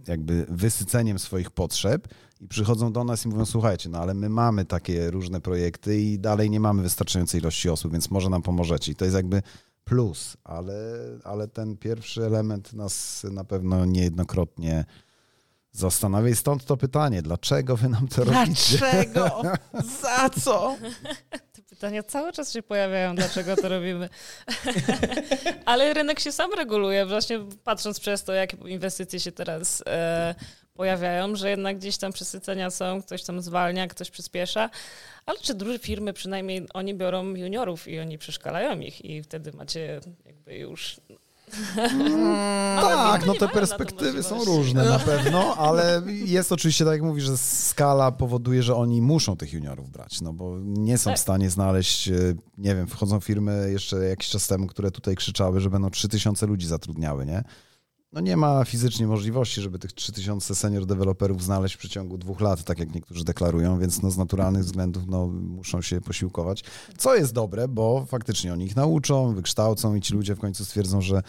jakby 0.08 0.46
wysyceniem 0.48 1.18
swoich 1.18 1.50
potrzeb 1.50 2.08
i 2.40 2.48
przychodzą 2.48 2.92
do 2.92 3.04
nas 3.04 3.24
i 3.24 3.28
mówią, 3.28 3.44
słuchajcie, 3.44 3.88
no 3.88 3.98
ale 3.98 4.14
my 4.14 4.28
mamy 4.28 4.64
takie 4.64 5.10
różne 5.10 5.40
projekty 5.40 6.00
i 6.00 6.18
dalej 6.18 6.50
nie 6.50 6.60
mamy 6.60 6.82
wystarczającej 6.82 7.40
ilości 7.40 7.68
osób, 7.68 7.92
więc 7.92 8.10
może 8.10 8.30
nam 8.30 8.42
pomożecie. 8.42 8.92
I 8.92 8.94
to 8.94 9.04
jest 9.04 9.16
jakby 9.16 9.42
plus, 9.84 10.36
ale, 10.44 10.74
ale 11.24 11.48
ten 11.48 11.76
pierwszy 11.76 12.24
element 12.24 12.72
nas 12.72 13.26
na 13.30 13.44
pewno 13.44 13.84
niejednokrotnie 13.84 14.84
zastanawia 15.72 16.28
i 16.28 16.36
stąd 16.36 16.64
to 16.64 16.76
pytanie, 16.76 17.22
dlaczego 17.22 17.76
wy 17.76 17.88
nam 17.88 18.08
to 18.08 18.24
robicie? 18.24 18.78
Dlaczego? 18.78 19.42
Za 20.02 20.30
co? 20.30 20.76
Te 21.52 21.62
pytania 21.62 22.02
cały 22.02 22.32
czas 22.32 22.52
się 22.52 22.62
pojawiają, 22.62 23.14
dlaczego 23.14 23.56
to 23.56 23.68
robimy. 23.68 24.08
Ale 25.64 25.94
rynek 25.94 26.20
się 26.20 26.32
sam 26.32 26.52
reguluje, 26.54 27.06
właśnie 27.06 27.40
patrząc 27.64 28.00
przez 28.00 28.24
to, 28.24 28.32
jakie 28.32 28.56
inwestycje 28.56 29.20
się 29.20 29.32
teraz 29.32 29.82
e, 29.86 30.34
pojawiają, 30.74 31.36
że 31.36 31.50
jednak 31.50 31.78
gdzieś 31.78 31.96
tam 31.98 32.12
przesycenia 32.12 32.70
są, 32.70 33.02
ktoś 33.02 33.22
tam 33.22 33.40
zwalnia, 33.42 33.86
ktoś 33.86 34.10
przyspiesza, 34.10 34.70
ale 35.26 35.38
czy 35.38 35.54
duże 35.54 35.78
firmy 35.78 36.12
przynajmniej 36.12 36.66
oni 36.74 36.94
biorą 36.94 37.34
juniorów 37.34 37.88
i 37.88 38.00
oni 38.00 38.18
przeszkalają 38.18 38.80
ich 38.80 39.04
i 39.04 39.22
wtedy 39.22 39.52
macie 39.52 40.00
jakby 40.26 40.54
już 40.54 41.00
Tak, 42.80 43.26
no 43.26 43.34
te 43.34 43.48
perspektywy 43.48 44.22
są 44.22 44.44
różne 44.44 44.84
na 44.84 44.98
pewno, 44.98 45.54
ale 45.68 46.02
jest 46.06 46.52
oczywiście, 46.52 46.84
tak 46.84 46.92
jak 46.92 47.02
mówisz, 47.02 47.24
że 47.24 47.36
skala 47.38 48.12
powoduje, 48.12 48.62
że 48.62 48.76
oni 48.76 49.02
muszą 49.02 49.36
tych 49.36 49.52
juniorów 49.52 49.90
brać, 49.90 50.20
no 50.20 50.32
bo 50.32 50.58
nie 50.62 50.98
są 50.98 51.10
Tak. 51.10 51.18
w 51.18 51.20
stanie 51.20 51.50
znaleźć, 51.50 52.08
e, 52.08 52.12
nie 52.58 52.74
wiem, 52.74 52.86
wchodzą 52.86 53.20
firmy 53.20 53.68
jeszcze 53.72 53.96
jakiś 53.96 54.28
czas 54.28 54.46
temu, 54.46 54.66
które 54.66 54.90
tutaj 54.90 55.16
krzyczały, 55.16 55.60
że 55.60 55.70
będą 55.70 55.90
3000 55.90 56.46
ludzi 56.46 56.66
zatrudniały, 56.66 57.26
nie? 57.26 57.44
No 58.12 58.20
nie 58.20 58.36
ma 58.36 58.64
fizycznie 58.64 59.06
możliwości, 59.06 59.60
żeby 59.60 59.78
tych 59.78 59.92
3000 59.92 60.54
senior 60.54 60.86
deweloperów 60.86 61.42
znaleźć 61.42 61.74
w 61.74 61.78
przeciągu 61.78 62.18
dwóch 62.18 62.40
lat, 62.40 62.64
tak 62.64 62.78
jak 62.78 62.94
niektórzy 62.94 63.24
deklarują, 63.24 63.78
więc 63.78 64.02
no 64.02 64.10
z 64.10 64.16
naturalnych 64.16 64.64
względów 64.64 65.02
no, 65.06 65.26
muszą 65.26 65.82
się 65.82 66.00
posiłkować. 66.00 66.64
Co 66.98 67.16
jest 67.16 67.32
dobre, 67.32 67.68
bo 67.68 68.06
faktycznie 68.08 68.52
oni 68.52 68.64
ich 68.64 68.76
nauczą, 68.76 69.34
wykształcą 69.34 69.94
i 69.94 70.00
ci 70.00 70.14
ludzie 70.14 70.34
w 70.34 70.38
końcu 70.38 70.64
stwierdzą, 70.64 71.00
że 71.00 71.22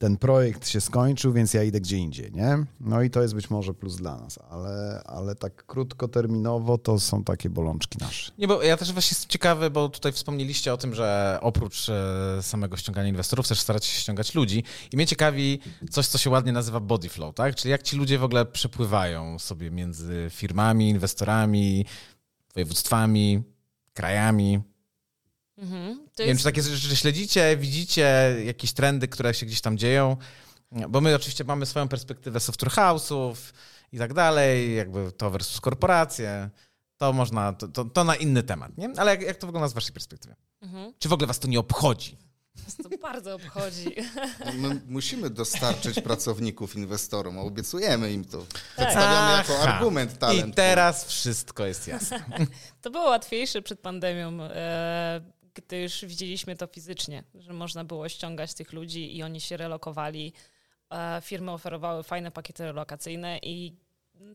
ten 0.00 0.16
projekt 0.16 0.68
się 0.68 0.80
skończył, 0.80 1.32
więc 1.32 1.54
ja 1.54 1.62
idę 1.62 1.80
gdzie 1.80 1.96
indziej, 1.96 2.32
nie? 2.32 2.66
No 2.80 3.02
i 3.02 3.10
to 3.10 3.22
jest 3.22 3.34
być 3.34 3.50
może 3.50 3.74
plus 3.74 3.96
dla 3.96 4.16
nas, 4.16 4.38
ale, 4.50 5.02
ale 5.06 5.34
tak 5.34 5.66
krótkoterminowo 5.66 6.78
to 6.78 7.00
są 7.00 7.24
takie 7.24 7.50
bolączki 7.50 7.98
nasze. 8.00 8.32
Nie, 8.38 8.48
bo 8.48 8.62
ja 8.62 8.76
też 8.76 8.92
właśnie 8.92 9.14
jestem 9.14 9.28
ciekawy, 9.28 9.70
bo 9.70 9.88
tutaj 9.88 10.12
wspomnieliście 10.12 10.72
o 10.72 10.76
tym, 10.76 10.94
że 10.94 11.38
oprócz 11.40 11.88
e, 11.88 12.38
samego 12.42 12.76
ściągania 12.76 13.08
inwestorów 13.08 13.48
też 13.48 13.60
staracie 13.60 13.88
się 13.88 14.00
ściągać 14.00 14.34
ludzi 14.34 14.64
i 14.92 14.96
mnie 14.96 15.06
ciekawi 15.06 15.60
coś, 15.90 16.06
co 16.06 16.18
się 16.18 16.30
ładnie 16.30 16.52
nazywa 16.52 16.80
body 16.80 17.08
flow, 17.08 17.34
tak? 17.34 17.54
Czyli 17.54 17.72
jak 17.72 17.82
ci 17.82 17.96
ludzie 17.96 18.18
w 18.18 18.24
ogóle 18.24 18.46
przepływają 18.46 19.38
sobie 19.38 19.70
między 19.70 20.28
firmami, 20.30 20.88
inwestorami, 20.88 21.86
województwami, 22.54 23.42
krajami. 23.94 24.60
Mhm. 25.60 25.96
To 25.96 26.22
Nie 26.22 26.26
wiem, 26.26 26.28
jest, 26.28 26.40
czy 26.40 26.44
takie 26.44 26.62
rzeczy 26.62 26.96
śledzicie, 26.96 27.56
widzicie 27.56 28.36
jakieś 28.44 28.72
trendy, 28.72 29.08
które 29.08 29.34
się 29.34 29.46
gdzieś 29.46 29.60
tam 29.60 29.78
dzieją, 29.78 30.16
bo 30.88 31.00
my 31.00 31.14
oczywiście 31.14 31.44
mamy 31.44 31.66
swoją 31.66 31.88
perspektywę 31.88 32.40
software 32.40 32.72
house'ów 32.72 33.34
i 33.92 33.98
tak 33.98 34.14
dalej, 34.14 34.76
jakby 34.76 35.12
to 35.12 35.30
versus 35.30 35.60
korporacje. 35.60 36.50
To 36.96 37.12
można, 37.12 37.52
to, 37.52 37.68
to, 37.68 37.84
to 37.84 38.04
na 38.04 38.16
inny 38.16 38.42
temat, 38.42 38.78
nie? 38.78 38.88
Ale 38.96 39.10
jak, 39.10 39.22
jak 39.22 39.36
to 39.36 39.46
wygląda 39.46 39.68
z 39.68 39.72
waszej 39.72 39.92
perspektywy? 39.92 40.34
mhm. 40.62 40.92
Czy 40.98 41.08
w 41.08 41.12
ogóle 41.12 41.26
was 41.26 41.38
to 41.38 41.48
nie 41.48 41.60
obchodzi? 41.60 42.16
Nas 42.64 42.76
to 42.76 42.88
bardzo 43.02 43.34
obchodzi. 43.34 43.94
My 44.62 44.80
musimy 44.86 45.30
dostarczyć 45.30 46.00
pracowników 46.00 46.76
inwestorom, 46.76 47.38
a 47.38 47.42
obiecujemy 47.42 48.12
im 48.12 48.24
to. 48.24 48.46
Przedstawiamy 48.76 49.32
jako 49.36 49.52
Aha. 49.60 49.74
argument 49.74 50.18
talent. 50.18 50.52
I 50.52 50.52
teraz 50.52 51.04
wszystko 51.04 51.66
jest 51.66 51.88
jasne. 51.88 52.24
To 52.82 52.90
było 52.90 53.04
łatwiejsze 53.04 53.62
przed 53.62 53.80
pandemią, 53.80 54.42
e, 54.42 55.20
gdyż 55.54 56.04
widzieliśmy 56.04 56.56
to 56.56 56.66
fizycznie, 56.66 57.24
że 57.34 57.52
można 57.52 57.84
było 57.84 58.08
ściągać 58.08 58.54
tych 58.54 58.72
ludzi 58.72 59.16
i 59.16 59.22
oni 59.22 59.40
się 59.40 59.56
relokowali. 59.56 60.32
E, 60.90 61.20
firmy 61.24 61.50
oferowały 61.50 62.02
fajne 62.02 62.30
pakiety 62.30 62.64
relokacyjne 62.64 63.38
i 63.42 63.76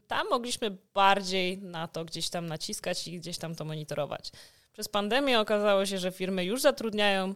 tam 0.08 0.30
mogliśmy 0.30 0.78
bardziej 0.94 1.58
na 1.58 1.88
to 1.88 2.06
gdzieś 2.06 2.30
tam 2.30 2.46
naciskać 2.46 3.08
i 3.08 3.20
gdzieś 3.20 3.38
tam 3.38 3.56
to 3.56 3.66
monitorować. 3.66 4.32
Przez 4.74 4.88
pandemię 4.88 5.40
okazało 5.40 5.86
się, 5.86 5.98
że 5.98 6.12
firmy 6.12 6.46
już 6.46 6.62
zatrudniają 6.62 7.36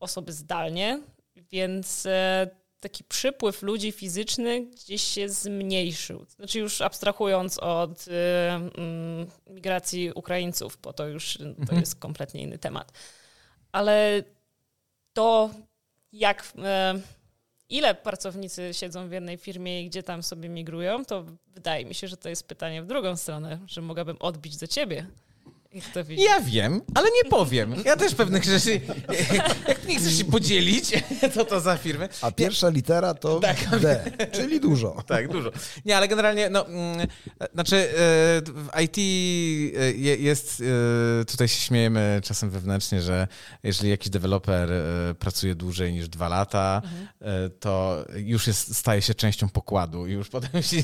osoby 0.00 0.32
zdalnie, 0.32 1.00
więc 1.36 2.06
e, 2.06 2.50
taki 2.86 3.04
przypływ 3.04 3.62
ludzi 3.62 3.92
fizyczny 3.92 4.66
gdzieś 4.66 5.02
się 5.02 5.28
zmniejszył. 5.28 6.26
Znaczy 6.28 6.58
już 6.58 6.80
abstrahując 6.80 7.58
od 7.58 8.08
e, 8.08 8.54
mm, 8.54 9.26
migracji 9.50 10.12
Ukraińców, 10.14 10.78
bo 10.82 10.92
to 10.92 11.06
już 11.06 11.38
to 11.68 11.74
jest 11.74 12.00
kompletnie 12.00 12.42
inny 12.42 12.58
temat. 12.58 12.92
Ale 13.72 14.22
to 15.12 15.50
jak 16.12 16.52
e, 16.62 16.94
ile 17.68 17.94
pracownicy 17.94 18.74
siedzą 18.74 19.08
w 19.08 19.12
jednej 19.12 19.36
firmie 19.36 19.82
i 19.82 19.86
gdzie 19.86 20.02
tam 20.02 20.22
sobie 20.22 20.48
migrują, 20.48 21.04
to 21.04 21.24
wydaje 21.46 21.84
mi 21.84 21.94
się, 21.94 22.08
że 22.08 22.16
to 22.16 22.28
jest 22.28 22.48
pytanie 22.48 22.82
w 22.82 22.86
drugą 22.86 23.16
stronę, 23.16 23.58
że 23.66 23.82
mogłabym 23.82 24.16
odbić 24.20 24.56
do 24.56 24.66
ciebie. 24.66 25.06
Ja 26.16 26.40
wiem, 26.40 26.80
ale 26.94 27.08
nie 27.24 27.30
powiem. 27.30 27.74
Ja 27.84 27.96
też 27.96 28.14
pewnych 28.14 28.44
rzeczy, 28.44 28.80
jak 29.68 29.88
nie 29.88 29.98
chcesz 29.98 30.18
się 30.18 30.24
podzielić, 30.24 30.92
to 31.34 31.44
to 31.44 31.60
za 31.60 31.76
firmy. 31.76 32.08
A 32.22 32.30
pierwsza 32.30 32.68
litera 32.68 33.14
to 33.14 33.40
Tak. 33.46 33.80
D, 33.80 34.04
czyli 34.32 34.60
dużo. 34.60 35.02
Tak, 35.06 35.28
dużo. 35.28 35.50
Nie, 35.84 35.96
ale 35.96 36.08
generalnie, 36.08 36.50
no, 36.50 36.66
mm, 36.66 37.06
znaczy 37.54 37.76
e, 37.76 37.86
w 38.46 38.68
IT 38.84 38.96
je- 39.98 40.16
jest, 40.16 40.62
e, 41.20 41.24
tutaj 41.24 41.48
się 41.48 41.60
śmiejemy 41.60 42.20
czasem 42.24 42.50
wewnętrznie, 42.50 43.02
że 43.02 43.28
jeżeli 43.62 43.90
jakiś 43.90 44.10
deweloper 44.10 44.72
e, 44.72 45.14
pracuje 45.14 45.54
dłużej 45.54 45.92
niż 45.92 46.08
dwa 46.08 46.28
lata, 46.28 46.82
e, 47.20 47.48
to 47.50 48.04
już 48.16 48.46
jest, 48.46 48.76
staje 48.76 49.02
się 49.02 49.14
częścią 49.14 49.48
pokładu 49.48 50.06
i 50.06 50.12
już 50.12 50.28
potem 50.28 50.62
się 50.62 50.76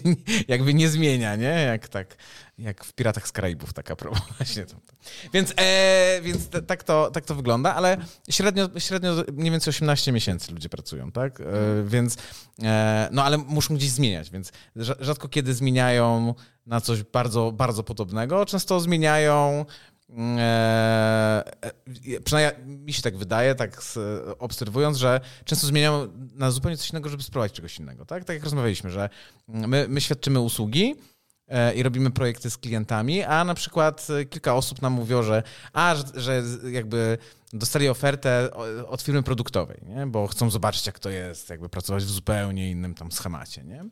jakby 0.49 0.75
nie 0.75 0.89
zmienia, 0.89 1.37
nie? 1.37 1.45
Jak 1.67 1.89
tak, 1.89 2.17
jak 2.63 2.85
w 2.85 2.93
Piratach 2.93 3.29
z 3.29 3.33
Karaibów, 3.33 3.73
taka 3.73 3.97
próba 3.97 4.21
właśnie. 4.39 4.65
Więc, 5.33 5.55
e, 5.57 6.21
więc 6.23 6.49
t- 6.49 6.63
tak, 6.63 6.85
to, 6.85 7.11
tak 7.11 7.25
to 7.25 7.35
wygląda, 7.35 7.75
ale 7.75 7.97
średnio, 8.31 8.69
średnio 8.79 9.15
mniej 9.33 9.51
więcej 9.51 9.71
18 9.71 10.13
miesięcy 10.13 10.53
ludzie 10.53 10.69
pracują, 10.69 11.13
tak? 11.13 11.41
E, 11.41 11.45
więc, 11.85 12.17
e, 12.63 13.09
no 13.13 13.25
ale 13.25 13.39
muszą 13.39 13.75
gdzieś 13.75 13.91
zmieniać, 13.91 14.31
więc 14.31 14.53
rza- 14.77 15.05
rzadko 15.05 15.29
kiedy 15.29 15.55
zmieniają 15.55 16.35
na 16.67 16.81
coś 16.81 17.03
bardzo, 17.03 17.53
bardzo 17.53 17.83
podobnego, 17.83 18.47
często 18.47 18.81
zmieniają 18.81 19.65
mm, 20.09 20.39
e, 20.39 21.45
e, 22.15 22.21
przynajmniej 22.25 22.79
mi 22.79 22.93
się 22.93 23.03
tak 23.03 23.17
wydaje, 23.17 23.55
tak 23.55 23.83
z, 23.83 23.99
obserwując, 24.39 24.99
że 24.99 25.21
często 25.45 25.67
zmieniają 25.67 26.09
na 26.35 26.51
zupełnie 26.51 26.77
coś 26.77 26.91
innego, 26.91 27.09
żeby 27.09 27.23
spróbować 27.23 27.53
czegoś 27.53 27.79
innego, 27.79 28.05
tak? 28.05 28.25
Tak 28.25 28.35
jak 28.35 28.45
rozmawialiśmy, 28.45 28.91
że 28.91 29.09
my, 29.49 29.87
my 29.89 30.01
świadczymy 30.01 30.41
usługi, 30.41 30.95
i 31.75 31.83
robimy 31.83 32.11
projekty 32.11 32.51
z 32.51 32.59
klientami, 32.59 33.23
a 33.23 33.45
na 33.45 33.55
przykład 33.55 34.09
e, 34.21 34.25
kilka 34.25 34.55
osób 34.55 34.83
nam 34.83 34.93
mówiło, 34.93 35.23
że, 35.23 35.43
a, 35.73 35.95
że, 36.15 36.43
jakby 36.71 37.19
dostali 37.53 37.89
ofertę 37.89 38.51
od 38.89 39.03
firmy 39.03 39.23
produktowej, 39.23 39.81
nie? 39.87 40.07
bo 40.07 40.27
chcą 40.27 40.51
zobaczyć, 40.51 40.87
jak 40.87 40.99
to 40.99 41.11
jest, 41.11 41.51
jakby 41.51 41.69
pracować 41.69 42.05
w 42.05 42.11
zupełnie 42.11 42.71
innym 42.71 42.95
tam 42.95 43.13
schemacie. 43.13 43.65
Nie? 43.65 43.85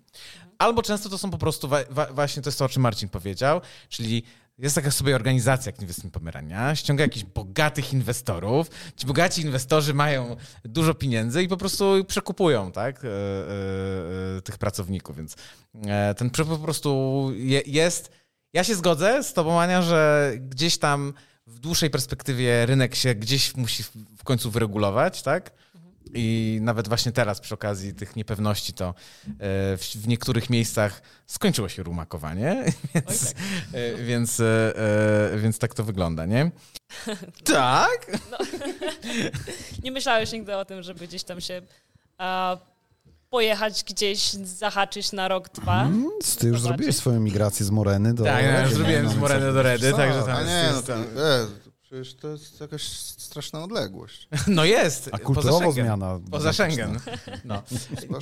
Albo 0.59 0.83
często 0.83 1.09
to 1.09 1.19
są 1.19 1.31
po 1.31 1.39
prostu, 1.39 1.69
wa- 1.69 1.85
wa- 1.91 2.13
właśnie 2.13 2.43
to 2.43 2.49
jest 2.49 2.59
to, 2.59 2.65
o 2.65 2.69
czym 2.69 2.83
Marcin 2.83 3.09
powiedział, 3.09 3.61
czyli 3.89 4.23
jest 4.61 4.75
taka 4.75 4.91
sobie 4.91 5.15
organizacja 5.15 5.73
jak 5.73 5.81
Inwestment 5.81 6.15
Pomerania, 6.15 6.77
ściąga 6.77 7.05
jakichś 7.05 7.25
bogatych 7.25 7.93
inwestorów. 7.93 8.71
Ci 8.97 9.07
bogaci 9.07 9.43
inwestorzy 9.43 9.95
mają 9.95 10.37
dużo 10.65 10.95
pieniędzy 10.95 11.43
i 11.43 11.49
po 11.49 11.57
prostu 11.57 12.05
przekupują 12.05 12.73
tak, 12.73 13.05
e, 13.05 13.09
e, 13.09 14.37
e, 14.37 14.43
tych 14.43 14.59
pracowników, 14.59 15.17
więc 15.17 15.37
ten 16.17 16.31
przepływ 16.31 16.59
po 16.59 16.65
prostu 16.65 17.31
je, 17.37 17.63
jest. 17.67 18.11
Ja 18.53 18.65
się 18.65 18.75
zgodzę 18.75 19.25
z 19.25 19.33
tobą, 19.33 19.61
Ania, 19.61 19.83
że 19.83 20.33
gdzieś 20.39 20.79
tam 20.79 21.13
w 21.47 21.59
dłuższej 21.59 21.91
perspektywie 21.91 22.67
rynek 22.67 22.95
się 22.95 23.15
gdzieś 23.15 23.57
musi 23.57 23.83
w 24.19 24.25
końcu 24.25 24.51
wyregulować, 24.51 25.23
tak? 25.23 25.51
I 26.15 26.59
nawet 26.63 26.89
właśnie 26.89 27.13
teraz 27.13 27.41
przy 27.41 27.55
okazji 27.55 27.95
tych 27.95 28.17
niepewności 28.17 28.73
to 28.73 28.89
e, 28.89 28.93
w, 29.77 30.07
niektórych 30.07 30.51
miejscach 30.51 31.03
skończyło 31.27 31.69
się 31.69 31.83
rumakowanie, 31.83 32.65
więc, 32.95 33.35
e, 33.73 33.95
więc, 34.05 34.41
e, 34.41 34.75
więc 35.37 35.59
tak 35.59 35.75
to 35.75 35.85
wygląda, 35.85 36.27
nie? 36.27 36.51
Tak? 37.45 38.07
Nie 39.85 39.93
myślałeś 39.93 40.33
nigdy 40.33 40.57
o 40.57 40.65
tym, 40.65 40.83
żeby 40.83 41.07
gdzieś 41.07 41.25
tam 41.25 41.41
się 41.41 41.63
a, 42.19 42.57
pojechać 43.31 43.85
gdzieś, 43.85 44.33
zahaczyć 44.33 45.13
na 45.13 45.29
rok, 45.29 45.49
dwa? 45.49 45.83
Mm, 45.83 46.03
Ty 46.03 46.27
już 46.27 46.41
Zobaczyć. 46.41 46.63
zrobiłeś 46.63 46.97
swoją 46.97 47.21
migrację 47.21 47.67
z 47.67 47.71
Moreny 47.71 48.15
do 48.15 48.25
Tak, 48.25 48.45
ja 48.45 48.63
już 48.63 48.75
zrobiłem 48.75 49.05
no, 49.05 49.11
z 49.11 49.15
no, 49.15 49.21
Moreny 49.21 49.53
do 49.53 49.63
Redy, 49.63 49.93
także 49.93 50.23
tam- 50.23 50.37
A 50.37 50.43
nie, 50.43 50.63
no 50.71 50.75
jest 50.77 50.87
to, 50.87 50.93
tam- 50.93 51.05
przecież 51.91 52.15
to 52.15 52.29
jest 52.29 52.61
jakaś 52.61 52.83
straszna 52.93 53.65
odległość. 53.65 54.29
No 54.47 54.65
jest. 54.65 55.09
A 55.09 55.11
poza 55.11 55.25
kulturowo 55.25 55.59
Schengen. 55.59 55.85
zmiana. 55.85 56.21
Poza 56.31 56.53
Schengen. 56.53 57.01
No. 57.45 57.63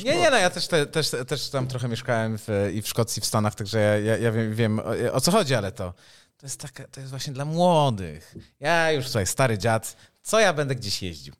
Nie, 0.05 0.17
nie, 0.17 0.31
no 0.31 0.37
ja 0.37 0.51
też, 0.51 0.69
te, 0.69 0.87
też, 0.87 1.11
też 1.27 1.51
tam 1.51 1.67
trochę 1.67 1.89
mieszkałem 1.89 2.39
w, 2.39 2.49
i 2.75 2.83
w 2.83 2.89
Szkocji, 2.89 3.21
i 3.21 3.23
w 3.23 3.27
Stanach, 3.27 3.55
także 3.55 3.79
ja, 3.79 3.99
ja, 3.99 4.17
ja 4.17 4.33
wiem, 4.33 4.55
wiem 4.55 4.79
o, 4.79 5.13
o 5.13 5.21
co 5.21 5.31
chodzi, 5.31 5.55
ale 5.55 5.73
to, 5.73 5.95
to, 6.39 6.47
jest 6.47 6.61
taka, 6.61 6.85
to 6.89 7.01
jest 7.01 7.11
właśnie 7.11 7.33
dla 7.33 7.45
młodych. 7.45 8.35
Ja 8.61 8.93
już 8.93 9.07
tutaj 9.07 9.27
stary 9.27 9.59
dziad, 9.59 9.97
co 10.23 10.41
ja 10.41 10.53
będę 10.53 10.75
gdzieś 10.75 11.03
jeździł? 11.03 11.35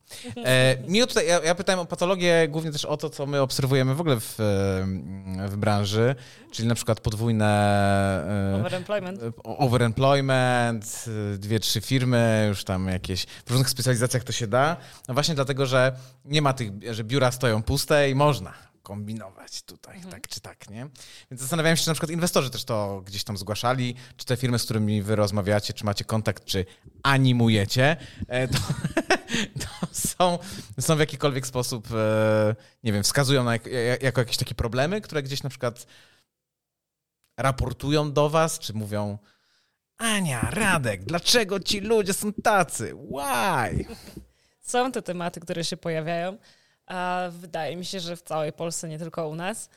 E, 0.45 0.77
mi 0.89 1.01
tutaj, 1.01 1.27
ja, 1.27 1.41
ja 1.41 1.55
pytałem 1.55 1.81
o 1.81 1.87
patologię 1.87 2.49
głównie 2.49 2.73
też 2.73 2.85
o 2.85 2.97
to, 2.97 3.11
co 3.11 3.27
my 3.27 3.41
obserwujemy 3.41 3.95
w 3.95 4.01
ogóle 4.01 4.21
w, 4.21 4.41
e, 4.41 5.49
w 5.49 5.57
branży, 5.57 6.15
czyli 6.53 6.69
na 6.69 6.75
przykład 6.75 7.01
podwójne... 7.01 7.47
e, 8.55 8.57
Overemployment. 8.61 9.21
o- 9.45 9.59
overemployment, 9.59 11.05
y, 11.35 11.39
dwie, 11.39 11.61
trzy 11.61 11.81
firmy, 11.81 12.47
już 12.49 12.65
tam 12.65 12.89
jakieś, 12.89 13.27
w 13.47 13.51
różnych 13.51 13.71
specjalizacjach 13.71 14.25
to 14.25 14.33
się 14.33 14.47
da. 14.47 14.77
No 15.09 15.15
właśnie 15.15 15.35
dlatego, 15.35 15.67
że 15.67 15.97
nie 16.25 16.43
ma 16.43 16.53
tych, 16.53 16.71
że 16.91 17.05
biura 17.05 17.31
stoją 17.33 17.63
puste 17.63 18.11
i 18.11 18.15
można 18.15 18.68
kombinować 18.89 19.63
tutaj, 19.63 20.01
tak 20.11 20.29
czy 20.29 20.41
tak, 20.41 20.71
nie? 20.71 20.89
Więc 21.31 21.41
zastanawiałem 21.41 21.77
się, 21.77 21.83
czy 21.83 21.89
na 21.89 21.95
przykład 21.95 22.11
inwestorzy 22.11 22.51
też 22.51 22.65
to 22.65 23.03
gdzieś 23.07 23.25
tam 23.25 23.37
zgłaszali, 23.37 23.95
czy 24.17 24.27
te 24.27 24.37
firmy, 24.37 24.59
z 24.59 24.65
którymi 24.65 25.03
wy 25.03 25.17
rozmawiacie, 25.17 25.75
czy 25.75 25.85
macie 25.85 26.05
kontakt, 26.05 26.45
czy 26.45 26.65
animujecie, 27.03 27.97
e, 28.29 28.49
to, 28.49 28.59
to 29.63 29.87
są, 29.93 30.39
są 30.81 30.97
w 30.97 31.01
jakikolwiek 31.01 31.47
sposób, 31.47 31.89
e, 31.93 32.57
nie 32.83 32.93
wiem, 32.93 33.03
wskazują 33.03 33.45
na 33.45 33.53
jak, 33.53 33.69
jako 34.03 34.21
jakieś 34.21 34.37
takie 34.37 34.55
problemy, 34.55 35.01
które 35.01 35.23
gdzieś 35.23 35.43
na 35.43 35.51
przykład 35.51 35.87
raportują 37.37 38.13
do 38.13 38.31
was, 38.31 38.59
czy 38.59 38.75
mówią 38.75 39.19
Ania, 39.99 40.51
Radek, 40.51 41.05
dlaczego 41.05 41.61
ci 41.61 41.81
ludzie 41.81 42.13
są 42.13 42.33
tacy? 42.33 42.95
Why? 42.95 43.85
Są 44.61 44.93
te 44.93 45.03
tematy, 45.03 45.41
które 45.41 45.65
się 45.65 45.77
pojawiają, 45.77 46.39
a 46.89 47.29
wydaje 47.33 47.77
mi 47.77 47.85
się, 47.85 48.01
że 48.01 48.17
w 48.17 48.23
całej 48.23 48.53
Polsce, 48.53 48.89
nie 48.89 48.99
tylko 48.99 49.29
u 49.29 49.35
nas, 49.35 49.71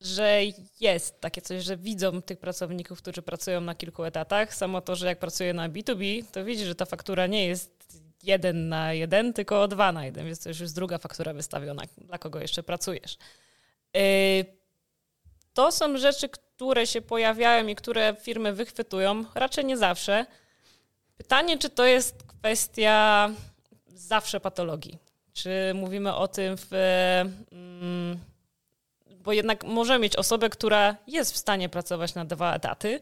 że 0.00 0.40
jest 0.80 1.20
takie 1.20 1.42
coś, 1.42 1.64
że 1.64 1.76
widzą 1.76 2.22
tych 2.22 2.38
pracowników, 2.38 2.98
którzy 2.98 3.22
pracują 3.22 3.60
na 3.60 3.74
kilku 3.74 4.04
etatach. 4.04 4.54
Samo 4.54 4.80
to, 4.80 4.96
że 4.96 5.06
jak 5.06 5.18
pracuję 5.18 5.54
na 5.54 5.68
B2B, 5.68 6.24
to 6.32 6.44
widzi, 6.44 6.64
że 6.64 6.74
ta 6.74 6.84
faktura 6.84 7.26
nie 7.26 7.46
jest 7.46 8.02
jeden 8.22 8.68
na 8.68 8.92
jeden, 8.92 9.32
tylko 9.32 9.68
dwa 9.68 9.92
na 9.92 10.04
jeden, 10.04 10.26
więc 10.26 10.42
to 10.42 10.48
już 10.48 10.60
jest 10.60 10.74
druga 10.74 10.98
faktura 10.98 11.32
wystawiona, 11.32 11.82
dla 11.98 12.18
kogo 12.18 12.40
jeszcze 12.40 12.62
pracujesz. 12.62 13.18
Yy, 13.94 14.00
to 15.54 15.72
są 15.72 15.96
rzeczy, 15.96 16.28
które 16.28 16.86
się 16.86 17.02
pojawiają 17.02 17.66
i 17.66 17.74
które 17.74 18.16
firmy 18.20 18.52
wychwytują, 18.52 19.24
raczej 19.34 19.64
nie 19.64 19.76
zawsze. 19.76 20.26
Pytanie, 21.16 21.58
czy 21.58 21.70
to 21.70 21.84
jest 21.84 22.22
kwestia 22.22 23.30
zawsze 23.86 24.40
patologii? 24.40 25.05
Czy 25.36 25.72
mówimy 25.74 26.14
o 26.14 26.28
tym 26.28 26.56
w. 26.56 26.68
Mm, 27.52 28.18
bo 29.10 29.32
jednak 29.32 29.64
możemy 29.64 29.98
mieć 29.98 30.16
osobę, 30.16 30.50
która 30.50 30.96
jest 31.06 31.34
w 31.34 31.36
stanie 31.36 31.68
pracować 31.68 32.14
na 32.14 32.24
dwa 32.24 32.54
etaty. 32.54 33.00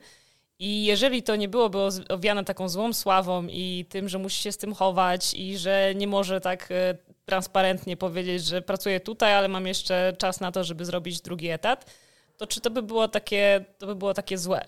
I 0.59 0.85
jeżeli 0.85 1.23
to 1.23 1.37
nie 1.37 1.49
byłoby 1.49 1.79
owiane 2.09 2.45
taką 2.45 2.69
złą 2.69 2.93
sławą 2.93 3.47
i 3.47 3.85
tym, 3.89 4.09
że 4.09 4.19
musi 4.19 4.43
się 4.43 4.53
z 4.53 4.57
tym 4.57 4.75
chować 4.75 5.35
i 5.35 5.59
że 5.59 5.93
nie 5.95 6.07
może 6.07 6.41
tak 6.41 6.71
e, 6.71 6.97
transparentnie 7.25 7.97
powiedzieć, 7.97 8.45
że 8.45 8.63
pracuję 8.63 9.01
tutaj, 9.01 9.35
ale 9.35 9.49
mam 9.49 9.67
jeszcze 9.67 10.13
czas 10.19 10.41
na 10.41 10.53
to, 10.53 10.65
żeby 10.65 10.85
zrobić 10.85 11.21
drugi 11.21 11.49
etat, 11.49 11.91
to 12.37 12.47
czy 12.47 12.61
to 12.61 12.71
by 12.71 12.83
było 12.83 13.09
takie, 13.09 13.65
to 13.79 13.87
by 13.87 13.95
było 13.95 14.15
takie 14.15 14.39
złe? 14.39 14.65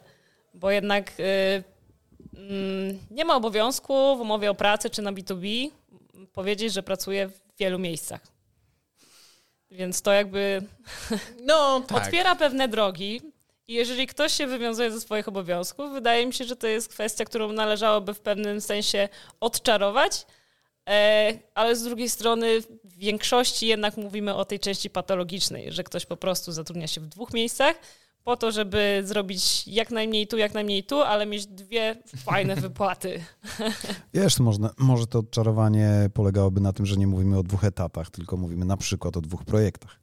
Bo 0.55 0.71
jednak 0.71 1.13
y, 1.21 1.65
mm, 2.35 2.99
nie 3.11 3.25
ma 3.25 3.37
obowiązku 3.37 4.17
w 4.17 4.21
umowie 4.21 4.51
o 4.51 4.55
pracę 4.55 4.91
czy 4.91 5.03
na 5.03 5.13
B2B 5.13 5.71
powiedzieć, 6.33 6.73
że 6.73 6.83
pracuję 6.83 7.29
w 7.29 7.41
wielu 7.59 7.79
miejscach. 7.79 8.21
Więc 9.71 10.03
to 10.03 10.13
jakby 10.13 10.63
no, 11.41 11.81
tak. 11.89 12.03
otwiera 12.03 12.37
pewne 12.37 12.69
drogi. 12.69 13.21
I 13.69 13.75
jeżeli 13.75 14.07
ktoś 14.07 14.33
się 14.33 14.47
wywiązuje 14.47 14.93
ze 14.93 15.01
swoich 15.01 15.29
obowiązków, 15.29 15.93
wydaje 15.93 16.27
mi 16.27 16.35
się, 16.35 16.45
że 16.45 16.57
to 16.57 16.67
jest 16.67 16.89
kwestia, 16.89 17.25
którą 17.25 17.53
należałoby 17.53 18.15
w 18.15 18.21
pewnym 18.21 18.61
sensie 18.61 19.09
odczarować, 19.41 20.27
E, 20.89 21.33
ale 21.55 21.77
z 21.77 21.83
drugiej 21.83 22.11
strony 22.11 22.61
w 22.85 22.97
większości 22.97 23.67
jednak 23.67 23.97
mówimy 23.97 24.35
o 24.35 24.45
tej 24.45 24.61
części 24.61 24.91
patologicznej, 24.91 25.73
że 25.73 25.85
ktoś 25.85 26.07
po 26.07 26.17
prostu 26.17 26.53
zatrudnia 26.53 26.87
się 26.87 27.01
w 27.01 27.07
dwóch 27.07 27.33
miejscach 27.33 27.77
po 28.27 28.37
to, 28.37 28.53
żeby 28.53 29.03
zrobić 29.05 29.69
jak 29.69 29.91
najmniej 29.91 30.27
tu, 30.27 30.37
jak 30.37 30.55
najmniej 30.55 30.85
tu, 30.85 31.01
ale 31.01 31.27
mieć 31.27 31.47
dwie 31.47 32.03
fajne 32.17 32.57
wypłaty. 32.67 33.21
Wiesz, 34.15 34.41
można, 34.41 34.71
może 34.79 35.07
to 35.07 35.19
odczarowanie 35.19 36.11
polegałoby 36.15 36.61
na 36.61 36.73
tym, 36.73 36.87
że 36.87 36.97
nie 36.97 37.07
mówimy 37.07 37.39
o 37.39 37.43
dwóch 37.43 37.65
etatach, 37.65 38.11
tylko 38.11 38.37
mówimy 38.37 38.65
na 38.65 38.77
przykład 38.77 39.17
o 39.17 39.21
dwóch 39.21 39.45
projektach. 39.45 40.01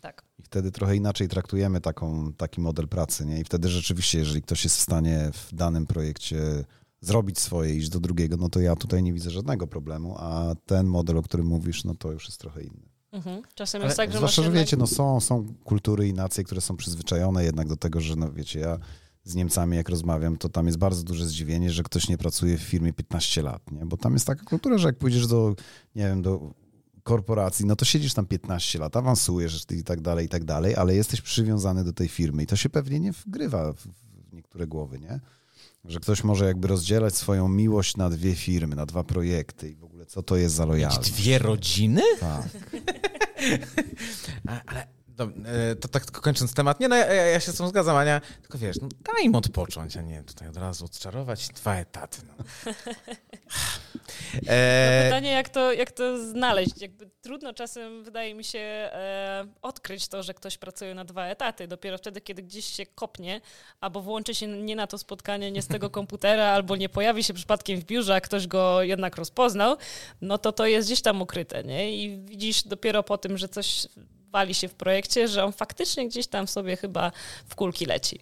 Tak. 0.00 0.24
I 0.38 0.42
wtedy 0.42 0.72
trochę 0.72 0.96
inaczej 0.96 1.28
traktujemy 1.28 1.80
taką, 1.80 2.32
taki 2.32 2.60
model 2.60 2.88
pracy, 2.88 3.26
nie? 3.26 3.40
I 3.40 3.44
wtedy 3.44 3.68
rzeczywiście, 3.68 4.18
jeżeli 4.18 4.42
ktoś 4.42 4.64
jest 4.64 4.76
w 4.76 4.80
stanie 4.80 5.30
w 5.32 5.54
danym 5.54 5.86
projekcie 5.86 6.64
zrobić 7.00 7.38
swoje, 7.38 7.74
iść 7.76 7.88
do 7.88 8.00
drugiego, 8.00 8.36
no 8.36 8.48
to 8.48 8.60
ja 8.60 8.76
tutaj 8.76 9.02
nie 9.02 9.12
widzę 9.12 9.30
żadnego 9.30 9.66
problemu, 9.66 10.14
a 10.18 10.54
ten 10.66 10.86
model, 10.86 11.18
o 11.18 11.22
którym 11.22 11.46
mówisz, 11.46 11.84
no 11.84 11.94
to 11.94 12.12
już 12.12 12.26
jest 12.26 12.40
trochę 12.40 12.62
inny. 12.62 12.93
Mhm. 13.14 13.42
Czasem 13.54 13.82
jest 13.82 13.96
tak, 13.96 14.12
że 14.12 14.18
Zwłaszcza, 14.18 14.42
że 14.42 14.50
wiecie, 14.50 14.76
no 14.76 14.86
są, 14.86 15.20
są 15.20 15.54
kultury 15.64 16.08
i 16.08 16.14
nacje, 16.14 16.44
które 16.44 16.60
są 16.60 16.76
przyzwyczajone 16.76 17.44
jednak 17.44 17.68
do 17.68 17.76
tego, 17.76 18.00
że 18.00 18.16
no 18.16 18.32
wiecie, 18.32 18.60
ja 18.60 18.78
z 19.24 19.34
Niemcami 19.34 19.76
jak 19.76 19.88
rozmawiam, 19.88 20.36
to 20.36 20.48
tam 20.48 20.66
jest 20.66 20.78
bardzo 20.78 21.02
duże 21.02 21.26
zdziwienie, 21.26 21.70
że 21.70 21.82
ktoś 21.82 22.08
nie 22.08 22.18
pracuje 22.18 22.58
w 22.58 22.62
firmie 22.62 22.92
15 22.92 23.42
lat, 23.42 23.72
nie? 23.72 23.86
Bo 23.86 23.96
tam 23.96 24.12
jest 24.12 24.26
taka 24.26 24.44
kultura, 24.44 24.78
że 24.78 24.88
jak 24.88 24.98
pójdziesz 24.98 25.26
do, 25.26 25.54
nie 25.94 26.02
wiem, 26.08 26.22
do 26.22 26.54
korporacji, 27.02 27.66
no 27.66 27.76
to 27.76 27.84
siedzisz 27.84 28.14
tam 28.14 28.26
15 28.26 28.78
lat, 28.78 28.96
awansujesz 28.96 29.66
i 29.70 29.84
tak 29.84 30.00
dalej, 30.00 30.26
i 30.26 30.28
tak 30.28 30.44
dalej, 30.44 30.76
ale 30.76 30.94
jesteś 30.94 31.20
przywiązany 31.20 31.84
do 31.84 31.92
tej 31.92 32.08
firmy 32.08 32.42
i 32.42 32.46
to 32.46 32.56
się 32.56 32.68
pewnie 32.68 33.00
nie 33.00 33.12
wgrywa 33.12 33.72
w 33.72 33.86
niektóre 34.32 34.66
głowy, 34.66 34.98
nie? 34.98 35.20
Że 35.84 36.00
ktoś 36.00 36.24
może 36.24 36.44
jakby 36.44 36.68
rozdzielać 36.68 37.16
swoją 37.16 37.48
miłość 37.48 37.96
na 37.96 38.10
dwie 38.10 38.34
firmy, 38.34 38.76
na 38.76 38.86
dwa 38.86 39.04
projekty 39.04 39.70
i 39.70 39.74
w 39.74 39.84
ogóle 39.84 40.06
co 40.06 40.22
to 40.22 40.36
jest 40.36 40.54
za 40.54 40.64
lojalność. 40.64 41.10
Dwie 41.10 41.38
rodziny? 41.38 42.02
Tak. 42.20 42.48
Ale 44.66 44.86
to, 45.16 45.24
e, 45.24 45.76
to 45.76 45.88
tak 45.88 46.10
kończąc 46.10 46.54
temat, 46.54 46.80
nie 46.80 46.88
no, 46.88 46.96
ja, 46.96 47.06
ja, 47.06 47.40
się 47.40 47.52
z 47.52 47.56
tym 47.56 47.68
zgadzam, 47.68 47.96
Ania, 47.96 48.20
tylko 48.42 48.58
wiesz, 48.58 48.76
no 48.82 48.88
daj 49.14 49.24
im 49.24 49.34
odpocząć, 49.34 49.96
a 49.96 50.02
nie 50.02 50.22
tutaj 50.22 50.48
od 50.48 50.56
razu 50.56 50.84
odczarować 50.84 51.48
dwa 51.48 51.76
etaty. 51.76 52.18
No. 52.26 52.44
E... 54.46 55.04
Pytanie, 55.04 55.30
jak 55.30 55.48
to, 55.48 55.72
jak 55.72 55.92
to 55.92 56.18
znaleźć? 56.30 56.82
Jakby 56.82 57.10
trudno 57.22 57.54
czasem, 57.54 58.04
wydaje 58.04 58.34
mi 58.34 58.44
się, 58.44 58.58
e, 58.58 59.46
odkryć 59.62 60.08
to, 60.08 60.22
że 60.22 60.34
ktoś 60.34 60.58
pracuje 60.58 60.94
na 60.94 61.04
dwa 61.04 61.26
etaty. 61.26 61.68
Dopiero 61.68 61.98
wtedy, 61.98 62.20
kiedy 62.20 62.42
gdzieś 62.42 62.64
się 62.64 62.86
kopnie, 62.86 63.40
albo 63.80 64.00
włączy 64.00 64.34
się 64.34 64.46
nie 64.46 64.76
na 64.76 64.86
to 64.86 64.98
spotkanie, 64.98 65.50
nie 65.50 65.62
z 65.62 65.66
tego 65.66 65.90
komputera, 66.00 66.44
albo 66.44 66.76
nie 66.76 66.88
pojawi 66.88 67.24
się 67.24 67.34
przypadkiem 67.34 67.80
w 67.80 67.84
biurze, 67.84 68.14
a 68.14 68.20
ktoś 68.20 68.46
go 68.46 68.82
jednak 68.82 69.16
rozpoznał, 69.16 69.76
no 70.20 70.38
to 70.38 70.52
to 70.52 70.66
jest 70.66 70.88
gdzieś 70.88 71.02
tam 71.02 71.22
ukryte, 71.22 71.64
nie? 71.64 71.96
I 71.96 72.18
widzisz 72.24 72.62
dopiero 72.62 73.02
po 73.02 73.18
tym, 73.18 73.38
że 73.38 73.48
coś 73.48 73.86
wali 74.34 74.54
się 74.54 74.68
w 74.68 74.74
projekcie, 74.74 75.28
że 75.28 75.44
on 75.44 75.52
faktycznie 75.52 76.08
gdzieś 76.08 76.26
tam 76.26 76.48
sobie 76.48 76.76
chyba 76.76 77.12
w 77.46 77.54
kulki 77.54 77.86
leci. 77.86 78.18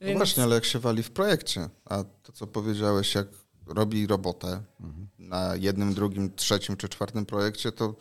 No 0.00 0.06
Więc... 0.06 0.12
No 0.12 0.18
właśnie, 0.18 0.42
ale 0.42 0.54
jak 0.54 0.64
się 0.64 0.78
wali 0.78 1.02
w 1.02 1.10
projekcie, 1.10 1.68
a 1.84 2.04
to, 2.22 2.32
co 2.32 2.46
powiedziałeś, 2.46 3.14
jak 3.14 3.26
robi 3.66 4.06
robotę 4.06 4.62
mhm. 4.80 5.08
na 5.18 5.56
jednym, 5.56 5.94
drugim, 5.94 6.34
trzecim 6.34 6.76
czy 6.76 6.88
czwartym 6.88 7.26
projekcie, 7.26 7.72
to 7.72 7.94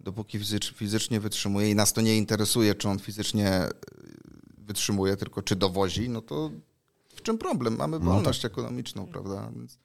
dopóki 0.00 0.38
fizycz, 0.38 0.74
fizycznie 0.74 1.20
wytrzymuje 1.20 1.70
i 1.70 1.74
nas 1.74 1.92
to 1.92 2.00
nie 2.00 2.16
interesuje, 2.16 2.74
czy 2.74 2.88
on 2.88 2.98
fizycznie 2.98 3.64
y, 3.64 3.70
wytrzymuje, 4.58 5.16
tylko 5.16 5.42
czy 5.42 5.56
dowozi, 5.56 6.08
no 6.08 6.22
to 6.22 6.50
w 7.14 7.22
czym 7.22 7.38
problem? 7.38 7.76
Mamy 7.76 7.98
wolność 7.98 8.42
no 8.42 8.48
tak. 8.48 8.52
ekonomiczną, 8.52 9.06
prawda? 9.06 9.50
Więc 9.56 9.78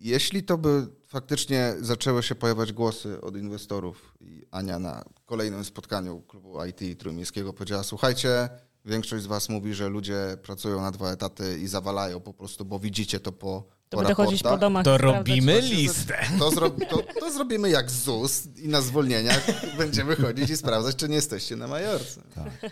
jeśli 0.00 0.42
to 0.42 0.58
by 0.58 0.86
faktycznie 1.06 1.74
zaczęły 1.80 2.22
się 2.22 2.34
pojawiać 2.34 2.72
głosy 2.72 3.20
od 3.20 3.36
inwestorów 3.36 4.14
i 4.20 4.46
Ania 4.50 4.78
na 4.78 5.04
kolejnym 5.26 5.64
spotkaniu 5.64 6.20
klubu 6.20 6.64
IT 6.64 6.98
Trójmiejskiego 6.98 7.52
powiedziała, 7.52 7.82
słuchajcie, 7.82 8.48
większość 8.84 9.24
z 9.24 9.26
was 9.26 9.48
mówi, 9.48 9.74
że 9.74 9.88
ludzie 9.88 10.36
pracują 10.42 10.80
na 10.80 10.90
dwa 10.90 11.12
etaty 11.12 11.58
i 11.58 11.66
zawalają 11.66 12.20
po 12.20 12.34
prostu, 12.34 12.64
bo 12.64 12.78
widzicie 12.78 13.20
to 13.20 13.32
po 13.32 13.80
to 13.88 13.96
będę 13.98 14.14
chodzić 14.14 14.42
po 14.42 14.58
domach. 14.58 14.84
To 14.84 14.98
robimy 14.98 15.60
listę. 15.60 16.18
To, 16.38 16.50
zro, 16.50 16.70
to, 16.70 17.02
to, 17.20 17.32
zrobimy 17.32 17.70
jak 17.70 17.90
ZUS 17.90 18.46
i 18.56 18.68
na 18.68 18.80
zwolnieniach 18.80 19.46
będziemy 19.78 20.16
chodzić 20.16 20.50
i 20.50 20.56
sprawdzać, 20.56 20.96
czy 20.96 21.08
nie 21.08 21.14
jesteście 21.14 21.56
na 21.56 21.66
Majorce. 21.66 22.22
Tak. 22.34 22.70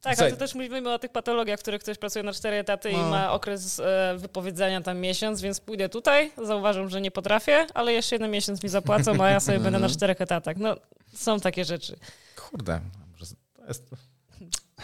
Tak, 0.00 0.20
ale 0.20 0.30
to 0.30 0.36
też 0.36 0.54
mówimy 0.54 0.92
o 0.92 0.98
tych 0.98 1.12
patologiach, 1.12 1.58
w 1.58 1.62
których 1.62 1.80
ktoś 1.80 1.98
pracuje 1.98 2.22
na 2.22 2.32
cztery 2.32 2.56
etaty 2.56 2.92
no. 2.92 2.98
i 2.98 3.10
ma 3.10 3.32
okres 3.32 3.80
e, 3.80 4.14
wypowiedzenia 4.18 4.80
tam 4.80 4.98
miesiąc, 4.98 5.40
więc 5.40 5.60
pójdę 5.60 5.88
tutaj, 5.88 6.32
zauważam, 6.44 6.88
że 6.88 7.00
nie 7.00 7.10
potrafię, 7.10 7.66
ale 7.74 7.92
jeszcze 7.92 8.14
jeden 8.14 8.30
miesiąc 8.30 8.62
mi 8.62 8.68
zapłacą, 8.68 9.24
a 9.24 9.30
ja 9.30 9.40
sobie 9.40 9.60
będę 9.70 9.78
na 9.78 9.88
czterech 9.88 10.20
etatach. 10.20 10.56
No, 10.56 10.76
są 11.14 11.40
takie 11.40 11.64
rzeczy. 11.64 11.96
Kurde, 12.36 12.80
to 13.56 13.66
jest... 13.68 13.82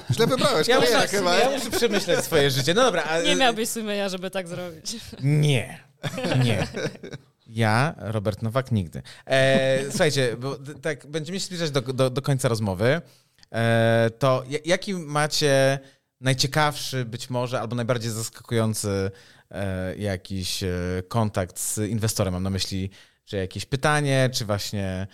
Źle 0.14 0.26
wybrałeś 0.26 0.68
ja 0.68 0.80
muszę, 0.80 1.08
chyba. 1.08 1.36
Ja 1.36 1.50
muszę 1.50 1.70
przemyśleć 1.70 2.24
swoje 2.24 2.50
życie. 2.50 2.74
No 2.74 2.82
dobra. 2.82 3.04
A... 3.04 3.20
Nie 3.28 3.36
miałbyś 3.36 3.68
sumienia, 3.68 4.08
żeby 4.08 4.30
tak 4.30 4.48
zrobić. 4.48 4.96
Nie, 5.22 5.78
nie. 6.44 6.66
Ja, 7.46 7.94
Robert 7.98 8.42
Nowak, 8.42 8.72
nigdy. 8.72 9.02
E, 9.26 9.90
słuchajcie, 9.90 10.36
bo 10.38 10.56
tak 10.82 11.06
będziemy 11.06 11.40
się 11.40 11.46
zbliżać 11.46 11.70
do, 11.70 11.80
do, 11.80 12.10
do 12.10 12.22
końca 12.22 12.48
rozmowy. 12.48 13.00
E, 13.52 14.10
to 14.18 14.44
jaki 14.64 14.94
macie 14.94 15.78
najciekawszy 16.20 17.04
być 17.04 17.30
może 17.30 17.60
albo 17.60 17.76
najbardziej 17.76 18.10
zaskakujący 18.10 19.10
e, 19.50 19.96
jakiś 19.96 20.62
e, 20.62 20.68
kontakt 21.08 21.58
z 21.58 21.78
inwestorem? 21.78 22.34
Mam 22.34 22.42
na 22.42 22.50
myśli, 22.50 22.90
czy 23.24 23.36
jakieś 23.36 23.66
pytanie, 23.66 24.30
czy 24.32 24.44
właśnie 24.44 25.06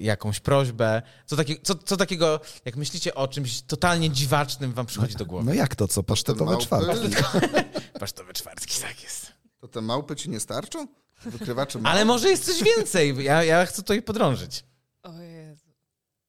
jakąś 0.00 0.40
prośbę. 0.40 1.02
Co, 1.26 1.36
taki, 1.36 1.60
co, 1.62 1.74
co 1.74 1.96
takiego, 1.96 2.40
jak 2.64 2.76
myślicie 2.76 3.14
o 3.14 3.28
czymś 3.28 3.62
totalnie 3.62 4.10
dziwacznym 4.10 4.72
wam 4.72 4.86
przychodzi 4.86 5.14
do 5.16 5.26
głowy? 5.26 5.44
No 5.44 5.54
jak 5.54 5.76
to, 5.76 5.88
co? 5.88 6.02
Pasztetowe 6.02 6.56
czwartki. 6.56 7.08
Pasztetowe 8.00 8.32
czwartki, 8.32 8.80
tak 8.80 9.02
jest. 9.02 9.32
To 9.60 9.68
te 9.68 9.80
małpy 9.80 10.16
ci 10.16 10.30
nie 10.30 10.40
starczą? 10.40 10.86
Wykrywacze 11.24 11.80
Ale 11.84 12.04
może 12.04 12.28
jest 12.28 12.44
coś 12.44 12.62
więcej. 12.62 13.24
Ja, 13.24 13.44
ja 13.44 13.66
chcę 13.66 13.82
to 13.82 13.94
ich 13.94 14.04
podrążyć. 14.04 14.64
O 15.02 15.12
Jezu. 15.12 15.37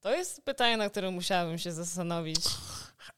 To 0.02 0.14
jest 0.14 0.41
pytanie, 0.41 0.78
na 0.78 0.89
które 0.89 1.12
musiałabym 1.12 1.58
się 1.58 1.72
zastanowić. 1.72 2.39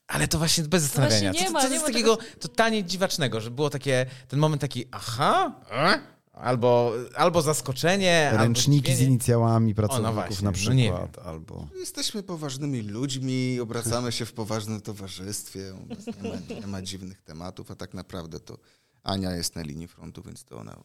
Ale 0.06 0.28
to 0.28 0.38
właśnie 0.38 0.64
bez 0.64 0.82
zastanawiania. 0.82 1.30
właśnie 1.30 1.40
nie 1.40 1.46
co, 1.46 1.52
ma, 1.52 1.60
co 1.60 1.68
nie 1.68 1.74
jest 1.74 1.86
ma 1.86 1.92
takiego 1.92 2.18
totalnie 2.40 2.84
dziwacznego, 2.84 3.40
że 3.40 3.50
było 3.50 3.70
takie, 3.70 4.06
ten 4.28 4.38
moment 4.38 4.60
taki 4.60 4.84
aha, 4.90 5.60
e? 5.70 6.00
albo, 6.32 6.92
albo 7.16 7.42
zaskoczenie, 7.42 8.30
Ręczniki 8.32 8.90
albo 8.90 9.04
z 9.04 9.06
inicjałami 9.06 9.74
pracowników 9.74 10.14
właśnie, 10.14 10.44
na 10.44 10.50
no 10.50 10.54
przykład, 10.54 10.76
nie 10.76 10.84
wiem. 10.84 11.08
albo... 11.24 11.68
Jesteśmy 11.78 12.22
poważnymi 12.22 12.82
ludźmi, 12.82 13.60
obracamy 13.60 14.12
się 14.12 14.26
w 14.26 14.32
poważnym 14.32 14.80
towarzystwie, 14.80 15.74
nie 16.22 16.30
ma, 16.30 16.60
nie 16.60 16.66
ma 16.66 16.82
dziwnych 16.82 17.22
tematów, 17.22 17.70
a 17.70 17.74
tak 17.74 17.94
naprawdę 17.94 18.40
to 18.40 18.58
Ania 19.02 19.36
jest 19.36 19.56
na 19.56 19.62
linii 19.62 19.88
frontu, 19.88 20.22
więc 20.22 20.44
to 20.44 20.58
ona... 20.58 20.76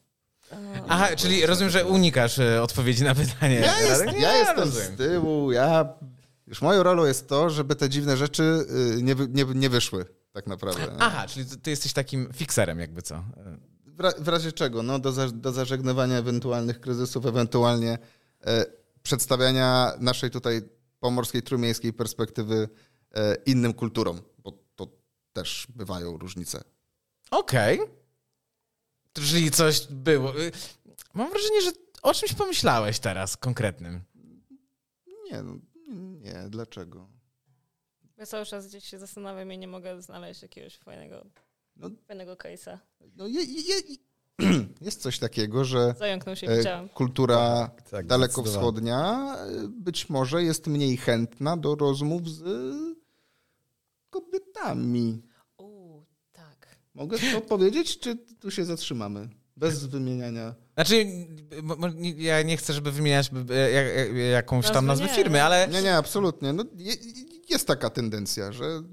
Aha, 0.87 1.15
czyli 1.15 1.45
rozumiem, 1.45 1.69
że 1.69 1.85
unikasz 1.85 2.39
e, 2.39 2.63
odpowiedzi 2.63 3.03
na 3.03 3.15
pytanie. 3.15 3.55
Ja, 3.55 3.81
jest? 3.81 4.05
Nie, 4.05 4.19
ja 4.19 4.37
jestem 4.37 4.57
rozumiem. 4.59 4.95
z 4.95 4.97
tyłu, 4.97 5.51
ja... 5.51 5.93
Już 6.47 6.61
moją 6.61 6.83
rolą 6.83 7.05
jest 7.05 7.27
to, 7.27 7.49
żeby 7.49 7.75
te 7.75 7.89
dziwne 7.89 8.17
rzeczy 8.17 8.65
y, 8.97 9.03
nie, 9.03 9.15
nie, 9.29 9.45
nie 9.55 9.69
wyszły, 9.69 10.05
tak 10.31 10.47
naprawdę. 10.47 10.95
Aha, 10.99 11.27
czyli 11.27 11.45
ty, 11.45 11.69
jesteś 11.69 11.93
takim 11.93 12.29
fikserem 12.33 12.79
jakby 12.79 13.01
co. 13.01 13.23
W, 13.85 13.99
ra, 13.99 14.11
w 14.19 14.27
razie 14.27 14.51
czego? 14.51 14.83
No, 14.83 14.99
do, 14.99 15.11
za, 15.11 15.31
do 15.31 15.51
zażegnywania 15.51 16.17
ewentualnych 16.17 16.79
kryzysów, 16.79 17.25
ewentualnie 17.25 17.97
e, 18.45 18.65
przedstawiania 19.03 19.93
naszej 19.99 20.31
tutaj 20.31 20.61
pomorskiej, 20.99 21.43
trójmiejskiej 21.43 21.93
perspektywy 21.93 22.69
e, 23.15 23.35
innym 23.45 23.73
kulturom, 23.73 24.21
bo 24.37 24.51
to 24.75 24.87
też 25.33 25.67
bywają 25.75 26.17
różnice. 26.17 26.63
Okej. 27.31 27.79
Czyli 29.21 29.51
coś 29.51 29.87
było. 29.87 30.41
Y, 30.41 30.51
Mam 31.13 31.29
wrażenie, 31.29 31.61
że 31.61 31.71
o 32.01 32.13
czymś 32.13 32.33
pomyślałeś 32.33 32.99
teraz 32.99 33.37
konkretnym. 33.37 34.01
Nie, 35.31 35.43
no, 35.43 35.57
nie, 36.19 36.45
dlaczego? 36.49 37.07
Ja 38.17 38.25
cały 38.25 38.45
czas 38.45 38.67
gdzieś 38.67 38.83
się 38.83 38.99
zastanawiam 38.99 39.53
i 39.53 39.57
nie 39.57 39.67
mogę 39.67 40.01
znaleźć 40.01 40.41
jakiegoś 40.41 40.77
fajnego, 40.77 41.25
No, 41.75 41.89
fajnego 42.07 42.33
case'a. 42.33 42.77
no 43.15 43.27
je, 43.27 43.43
je, 43.43 43.61
je, 43.89 43.97
jest 44.81 45.01
coś 45.01 45.19
takiego, 45.19 45.65
że 45.65 45.95
Zająknął 45.99 46.35
się, 46.35 46.47
e, 46.47 46.89
kultura 46.93 47.69
tak, 47.91 48.05
dalekowschodnia 48.07 49.35
e, 49.37 49.67
być 49.67 50.09
może 50.09 50.43
jest 50.43 50.67
mniej 50.67 50.97
chętna 50.97 51.57
do 51.57 51.75
rozmów 51.75 52.29
z 52.29 52.43
kobietami. 54.09 55.21
Mogę 56.97 57.17
to 57.33 57.41
powiedzieć, 57.41 57.99
czy 57.99 58.15
tu 58.15 58.51
się 58.51 58.65
zatrzymamy? 58.65 59.29
Bez 59.57 59.85
wymieniania. 59.85 60.55
Znaczy, 60.73 61.05
ja 62.17 62.41
nie 62.41 62.57
chcę, 62.57 62.73
żeby 62.73 62.91
wymieniać 62.91 63.29
jak- 63.73 63.95
jak- 64.07 64.15
jakąś 64.31 64.71
tam 64.71 64.85
nazwę 64.85 65.07
firmy, 65.07 65.43
ale 65.43 65.67
Nie, 65.67 65.81
nie, 65.81 65.97
absolutnie. 65.97 66.53
No, 66.53 66.63
je, 66.75 66.93
jest 67.49 67.67
taka 67.67 67.89
tendencja, 67.89 68.51
że 68.51 68.83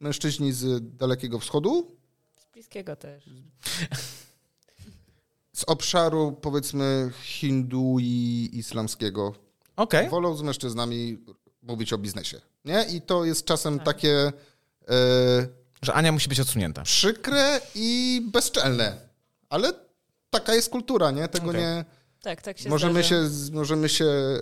mężczyźni 0.00 0.52
z 0.52 0.96
Dalekiego 0.96 1.38
Wschodu, 1.38 1.96
Z 2.36 2.52
bliskiego 2.52 2.96
też. 2.96 3.30
z 5.52 5.64
obszaru 5.64 6.32
powiedzmy 6.32 7.10
hindu 7.22 7.96
i 8.00 8.48
islamskiego, 8.52 9.34
okej. 9.76 10.08
wolą 10.08 10.36
z 10.36 10.42
mężczyznami 10.42 11.18
mówić 11.62 11.92
o 11.92 11.98
biznesie. 11.98 12.40
Nie? 12.64 12.84
I 12.92 13.00
to 13.00 13.24
jest 13.24 13.44
czasem 13.44 13.76
Tak. 13.76 13.86
takie 13.86 14.32
e, 14.88 15.48
Że 15.82 15.94
Ania 15.94 16.12
musi 16.12 16.28
być 16.28 16.40
odsunięta. 16.40 16.82
przykre 16.82 17.60
i 17.74 18.20
bezczelne. 18.32 18.96
Ale 19.48 19.72
taka 20.30 20.54
jest 20.54 20.70
kultura, 20.70 21.10
nie? 21.10 21.28
Tego 21.28 21.50
Okej. 21.50 21.60
nie. 21.60 21.84
Tak, 22.22 22.42
tak 22.42 22.58
się 22.58 22.68
Możemy 22.68 23.04
się, 23.04 23.28
możemy 23.52 23.88
się 23.88 24.04
e, 24.04 24.38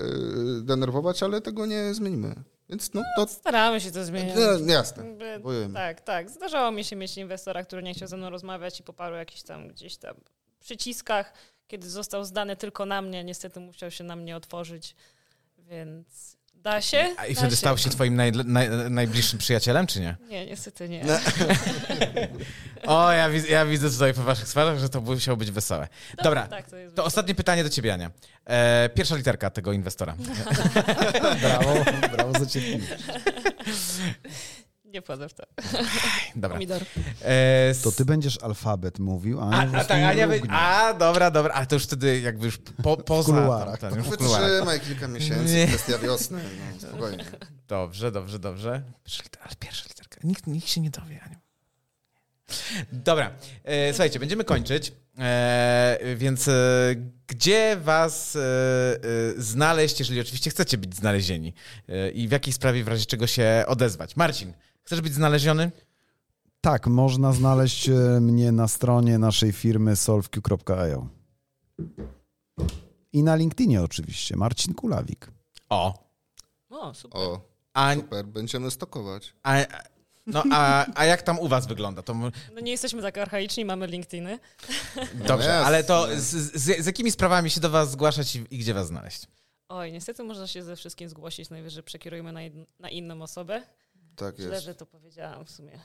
denerwować, 0.63 1.23
ale 1.23 1.41
tego 1.41 1.67
nie 1.67 1.95
zmienimy. 1.95 2.35
Więc 2.69 2.95
no 2.95 3.03
to. 3.17 3.27
Staramy 3.27 3.81
się 3.81 3.91
to 3.91 4.05
zmieniać. 4.05 4.37
No, 4.61 4.73
jasne. 4.73 5.05
Wojujemy. 5.41 5.75
Tak, 5.75 6.01
tak. 6.01 6.31
Zdarzało 6.31 6.71
mi 6.71 6.85
się 6.85 6.97
mieć 6.97 7.17
inwestora, 7.17 7.65
który 7.65 7.83
nie 7.83 7.95
chciał 7.95 8.09
ze 8.09 8.17
mną 8.17 8.31
rozmawiać 8.31 8.81
i 8.81 8.83
poparł 8.83 9.15
jakiś 9.15 9.43
tam 9.43 9.69
gdzieś 9.69 9.97
tam 9.97 10.15
przyciskach, 10.61 11.33
kiedy 11.67 11.91
został 11.91 12.25
zdany 12.25 12.57
tylko 12.57 12.87
na 12.87 13.03
mnie. 13.03 13.25
Niestety 13.25 13.61
musiał 13.61 13.91
się 13.91 14.05
na 14.05 14.17
mnie 14.17 14.37
otworzyć, 14.37 14.97
więc 15.59 16.37
da 16.63 16.81
się. 16.81 17.15
A 17.17 17.27
i 17.27 17.35
wtedy 17.35 17.57
stał 17.57 17.79
się 17.79 17.91
twoim 17.91 18.17
naj, 18.17 18.33
naj, 18.33 18.69
najbliższym 18.91 19.39
przyjacielem, 19.39 19.87
czy 19.87 20.01
nie? 20.01 20.17
Nie, 20.29 20.47
niestety 20.47 20.89
nie. 20.89 21.05
O, 22.87 23.13
ja, 23.13 23.31
widzę- 23.31 23.49
ja 23.49 23.67
widzę 23.67 23.91
tutaj 23.91 24.15
po 24.15 24.23
waszych 24.23 24.49
twarzach, 24.49 24.79
że 24.79 24.89
to 24.89 25.01
musiało 25.01 25.37
być 25.37 25.51
wesołe. 25.51 25.89
Dobra, 26.23 26.47
Tak, 26.47 26.71
to 26.71 26.77
jest 26.77 26.97
to 26.97 27.05
ostatnie 27.05 27.35
pytanie 27.35 27.65
do 27.65 27.71
ciebie, 27.71 27.95
Ania. 27.95 28.11
E, 28.45 28.89
pierwsza 28.95 29.17
literka 29.17 29.51
tego 29.51 29.73
inwestora. 29.73 30.17
Brawo, 31.43 31.75
brawo 32.17 32.39
za 32.39 32.47
cierpliwość. 32.47 32.93
Nie 34.93 35.03
wchodzę 35.03 35.29
w 35.29 35.35
to. 35.35 35.43
Dobra. 36.37 36.49
Pomidor. 36.57 36.83
E, 37.23 37.69
s- 37.69 37.83
To 37.83 37.93
ty 37.93 38.05
będziesz 38.05 38.39
alfabet 38.43 38.99
mówił, 38.99 39.41
a, 39.41 39.51
A, 39.51 39.67
a, 39.77 39.85
tak, 39.85 39.99
nie 39.99 40.09
Ania 40.09 40.27
mrugnie. 40.27 40.51
a, 40.53 40.95
dobra, 40.95 41.31
dobra. 41.31 41.55
A 41.55 41.67
to 41.67 41.77
już 41.77 41.85
wtedy 41.85 42.21
jakby 42.21 42.47
już 42.47 42.59
po, 42.83 42.97
poza... 42.97 43.33
kuluarach. 43.33 43.79
Tam, 43.81 43.95
już 43.99 44.07
w 44.07 44.17
kuluarach. 44.17 44.51
Wytrzymaj 44.51 44.81
kilka 44.81 45.09
miesięcy, 45.09 45.55
Nie. 45.55 45.67
kwestia 45.67 45.99
wiosny. 45.99 46.41
No, 46.83 46.89
spokojnie. 46.89 47.25
Dobrze, 47.69 48.13
dobrze, 48.13 48.39
dobrze. 48.39 48.83
Pierwsza 49.05 49.23
liter- 49.25 49.41
ale 49.43 49.53
pierwsza 49.59 49.85
literka. 49.89 50.21
Nikt, 50.25 50.47
nikt 50.47 50.69
się 50.69 50.81
nie 50.81 50.91
dowie, 50.91 51.21
Aniu. 51.23 51.37
Dobra, 52.93 53.31
e, 53.65 53.93
słuchajcie, 53.93 54.19
będziemy 54.19 54.45
kończyć, 54.45 54.93
e, 55.19 55.99
więc 56.17 56.49
e, 56.49 56.53
gdzie 57.27 57.77
was 57.81 58.37
e, 58.37 58.41
e, 58.41 59.43
znaleźć, 59.43 59.99
jeżeli 59.99 60.21
oczywiście 60.21 60.51
chcecie 60.51 60.79
być 60.79 60.97
znalezieni 60.97 61.55
e, 61.89 62.11
i 62.11 62.29
w 62.29 62.31
jakiej 62.33 62.53
sprawie 62.53 62.85
w 62.85 62.89
razie 62.89 63.07
czego 63.07 63.27
się 63.27 63.65
odezwać? 63.67 64.17
Marcin, 64.17 64.53
chcesz 64.89 65.01
być 65.01 65.15
znaleziony? 65.15 65.71
Tak, 66.61 66.87
można 66.87 67.33
znaleźć 67.33 67.89
e, 67.89 67.93
mnie 68.21 68.53
na 68.53 68.69
stronie 68.69 69.19
naszej 69.19 69.53
firmy 69.53 69.97
solveq.io. 69.97 71.07
I 73.13 73.23
na 73.23 73.37
LinkedInie 73.37 73.83
oczywiście, 73.83 74.37
Marcin 74.37 74.75
Kulawik. 74.75 75.31
O, 75.69 76.09
O, 76.71 76.95
super. 76.95 77.21
O, 77.21 77.41
a, 77.75 77.95
super, 77.95 78.27
będziemy 78.27 78.71
stokować. 78.71 79.35
a, 79.43 79.57
no, 80.27 80.43
a, 80.53 80.87
a 80.95 81.05
jak 81.05 81.23
tam 81.23 81.39
u 81.39 81.49
was 81.49 81.67
wygląda? 81.67 82.03
To, 82.03 82.15
No 82.15 82.61
nie 82.63 82.71
jesteśmy 82.73 83.03
tak 83.03 83.19
archaiczni, 83.19 83.65
mamy 83.65 83.87
LinkedIny. 83.87 84.39
dobrze, 85.29 85.49
jasne. 85.49 85.67
ale 85.67 85.85
to 85.85 86.07
z, 86.17 86.21
z, 86.55 86.83
z 86.83 86.87
jakimi 86.87 87.11
sprawami 87.11 87.51
się 87.51 87.61
do 87.61 87.71
was 87.71 87.91
zgłaszać 87.91 88.37
i, 88.37 88.45
i 88.51 88.59
gdzie 88.59 88.75
was 88.75 88.87
znaleźć? 88.87 89.27
Oj, 89.69 89.93
niestety 89.93 90.23
można 90.25 90.47
się 90.47 90.63
ze 90.63 90.77
wszystkim 90.77 91.09
zgłosić, 91.09 91.51
najwyżej 91.51 91.83
przekierujemy 91.83 92.33
na, 92.33 92.41
jed- 92.41 92.67
na 92.81 92.89
inną 92.91 93.23
osobę. 93.23 93.63
Tak 94.19 94.37
Źle, 94.37 94.49
jest. 94.49 94.65
że 94.65 94.75
to 94.75 94.87
powiedziałam 94.87 95.45
w 95.45 95.51
sumie. 95.51 95.79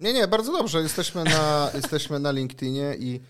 Nie, 0.00 0.12
nie, 0.12 0.28
bardzo 0.28 0.52
dobrze. 0.52 0.82
Jesteśmy 0.82 1.24
na, 1.24 1.70
jesteśmy 1.80 2.18
na 2.18 2.30
LinkedInie 2.30 2.94
i 2.98 3.20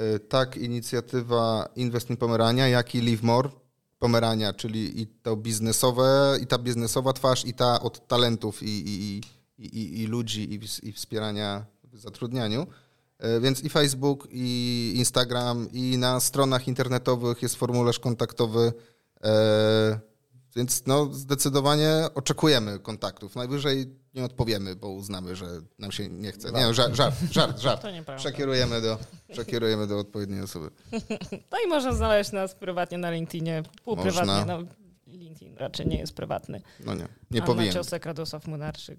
y, 0.00 0.18
tak 0.18 0.56
inicjatywa 0.56 1.68
Invest 1.76 2.10
in 2.10 2.16
Pomerania, 2.16 2.68
jak 2.68 2.94
i 2.94 3.00
Live 3.00 3.22
More 3.22 3.50
Pomerania, 3.98 4.52
czyli 4.52 5.00
i 5.00 5.06
to 5.06 5.36
biznesowe, 5.36 6.38
i 6.42 6.46
ta 6.46 6.58
biznesowa 6.58 7.12
twarz, 7.12 7.44
i 7.44 7.54
ta 7.54 7.80
od 7.80 8.08
talentów 8.08 8.62
i, 8.62 8.66
i, 8.66 9.20
i, 9.58 10.02
i, 10.02 10.06
ludzi, 10.06 10.54
i, 10.54 10.88
i 10.88 10.92
wspierania 10.92 11.66
w 11.84 11.98
zatrudnianiu. 11.98 12.66
Y, 13.24 13.40
Więc 13.40 13.64
i 13.64 13.68
Facebook, 13.68 14.28
i 14.30 14.92
Instagram, 14.96 15.68
i 15.72 15.98
na 15.98 16.20
stronach 16.20 16.68
internetowych 16.68 17.42
jest 17.42 17.56
formularz 17.56 17.98
kontaktowy. 17.98 18.72
Więc 20.56 20.86
no, 20.86 21.06
zdecydowanie 21.12 21.90
oczekujemy 22.14 22.78
kontaktów. 22.78 23.36
Najwyżej 23.36 23.86
nie 24.14 24.24
odpowiemy, 24.24 24.76
bo 24.76 24.88
uznamy, 24.88 25.36
że 25.36 25.46
nam 25.78 25.92
się 25.92 26.08
nie 26.08 26.32
chce. 26.32 26.52
Nie, 26.52 26.60
no, 26.60 26.74
żart, 26.74 26.94
żart, 26.94 27.16
żart, 27.30 27.58
żart. 27.66 27.82
To 27.82 27.90
nieprawda. 27.90 28.20
Przekierujemy 28.20 28.80
do, 28.80 28.98
przekierujemy 29.32 29.86
do 29.86 29.98
odpowiedniej 29.98 30.42
osoby. 30.42 30.70
No 31.52 31.58
i 31.66 31.68
można 31.68 31.92
znaleźć 31.92 32.32
nas 32.32 32.54
prywatnie 32.54 32.98
na 32.98 33.10
LinkedInie, 33.10 33.62
półprywatnie. 33.84 34.44
No, 34.46 34.58
LinkedIn 35.06 35.56
raczej 35.56 35.86
nie 35.86 35.98
jest 35.98 36.12
prywatny. 36.12 36.62
No 36.84 36.94
nie, 36.94 37.08
nie 37.30 37.40
Anna 37.40 37.46
powinien. 37.46 37.72
Ciosek, 37.74 38.06
Radosław 38.06 38.46
Munarczyk 38.46 38.98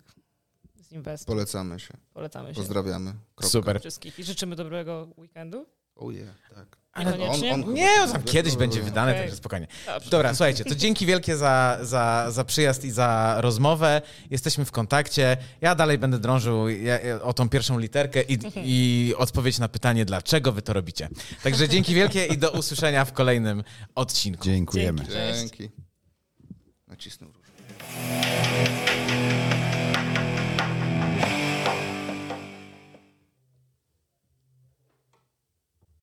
z 0.81 0.91
Inwestor. 0.91 1.35
Polecamy 1.35 1.79
się. 1.79 1.93
Polecamy 2.13 2.49
się 2.49 2.55
Pozdrawiamy. 2.55 3.13
Kropka. 3.35 3.47
Super. 3.47 3.79
wszystkich 3.79 4.19
i 4.19 4.23
życzymy 4.23 4.55
dobrego 4.55 5.07
weekendu. 5.17 5.65
Oh 5.95 6.13
yeah, 6.13 6.35
tak. 6.55 6.77
Ale 6.93 7.11
Niekoniecznie. 7.11 7.53
on- 7.53 7.63
on- 7.63 7.73
Nie, 7.73 7.97
no 7.99 8.07
tam 8.13 8.23
kiedyś 8.23 8.55
będzie 8.55 8.81
wydane, 8.81 9.11
Okej. 9.11 9.21
także 9.21 9.35
spokojnie. 9.37 9.67
Dobrze. 9.85 10.09
Dobra, 10.09 10.33
słuchajcie, 10.33 10.65
to 10.65 10.75
dzięki 10.75 11.05
wielkie 11.05 11.37
za, 11.37 11.77
za, 11.81 12.27
za 12.31 12.43
przyjazd 12.43 12.83
i 12.85 12.91
za 12.91 13.35
rozmowę. 13.37 14.01
Jesteśmy 14.29 14.65
w 14.65 14.71
kontakcie. 14.71 15.37
Ja 15.61 15.75
dalej 15.75 15.97
będę 15.97 16.19
drążył 16.19 16.65
o 17.23 17.33
tą 17.33 17.49
pierwszą 17.49 17.79
literkę 17.79 18.21
i, 18.21 18.37
i 18.63 19.13
odpowiedź 19.17 19.59
na 19.59 19.67
pytanie, 19.69 20.05
dlaczego 20.05 20.51
wy 20.51 20.61
to 20.61 20.73
robicie. 20.73 21.09
Także 21.43 21.69
dzięki 21.69 21.93
wielkie 21.95 22.25
i 22.25 22.37
do 22.37 22.51
usłyszenia 22.51 23.05
w 23.05 23.13
kolejnym 23.13 23.63
odcinku. 23.95 24.43
Dziękujemy. 24.43 25.05
Dzięki. 25.37 25.69
Nacisnął 26.87 27.31
róż. 27.31 27.47